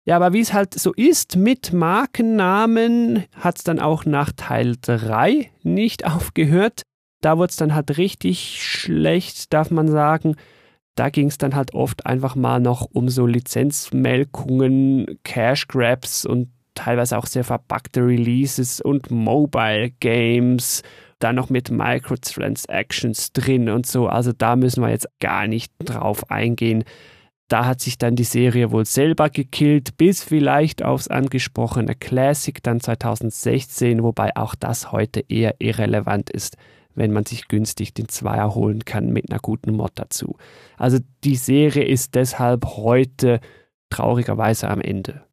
Ja, 0.06 0.16
aber 0.16 0.32
wie 0.32 0.40
es 0.40 0.52
halt 0.52 0.74
so 0.74 0.92
ist 0.92 1.34
mit 1.36 1.72
Markennamen, 1.72 3.24
hat 3.32 3.56
es 3.56 3.64
dann 3.64 3.80
auch 3.80 4.04
nach 4.04 4.30
Teil 4.36 4.76
3 4.80 5.50
nicht 5.62 6.06
aufgehört. 6.06 6.82
Da 7.20 7.36
wurde 7.36 7.50
es 7.50 7.56
dann 7.56 7.74
halt 7.74 7.96
richtig 7.96 8.62
schlecht, 8.62 9.52
darf 9.52 9.72
man 9.72 9.88
sagen. 9.88 10.36
Da 10.94 11.10
ging 11.10 11.26
es 11.28 11.38
dann 11.38 11.54
halt 11.54 11.74
oft 11.74 12.06
einfach 12.06 12.36
mal 12.36 12.60
noch 12.60 12.86
um 12.92 13.08
so 13.08 13.26
Lizenzmelkungen, 13.26 15.18
Cash 15.24 15.66
Grabs 15.66 16.24
und 16.24 16.50
teilweise 16.74 17.18
auch 17.18 17.26
sehr 17.26 17.44
verpackte 17.44 18.00
Releases 18.00 18.80
und 18.80 19.10
Mobile 19.10 19.90
Games, 20.00 20.82
dann 21.18 21.36
noch 21.36 21.50
mit 21.50 21.70
Microtransactions 21.70 23.32
drin 23.32 23.68
und 23.68 23.86
so. 23.86 24.08
Also 24.08 24.32
da 24.32 24.56
müssen 24.56 24.82
wir 24.82 24.90
jetzt 24.90 25.08
gar 25.20 25.46
nicht 25.46 25.72
drauf 25.78 26.30
eingehen. 26.30 26.84
Da 27.48 27.66
hat 27.66 27.80
sich 27.80 27.98
dann 27.98 28.16
die 28.16 28.24
Serie 28.24 28.72
wohl 28.72 28.86
selber 28.86 29.30
gekillt, 29.30 29.96
bis 29.96 30.24
vielleicht 30.24 30.82
aufs 30.82 31.08
angesprochene 31.08 31.94
Classic 31.94 32.60
dann 32.62 32.80
2016, 32.80 34.02
wobei 34.02 34.34
auch 34.36 34.54
das 34.54 34.92
heute 34.92 35.24
eher 35.28 35.56
irrelevant 35.58 36.30
ist 36.30 36.56
wenn 36.94 37.12
man 37.12 37.26
sich 37.26 37.48
günstig 37.48 37.94
den 37.94 38.08
Zweier 38.08 38.54
holen 38.54 38.84
kann 38.84 39.12
mit 39.12 39.30
einer 39.30 39.40
guten 39.40 39.74
Mod 39.74 39.92
dazu. 39.94 40.36
Also 40.76 40.98
die 41.24 41.36
Serie 41.36 41.84
ist 41.84 42.14
deshalb 42.14 42.64
heute 42.76 43.40
traurigerweise 43.90 44.68
am 44.68 44.80
Ende. 44.80 45.24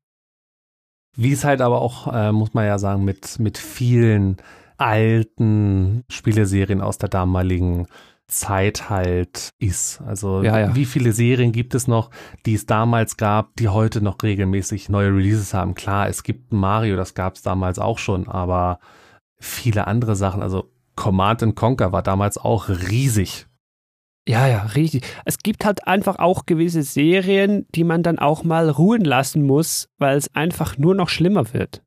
Wie 1.16 1.34
es 1.34 1.44
halt 1.44 1.62
aber 1.62 1.82
auch, 1.82 2.12
äh, 2.14 2.32
muss 2.32 2.54
man 2.54 2.66
ja 2.66 2.78
sagen, 2.80 3.04
mit, 3.04 3.40
mit 3.40 3.58
vielen 3.58 4.38
alten 4.78 6.04
Spieleserien 6.10 6.82
aus 6.82 6.98
der 6.98 7.10
damaligen 7.10 7.88
Zeit 8.32 8.90
halt 8.90 9.52
ist. 9.60 10.02
Also 10.02 10.42
ja, 10.42 10.58
ja. 10.58 10.76
wie 10.76 10.86
viele 10.86 11.12
Serien 11.12 11.52
gibt 11.52 11.76
es 11.76 11.88
noch, 11.88 12.10
die 12.46 12.54
es 12.54 12.66
damals 12.66 13.18
gab, 13.18 13.56
die 13.58 13.68
heute 13.68 14.02
noch 14.02 14.24
regelmäßig 14.24 14.90
neue 14.90 15.10
Releases 15.10 15.54
haben? 15.54 15.76
Klar, 15.76 16.08
es 16.08 16.24
gibt 16.24 16.54
Mario, 16.54 16.96
das 16.96 17.14
gab 17.14 17.36
es 17.36 17.42
damals 17.42 17.78
auch 17.78 17.98
schon, 17.98 18.28
aber 18.30 18.80
viele 19.38 19.88
andere 19.88 20.16
Sachen, 20.16 20.42
also 20.42 20.72
Command 21.02 21.56
Conquer 21.56 21.92
war 21.92 22.04
damals 22.04 22.38
auch 22.38 22.70
riesig. 22.70 23.48
Ja, 24.28 24.48
ja, 24.48 24.62
richtig. 24.76 25.04
Es 25.26 25.40
gibt 25.40 25.66
halt 25.66 25.88
einfach 25.88 26.20
auch 26.20 26.46
gewisse 26.46 26.84
Serien, 26.84 27.66
die 27.74 27.84
man 27.84 28.04
dann 28.04 28.20
auch 28.20 28.44
mal 28.44 28.70
ruhen 28.70 29.04
lassen 29.04 29.42
muss, 29.42 29.90
weil 29.98 30.16
es 30.16 30.36
einfach 30.36 30.78
nur 30.78 30.94
noch 30.94 31.10
schlimmer 31.10 31.56
wird. 31.56 31.82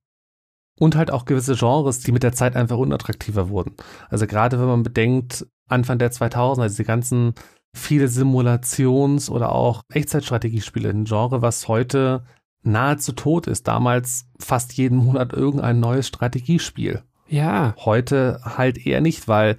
Und 0.81 0.97
halt 0.97 1.13
auch 1.13 1.27
gewisse 1.27 1.55
Genres, 1.55 2.01
die 2.01 2.11
mit 2.11 2.25
der 2.25 2.33
Zeit 2.33 2.57
einfach 2.57 2.77
unattraktiver 2.77 3.51
wurden. 3.51 3.77
Also 4.09 4.27
gerade 4.27 4.59
wenn 4.59 4.67
man 4.67 4.83
bedenkt, 4.83 5.47
Anfang 5.69 5.99
der 6.01 6.11
2000er, 6.11 6.63
also 6.63 6.77
die 6.77 6.85
ganzen 6.85 7.35
viele 7.73 8.07
Simulations- 8.07 9.31
oder 9.31 9.53
auch 9.53 9.83
Echtzeitstrategiespiele, 9.93 10.91
ein 10.91 11.05
Genre, 11.05 11.41
was 11.41 11.69
heute 11.69 12.25
nahezu 12.65 13.13
tot 13.13 13.47
ist. 13.47 13.69
Damals 13.69 14.27
fast 14.41 14.73
jeden 14.73 14.99
Monat 14.99 15.33
irgendein 15.33 15.79
neues 15.79 16.09
Strategiespiel. 16.09 17.05
Ja. 17.29 17.75
Heute 17.85 18.41
halt 18.45 18.87
eher 18.87 19.01
nicht, 19.01 19.29
weil 19.29 19.57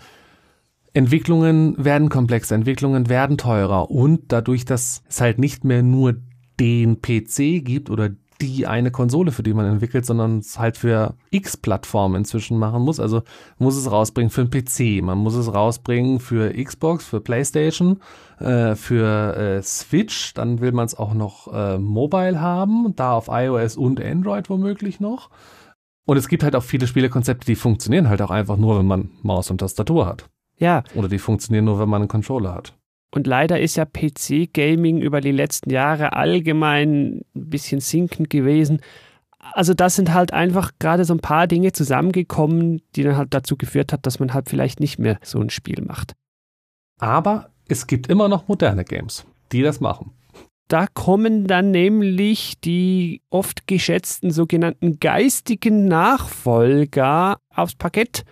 Entwicklungen 0.94 1.76
werden 1.84 2.10
komplexer, 2.10 2.56
Entwicklungen 2.56 3.10
werden 3.10 3.38
teurer 3.38 3.92
und 3.92 4.32
dadurch, 4.32 4.66
dass 4.66 5.04
es 5.10 5.20
halt 5.20 5.40
nicht 5.40 5.64
mehr 5.66 5.84
nur 5.84 6.16
den 6.60 7.02
PC 7.02 7.66
gibt 7.66 7.90
oder 7.90 8.12
die 8.42 8.68
eine 8.68 8.92
Konsole, 8.92 9.32
für 9.32 9.44
die 9.44 9.54
man 9.54 9.66
entwickelt, 9.66 10.06
sondern 10.06 10.40
es 10.40 10.60
halt 10.60 10.78
für 10.78 11.16
X-Plattformen 11.32 12.16
inzwischen 12.16 12.58
machen 12.58 12.82
muss. 12.82 13.00
Also 13.00 13.24
muss 13.58 13.76
es 13.76 13.90
rausbringen 13.90 14.30
für 14.30 14.42
einen 14.42 14.52
PC, 14.52 15.04
man 15.04 15.18
muss 15.18 15.36
es 15.36 15.54
rausbringen 15.54 16.20
für 16.20 16.52
Xbox, 16.52 17.06
für 17.06 17.22
PlayStation, 17.22 18.02
äh, 18.40 18.76
für 18.76 19.38
äh, 19.38 19.62
Switch, 19.64 20.34
dann 20.34 20.60
will 20.60 20.72
man 20.72 20.86
es 20.86 20.98
auch 20.98 21.14
noch 21.14 21.52
äh, 21.54 21.78
mobile 21.78 22.40
haben, 22.40 22.94
da 22.96 23.14
auf 23.14 23.30
iOS 23.30 23.78
und 23.78 24.02
Android 24.04 24.50
womöglich 24.50 25.00
noch. 25.00 25.30
Und 26.06 26.18
es 26.18 26.28
gibt 26.28 26.44
halt 26.44 26.56
auch 26.56 26.64
viele 26.64 26.88
Spielekonzepte, 26.88 27.46
die 27.46 27.56
funktionieren 27.56 28.10
halt 28.10 28.22
auch 28.22 28.32
einfach 28.32 28.58
nur, 28.58 28.80
wenn 28.80 28.86
man 28.86 29.10
Maus 29.24 29.50
und 29.50 29.58
Tastatur 29.58 30.06
hat. 30.06 30.30
Ja. 30.58 30.84
Oder 30.94 31.08
die 31.08 31.20
funktionieren 31.20 31.66
nur, 31.66 31.80
wenn 31.80 31.90
man 31.90 32.02
einen 32.02 32.08
Controller 32.08 32.54
hat. 32.54 32.74
Und 33.12 33.28
leider 33.28 33.60
ist 33.60 33.78
ja 33.78 33.86
PC-Gaming 33.86 35.00
über 35.00 35.22
die 35.22 35.32
letzten 35.32 35.70
Jahre 35.70 36.14
allgemein 36.14 37.22
ein 37.36 37.50
bisschen 37.50 37.80
sinkend 37.80 38.30
gewesen. 38.30 38.82
Also 39.54 39.74
das 39.74 39.96
sind 39.96 40.14
halt 40.14 40.34
einfach 40.34 40.72
gerade 40.80 41.06
so 41.06 41.14
ein 41.14 41.20
paar 41.20 41.48
Dinge 41.48 41.72
zusammengekommen, 41.72 42.82
die 42.96 43.04
dann 43.04 43.16
halt 43.16 43.34
dazu 43.34 43.58
geführt 43.58 43.94
hat, 43.94 44.06
dass 44.06 44.20
man 44.20 44.34
halt 44.34 44.50
vielleicht 44.50 44.80
nicht 44.80 45.00
mehr 45.00 45.18
so 45.24 45.40
ein 45.40 45.50
Spiel 45.50 45.82
macht. 45.82 46.14
Aber 47.00 47.50
es 47.68 47.88
gibt 47.88 48.08
immer 48.08 48.28
noch 48.28 48.48
moderne 48.48 48.84
Games, 48.84 49.26
die 49.52 49.62
das 49.62 49.80
machen. 49.80 50.12
Da 50.68 50.88
kommen 50.88 51.46
dann 51.46 51.70
nämlich 51.70 52.60
die 52.60 53.22
oft 53.30 53.68
geschätzten 53.68 54.32
sogenannten 54.32 55.00
geistigen 55.00 55.86
Nachfolger 55.86 57.38
aufs 57.54 57.76
Parkett. 57.76 58.24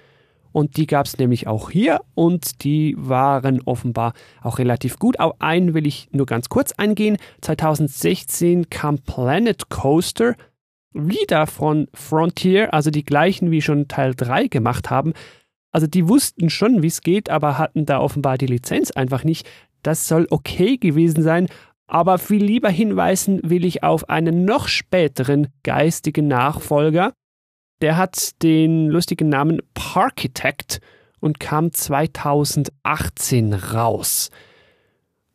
Und 0.51 0.77
die 0.77 0.87
gab 0.87 1.05
es 1.05 1.17
nämlich 1.17 1.47
auch 1.47 1.69
hier 1.71 2.01
und 2.13 2.63
die 2.63 2.95
waren 2.97 3.61
offenbar 3.61 4.13
auch 4.41 4.59
relativ 4.59 4.97
gut. 4.99 5.19
Auf 5.19 5.33
einen 5.41 5.73
will 5.73 5.87
ich 5.87 6.09
nur 6.11 6.25
ganz 6.27 6.49
kurz 6.49 6.71
eingehen. 6.73 7.17
2016 7.41 8.69
kam 8.69 8.99
Planet 8.99 9.69
Coaster. 9.69 10.35
wieder 10.95 11.47
von 11.47 11.87
Frontier, 11.95 12.71
also 12.71 12.91
die 12.91 13.03
gleichen 13.03 13.49
wie 13.49 13.63
schon 13.63 13.87
Teil 13.87 14.13
3 14.13 14.47
gemacht 14.47 14.91
haben. 14.91 15.13
Also 15.71 15.87
die 15.87 16.07
wussten 16.07 16.51
schon, 16.51 16.83
wie 16.83 16.87
es 16.87 17.01
geht, 17.01 17.31
aber 17.31 17.57
hatten 17.57 17.87
da 17.87 17.99
offenbar 17.99 18.37
die 18.37 18.45
Lizenz 18.45 18.91
einfach 18.91 19.23
nicht. 19.23 19.49
Das 19.81 20.07
soll 20.07 20.27
okay 20.29 20.77
gewesen 20.77 21.23
sein, 21.23 21.47
aber 21.87 22.17
viel 22.17 22.43
lieber 22.43 22.69
hinweisen 22.69 23.39
will 23.43 23.65
ich 23.65 23.83
auf 23.83 24.09
einen 24.09 24.45
noch 24.45 24.67
späteren 24.67 25.47
geistigen 25.63 26.27
Nachfolger. 26.27 27.13
Der 27.81 27.97
hat 27.97 28.41
den 28.41 28.87
lustigen 28.87 29.29
Namen 29.29 29.59
Parkitect 29.73 30.79
und 31.19 31.39
kam 31.39 31.71
2018 31.71 33.53
raus. 33.53 34.29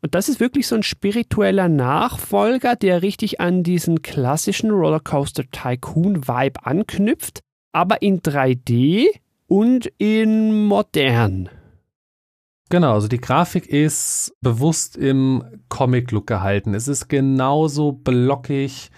Und 0.01 0.15
das 0.15 0.29
ist 0.29 0.39
wirklich 0.39 0.67
so 0.67 0.77
ein 0.77 0.83
spiritueller 0.83 1.69
Nachfolger, 1.69 2.77
der 2.77 3.03
richtig 3.03 3.41
an 3.41 3.63
diesen 3.63 4.03
klassischen 4.03 4.71
Rollercoaster 4.71 5.45
Tycoon 5.51 6.29
Vibe 6.29 6.65
anknüpft, 6.65 7.41
aber 7.73 8.01
in 8.01 8.21
3D 8.21 9.07
und 9.49 9.91
in 9.99 10.67
modern. 10.67 11.49
Genau, 12.71 12.93
also 12.93 13.09
die 13.09 13.21
Grafik 13.21 13.67
ist 13.67 14.37
bewusst 14.43 14.97
im 14.97 15.43
Comic-Look 15.69 16.27
gehalten. 16.27 16.75
Es 16.75 16.87
ist 16.87 17.09
genauso 17.09 17.93
blockig 17.93 18.91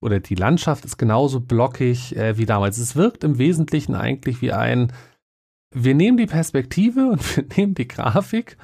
oder 0.00 0.20
die 0.20 0.36
Landschaft 0.36 0.84
ist 0.84 0.98
genauso 0.98 1.40
blockig 1.40 2.16
äh, 2.16 2.38
wie 2.38 2.46
damals. 2.46 2.78
Es 2.78 2.94
wirkt 2.94 3.24
im 3.24 3.38
Wesentlichen 3.38 3.96
eigentlich 3.96 4.40
wie 4.40 4.52
ein, 4.52 4.92
wir 5.74 5.94
nehmen 5.94 6.16
die 6.16 6.26
Perspektive 6.26 7.10
und 7.10 7.36
wir 7.36 7.44
nehmen 7.56 7.74
die 7.74 7.88
Grafik 7.88 8.56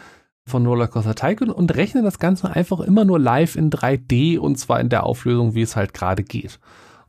von 0.49 0.67
Rollercoaster 0.67 1.15
Tycoon 1.15 1.51
und 1.51 1.75
rechnen 1.75 2.05
das 2.05 2.19
Ganze 2.19 2.51
einfach 2.51 2.81
immer 2.81 3.05
nur 3.05 3.19
live 3.19 3.57
in 3.57 3.71
3D 3.71 4.39
und 4.39 4.57
zwar 4.57 4.81
in 4.81 4.89
der 4.89 5.05
Auflösung, 5.05 5.55
wie 5.55 5.63
es 5.63 5.75
halt 5.75 5.95
gerade 5.95 6.23
geht. 6.23 6.61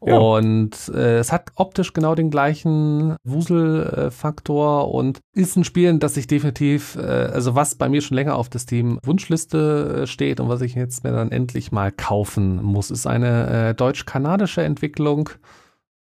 Ja. 0.06 0.18
Und 0.18 0.92
äh, 0.94 1.18
es 1.18 1.32
hat 1.32 1.52
optisch 1.56 1.94
genau 1.94 2.14
den 2.14 2.30
gleichen 2.30 3.16
Wuselfaktor 3.24 4.94
und 4.94 5.20
ist 5.34 5.56
ein 5.56 5.64
Spiel, 5.64 5.98
das 5.98 6.16
ich 6.16 6.28
definitiv, 6.28 6.96
äh, 6.96 7.02
also 7.02 7.56
was 7.56 7.74
bei 7.74 7.90
mir 7.90 8.02
schon 8.02 8.16
länger 8.16 8.36
auf 8.36 8.48
der 8.48 8.60
Steam-Wunschliste 8.60 10.02
äh, 10.04 10.08
steht 10.08 10.40
und 10.40 10.48
was 10.48 10.62
ich 10.62 10.76
jetzt 10.76 11.04
mir 11.04 11.12
dann 11.12 11.32
endlich 11.32 11.72
mal 11.72 11.92
kaufen 11.92 12.62
muss, 12.62 12.92
ist 12.92 13.08
eine 13.08 13.70
äh, 13.70 13.74
deutsch-kanadische 13.74 14.62
Entwicklung. 14.62 15.32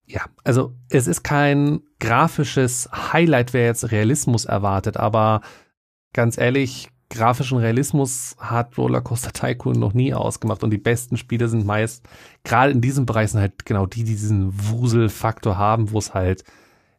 Ja, 0.07 0.22
also 0.45 0.72
es 0.88 1.09
ist 1.09 1.24
kein 1.24 1.82
grafisches 1.99 2.88
Highlight, 2.93 3.53
wer 3.53 3.64
jetzt 3.64 3.91
Realismus 3.91 4.45
erwartet, 4.45 4.99
aber 4.99 5.41
ganz 6.12 6.38
ehrlich, 6.38 6.91
grafischen 7.11 7.59
Realismus 7.59 8.37
hat 8.39 8.79
Rollercoaster 8.79 9.33
Tycoon 9.33 9.79
noch 9.79 9.93
nie 9.93 10.15
ausgemacht 10.15 10.63
und 10.63 10.71
die 10.71 10.79
besten 10.79 11.17
Spiele 11.17 11.49
sind 11.49 11.67
meist, 11.67 12.09
gerade 12.45 12.73
in 12.73 12.81
diesem 12.81 13.05
Bereich 13.05 13.33
sind 13.33 13.41
halt 13.41 13.67
genau 13.67 13.87
die, 13.87 14.05
die 14.05 14.13
diesen 14.13 14.53
Wuselfaktor 14.71 15.59
haben, 15.59 15.91
wo 15.91 15.99
es 15.99 16.15
halt 16.15 16.45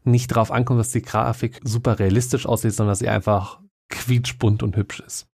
nicht 0.04 0.32
darauf 0.32 0.52
ankommt, 0.52 0.80
dass 0.80 0.92
die 0.92 1.02
Grafik 1.02 1.62
super 1.64 2.00
realistisch 2.00 2.46
aussieht, 2.46 2.74
sondern 2.74 2.92
dass 2.92 3.00
sie 3.00 3.10
einfach 3.10 3.60
quietschbunt 3.90 4.64
und 4.64 4.76
hübsch 4.76 5.00
ist 5.00 5.31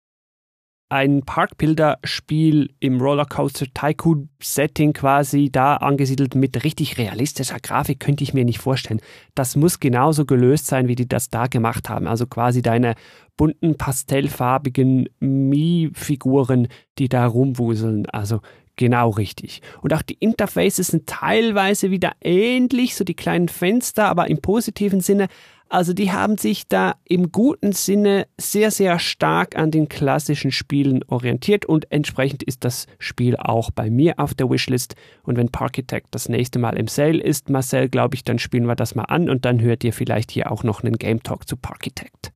ein 0.90 1.24
Parkbilder-Spiel 1.24 2.70
im 2.80 3.02
Rollercoaster 3.02 3.66
Tycoon-Setting 3.74 4.94
quasi 4.94 5.50
da 5.52 5.78
angesiedelt 5.78 6.36
mit 6.36 6.64
richtig 6.64 6.98
realistischer 7.00 7.60
Grafik, 7.60 8.00
könnte 8.00 8.24
ich 8.24 8.34
mir 8.34 8.46
nicht 8.46 8.60
vorstellen. 8.60 9.02
Das 9.34 9.56
muss 9.56 9.80
genauso 9.80 10.26
gelöst 10.26 10.68
sein, 10.68 10.88
wie 10.88 10.96
die 10.96 11.08
das 11.08 11.30
da 11.30 11.48
gemacht 11.48 11.90
haben. 11.90 12.06
Also 12.06 12.28
quasi 12.28 12.62
deine 12.62 12.94
bunten, 13.36 13.78
pastellfarbigen 13.78 15.10
Mii-Figuren, 15.20 16.68
die 17.00 17.10
da 17.10 17.26
rumwuseln. 17.26 18.06
Also 18.08 18.42
genau 18.76 19.10
richtig. 19.10 19.62
Und 19.82 19.94
auch 19.94 20.04
die 20.04 20.18
Interfaces 20.20 20.88
sind 20.88 21.08
teilweise 21.08 21.90
wieder 21.90 22.14
ähnlich, 22.22 22.96
so 22.96 23.04
die 23.04 23.16
kleinen 23.16 23.50
Fenster, 23.50 24.06
aber 24.06 24.30
im 24.30 24.40
positiven 24.40 25.02
Sinne. 25.02 25.28
Also 25.68 25.94
die 25.94 26.12
haben 26.12 26.38
sich 26.38 26.68
da 26.68 26.96
im 27.06 27.32
guten 27.32 27.72
Sinne 27.72 28.28
sehr, 28.40 28.70
sehr 28.70 29.00
stark 29.00 29.58
an 29.58 29.72
den 29.72 29.90
klassischen 29.90 30.52
Spielen 30.52 31.04
orientiert 31.08 31.66
und 31.66 31.92
entsprechend 31.92 32.44
ist 32.44 32.64
das 32.64 32.86
Spiel 33.00 33.36
auch 33.36 33.72
bei 33.72 33.90
mir 33.90 34.20
auf 34.20 34.34
der 34.36 34.50
Wishlist. 34.50 34.96
Und 35.24 35.38
wenn 35.38 35.50
Parkitect 35.50 36.08
das 36.12 36.30
nächste 36.30 36.60
Mal 36.60 36.78
im 36.78 36.88
Sale 36.88 37.22
ist, 37.22 37.50
Marcel, 37.50 37.90
glaube 37.90 38.16
ich, 38.16 38.24
dann 38.24 38.38
spielen 38.38 38.68
wir 38.68 38.76
das 38.76 38.96
mal 38.96 39.06
an 39.06 39.30
und 39.30 39.44
dann 39.44 39.60
hört 39.60 39.84
ihr 39.84 39.94
vielleicht 39.94 40.32
hier 40.32 40.52
auch 40.52 40.64
noch 40.64 40.84
einen 40.84 40.98
Game 40.98 41.24
Talk 41.24 41.48
zu 41.48 41.58
Parkitect. 41.58 42.32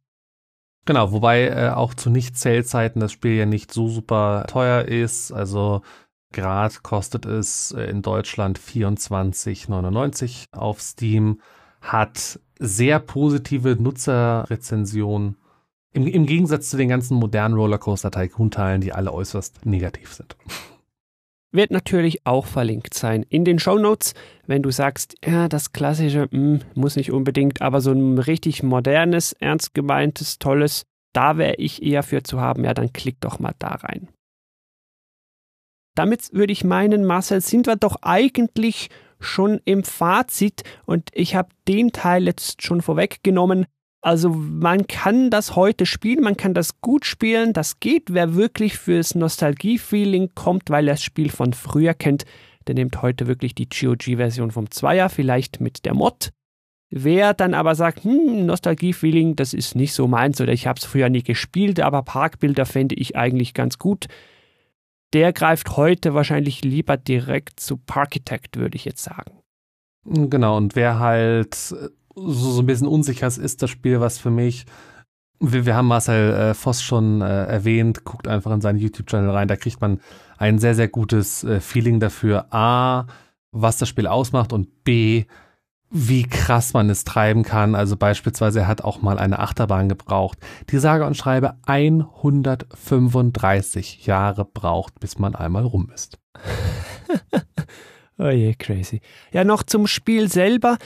Genau, 0.86 1.11
wobei 1.11 1.49
äh, 1.49 1.69
auch 1.69 1.93
zu 1.93 2.09
Nicht-Sale-Zeiten 2.09 2.99
das 2.99 3.11
Spiel 3.11 3.36
ja 3.36 3.45
nicht 3.45 3.71
so 3.71 3.88
super 3.89 4.45
teuer 4.47 4.86
ist. 4.86 5.32
Also 5.32 5.82
Grad 6.34 6.82
kostet 6.82 7.25
es 7.25 7.71
äh, 7.73 7.84
in 7.84 8.01
Deutschland 8.01 8.59
24,99 8.59 10.45
auf 10.51 10.82
Steam, 10.82 11.41
hat 11.82 12.39
sehr 12.60 12.99
positive 12.99 13.78
Nutzerrezensionen. 13.80 15.38
Im, 15.91 16.05
Im 16.05 16.26
Gegensatz 16.26 16.70
zu 16.70 16.78
den 16.78 16.89
ganzen 16.89 17.18
modernen 17.18 17.55
Rollercoaster-Tycoon-Teilen, 17.55 18.82
die 18.82 18.93
alle 18.93 19.12
äußerst 19.12 19.66
negativ 19.66 20.14
sind. 20.14 20.36
Wird 21.51 21.72
natürlich 21.72 22.28
auch 22.28 22.45
verlinkt 22.45 22.93
sein 22.93 23.24
in 23.24 23.43
den 23.43 23.57
Show 23.57 23.80
Notes, 23.80 24.14
wenn 24.45 24.62
du 24.62 24.70
sagst, 24.70 25.16
ja, 25.26 25.47
das 25.47 25.72
klassische 25.72 26.28
mh, 26.30 26.30
hm, 26.32 26.60
muss 26.76 26.95
nicht 26.95 27.12
unbedingt, 27.12 27.64
aber 27.64 27.82
so 27.82 27.91
ein 27.91 28.20
richtig 28.20 28.62
modernes, 28.62 29.34
ernst 29.34 29.74
gemeintes, 29.74 30.38
tolles, 30.38 30.86
da 31.12 31.38
wäre 31.38 31.55
ich 31.55 31.82
eher 31.82 32.03
für 32.03 32.22
zu 32.22 32.39
haben, 32.39 32.66
ja, 32.66 32.76
dann 32.76 32.93
klick 32.93 33.20
doch 33.22 33.39
mal 33.39 33.55
da 33.57 33.70
rein. 33.70 34.10
Damit 35.95 36.32
würde 36.34 36.53
ich 36.53 36.64
meinen, 36.64 37.03
Marcel, 37.03 37.41
sind 37.41 37.66
wir 37.66 37.76
doch 37.76 37.97
eigentlich 38.03 38.89
schon 39.20 39.59
im 39.65 39.84
Fazit 39.84 40.63
und 40.86 41.09
ich 41.13 41.36
habe 41.36 41.49
den 41.67 41.91
Teil 41.91 42.26
jetzt 42.26 42.61
schon 42.61 42.82
vorweggenommen. 42.82 43.65
Also 44.01 44.30
man 44.30 44.88
kann 44.88 45.30
das 45.30 45.57
heute 45.57 45.86
spielen, 45.86 46.24
man 46.24 46.38
kann 46.38 46.53
das 46.53 46.80
gut 46.80 47.05
spielen, 47.05 47.51
das 47.51 47.82
geht, 47.82 48.13
wer 48.13 48.36
wirklich 48.36 48.78
fürs 48.78 49.13
Nostalgie-Feeling 49.13 50.32
kommt, 50.36 50.70
weil 50.70 50.88
er 50.88 50.93
das 50.93 51.03
Spiel 51.03 51.30
von 51.30 51.51
früher 51.53 51.93
kennt, 51.93 52.24
der 52.67 52.76
nimmt 52.76 53.01
heute 53.01 53.28
wirklich 53.28 53.55
die 53.55 53.67
GOG-Version 53.67 54.51
vom 54.51 54.72
Zweier, 54.72 55.09
vielleicht 55.09 55.59
mit 55.59 55.86
der 55.86 55.93
Mod. 55.93 56.32
Wer 56.91 57.34
dann 57.34 57.53
aber 57.53 57.76
sagt, 57.76 58.03
hm, 58.03 58.45
Nostalgie-Feeling, 58.45 59.36
das 59.36 59.53
ist 59.53 59.76
nicht 59.76 59.93
so 59.93 60.07
meins 60.07 60.39
oder 60.39 60.53
ich 60.53 60.65
habe 60.65 60.80
es 60.80 60.86
früher 60.86 61.09
nie 61.09 61.24
gespielt, 61.24 61.80
aber 61.80 62.01
Parkbilder 62.01 62.65
fände 62.65 62.95
ich 62.95 63.15
eigentlich 63.15 63.53
ganz 63.53 63.78
gut, 63.78 64.07
der 65.14 65.34
greift 65.34 65.76
heute 65.78 66.14
wahrscheinlich 66.14 66.64
lieber 66.64 66.97
direkt 66.97 67.60
zu 67.60 67.78
Parkitect, 67.78 68.57
würde 68.57 68.76
ich 68.76 68.86
jetzt 68.86 69.03
sagen. 69.03 69.39
Genau, 70.05 70.57
und 70.57 70.76
wer 70.76 70.99
halt 70.99 71.55
so, 71.55 71.89
so 72.16 72.62
ein 72.62 72.66
bisschen 72.66 72.88
unsicher 72.88 73.28
ist, 73.28 73.38
ist 73.38 73.62
das 73.62 73.70
Spiel 73.70 73.99
was 73.99 74.18
für 74.18 74.32
mich. 74.32 74.66
Wir, 75.39 75.66
wir 75.66 75.76
haben 75.76 75.88
Marcel 75.88 76.34
äh, 76.34 76.53
Voss 76.53 76.82
schon 76.82 77.22
äh, 77.22 77.45
erwähnt, 77.45 78.03
guckt 78.03 78.28
einfach 78.28 78.51
in 78.51 78.62
seinen 78.62 78.80
YouTube-Channel 78.80 79.30
rein, 79.30 79.47
da 79.47 79.55
kriegt 79.55 79.82
man 79.82 79.99
ein 80.38 80.60
sehr, 80.60 80.76
sehr 80.76 80.88
gutes 80.88 81.43
äh, 81.43 81.60
Feeling 81.60 81.99
dafür. 81.99 82.53
A, 82.53 83.07
was 83.51 83.78
das 83.78 83.89
Spiel 83.89 84.07
ausmacht 84.07 84.53
und 84.53 84.84
B, 84.84 85.26
wie 85.90 86.24
krass 86.24 86.74
man 86.74 86.90
es 86.90 87.04
treiben 87.04 87.44
kann. 87.44 87.76
Also 87.76 87.98
beispielsweise, 87.98 88.62
er 88.62 88.68
hat 88.68 88.82
auch 88.84 89.02
mal 89.02 89.20
eine 89.20 89.40
Achterbahn 89.40 89.90
gebraucht, 89.90 90.38
die 90.70 90.78
sage 90.78 91.06
und 91.06 91.18
schreibe 91.18 91.56
135 91.66 94.06
Jahre 94.06 94.46
braucht, 94.46 94.98
bis 95.00 95.18
man 95.18 95.34
einmal 95.36 95.66
rum 95.66 95.92
ist. 95.94 96.20
oh 98.18 98.30
je, 98.30 98.54
crazy. 98.54 99.02
Ja, 99.32 99.44
noch 99.44 99.64
zum 99.64 99.88
Spiel 99.88 100.30
selber. 100.30 100.78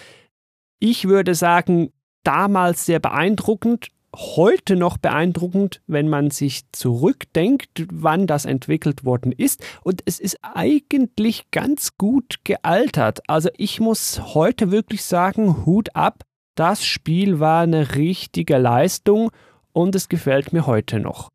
Ich 0.79 1.07
würde 1.07 1.35
sagen, 1.35 1.91
damals 2.23 2.85
sehr 2.85 2.99
beeindruckend 2.99 3.89
heute 4.15 4.75
noch 4.75 4.97
beeindruckend, 4.97 5.81
wenn 5.87 6.07
man 6.07 6.31
sich 6.31 6.71
zurückdenkt, 6.71 7.87
wann 7.91 8.27
das 8.27 8.45
entwickelt 8.45 9.03
worden 9.03 9.31
ist. 9.31 9.63
Und 9.83 10.01
es 10.05 10.19
ist 10.19 10.37
eigentlich 10.41 11.49
ganz 11.51 11.97
gut 11.97 12.37
gealtert. 12.43 13.21
Also 13.27 13.49
ich 13.57 13.79
muss 13.79 14.33
heute 14.33 14.71
wirklich 14.71 15.03
sagen, 15.03 15.65
Hut 15.65 15.95
ab. 15.95 16.23
Das 16.55 16.85
Spiel 16.85 17.39
war 17.39 17.63
eine 17.63 17.95
richtige 17.95 18.57
Leistung 18.57 19.31
und 19.71 19.95
es 19.95 20.07
gefällt 20.07 20.53
mir 20.53 20.67
heute 20.67 20.99
noch. 20.99 21.29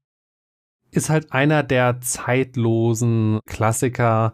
Ist 0.90 1.10
halt 1.10 1.32
einer 1.32 1.62
der 1.62 2.00
zeitlosen 2.00 3.40
Klassiker, 3.46 4.32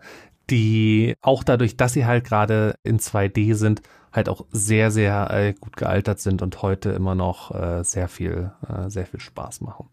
die 0.50 1.14
auch 1.20 1.44
dadurch, 1.44 1.76
dass 1.76 1.92
sie 1.92 2.06
halt 2.06 2.24
gerade 2.24 2.76
in 2.82 2.98
2D 2.98 3.54
sind, 3.54 3.82
halt 4.12 4.28
auch 4.28 4.44
sehr, 4.50 4.90
sehr 4.90 5.30
äh, 5.30 5.54
gut 5.54 5.76
gealtert 5.76 6.20
sind 6.20 6.42
und 6.42 6.62
heute 6.62 6.90
immer 6.90 7.14
noch 7.14 7.54
äh, 7.54 7.82
sehr 7.82 8.08
viel, 8.08 8.52
äh, 8.68 8.88
sehr 8.88 9.06
viel 9.06 9.20
Spaß 9.20 9.60
machen. 9.60 9.88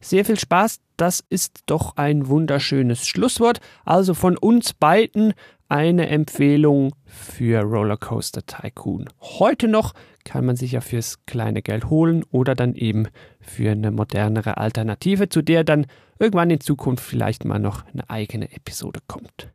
Sehr 0.00 0.24
viel 0.24 0.38
Spaß, 0.38 0.80
das 0.96 1.24
ist 1.28 1.62
doch 1.66 1.96
ein 1.96 2.28
wunderschönes 2.28 3.08
Schlusswort. 3.08 3.60
Also 3.84 4.14
von 4.14 4.36
uns 4.36 4.72
beiden 4.72 5.34
eine 5.68 6.08
Empfehlung 6.08 6.94
für 7.04 7.62
Rollercoaster 7.62 8.46
Tycoon. 8.46 9.08
Heute 9.20 9.66
noch 9.66 9.94
kann 10.24 10.46
man 10.46 10.56
sich 10.56 10.72
ja 10.72 10.80
fürs 10.80 11.24
kleine 11.26 11.62
Geld 11.62 11.90
holen 11.90 12.24
oder 12.30 12.54
dann 12.54 12.74
eben 12.74 13.08
für 13.40 13.72
eine 13.72 13.90
modernere 13.90 14.56
Alternative, 14.56 15.28
zu 15.28 15.42
der 15.42 15.64
dann 15.64 15.86
irgendwann 16.18 16.50
in 16.50 16.60
Zukunft 16.60 17.04
vielleicht 17.04 17.44
mal 17.44 17.58
noch 17.58 17.84
eine 17.92 18.08
eigene 18.08 18.52
Episode 18.52 19.00
kommt. 19.08 19.52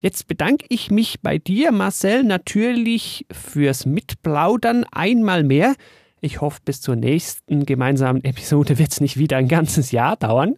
Jetzt 0.00 0.28
bedanke 0.28 0.66
ich 0.68 0.90
mich 0.90 1.20
bei 1.22 1.38
dir, 1.38 1.72
Marcel, 1.72 2.22
natürlich 2.22 3.26
fürs 3.32 3.86
Mitplaudern 3.86 4.84
einmal 4.92 5.42
mehr. 5.42 5.74
Ich 6.20 6.40
hoffe, 6.40 6.60
bis 6.64 6.80
zur 6.80 6.96
nächsten 6.96 7.66
gemeinsamen 7.66 8.22
Episode 8.22 8.78
wird 8.78 8.92
es 8.92 9.00
nicht 9.00 9.16
wieder 9.16 9.36
ein 9.38 9.48
ganzes 9.48 9.92
Jahr 9.92 10.16
dauern. 10.16 10.56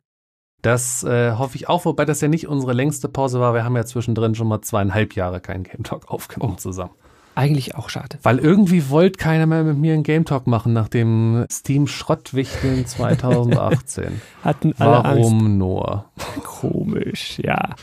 Das 0.62 1.04
äh, 1.04 1.32
hoffe 1.32 1.56
ich 1.56 1.68
auch, 1.68 1.84
wobei 1.84 2.04
das 2.04 2.20
ja 2.20 2.26
nicht 2.26 2.48
unsere 2.48 2.72
längste 2.72 3.08
Pause 3.08 3.38
war. 3.38 3.54
Wir 3.54 3.64
haben 3.64 3.76
ja 3.76 3.84
zwischendrin 3.84 4.34
schon 4.34 4.48
mal 4.48 4.60
zweieinhalb 4.60 5.14
Jahre 5.14 5.40
keinen 5.40 5.62
Game 5.62 5.84
Talk 5.84 6.10
aufgenommen 6.10 6.54
oh. 6.56 6.60
zusammen. 6.60 6.94
Eigentlich 7.36 7.76
auch 7.76 7.88
schade. 7.88 8.18
Weil 8.24 8.40
irgendwie 8.40 8.90
wollte 8.90 9.18
keiner 9.18 9.46
mehr 9.46 9.62
mit 9.62 9.78
mir 9.78 9.94
einen 9.94 10.02
Game 10.02 10.24
Talk 10.24 10.48
machen 10.48 10.72
nach 10.72 10.88
dem 10.88 11.46
Steam 11.52 11.86
Schrottwichteln 11.86 12.84
2018. 12.84 14.20
Hatten 14.42 14.74
alle 14.78 15.04
Warum 15.04 15.38
Angst. 15.38 15.56
nur? 15.56 16.04
Komisch, 16.42 17.38
ja. 17.38 17.76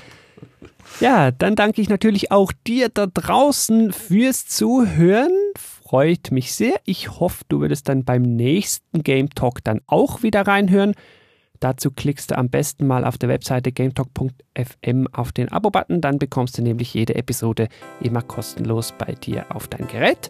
Ja, 1.00 1.32
dann 1.32 1.56
danke 1.56 1.82
ich 1.82 1.90
natürlich 1.90 2.32
auch 2.32 2.54
dir 2.66 2.90
da 2.90 3.06
draußen 3.08 3.92
fürs 3.92 4.48
Zuhören. 4.48 5.32
Freut 5.58 6.32
mich 6.32 6.54
sehr. 6.54 6.76
Ich 6.86 7.20
hoffe, 7.20 7.44
du 7.50 7.60
würdest 7.60 7.90
dann 7.90 8.06
beim 8.06 8.22
nächsten 8.22 9.04
Game 9.04 9.30
Talk 9.30 9.64
dann 9.64 9.82
auch 9.88 10.24
wieder 10.24 10.48
reinhören. 10.48 10.94
Dazu 11.60 11.92
klickst 11.92 12.32
du 12.32 12.38
am 12.38 12.50
besten 12.50 12.88
mal 12.88 13.04
auf 13.04 13.18
der 13.18 13.30
Webseite 13.30 13.72
gametalk.fm 13.72 15.08
auf 15.12 15.32
den 15.32 15.52
Abo-Button, 15.52 16.02
dann 16.02 16.20
bekommst 16.20 16.58
du 16.58 16.62
nämlich 16.62 16.94
jede 16.94 17.16
Episode 17.16 17.70
immer 18.02 18.22
kostenlos 18.22 18.94
bei 18.98 19.14
dir 19.14 19.46
auf 19.54 19.68
dein 19.68 19.88
Gerät. 19.88 20.30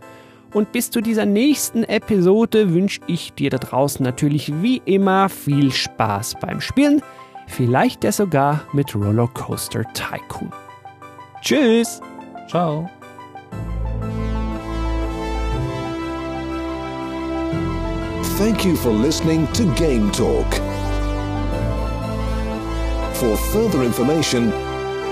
Und 0.54 0.72
bis 0.72 0.90
zu 0.90 1.02
dieser 1.02 1.26
nächsten 1.26 1.84
Episode 1.84 2.74
wünsche 2.74 3.02
ich 3.08 3.34
dir 3.34 3.50
da 3.50 3.58
draußen 3.58 4.04
natürlich 4.04 4.62
wie 4.62 4.82
immer 4.86 5.30
viel 5.30 5.72
Spaß 5.72 6.36
beim 6.40 6.62
Spielen, 6.62 7.02
vielleicht 7.48 8.04
ja 8.04 8.12
sogar 8.12 8.62
mit 8.74 8.96
Rollercoaster 8.96 9.84
Tycoon. 9.94 10.52
Tschüss! 11.42 12.02
Ciao! 12.48 12.90
Thank 18.38 18.66
you 18.66 18.76
for 18.76 18.92
listening 18.92 19.48
to 19.54 19.64
Game 19.76 20.12
Talk. 20.12 20.54
For 23.16 23.38
further 23.54 23.82
information, 23.84 24.52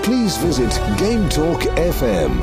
please 0.02 0.36
visit 0.36 0.70
Game 0.98 1.28
Talk 1.30 1.62
FM. 1.76 2.38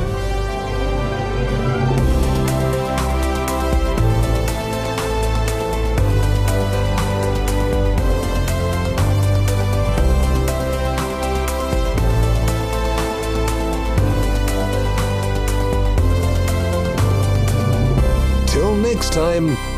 Next 18.93 19.13
time. 19.13 19.70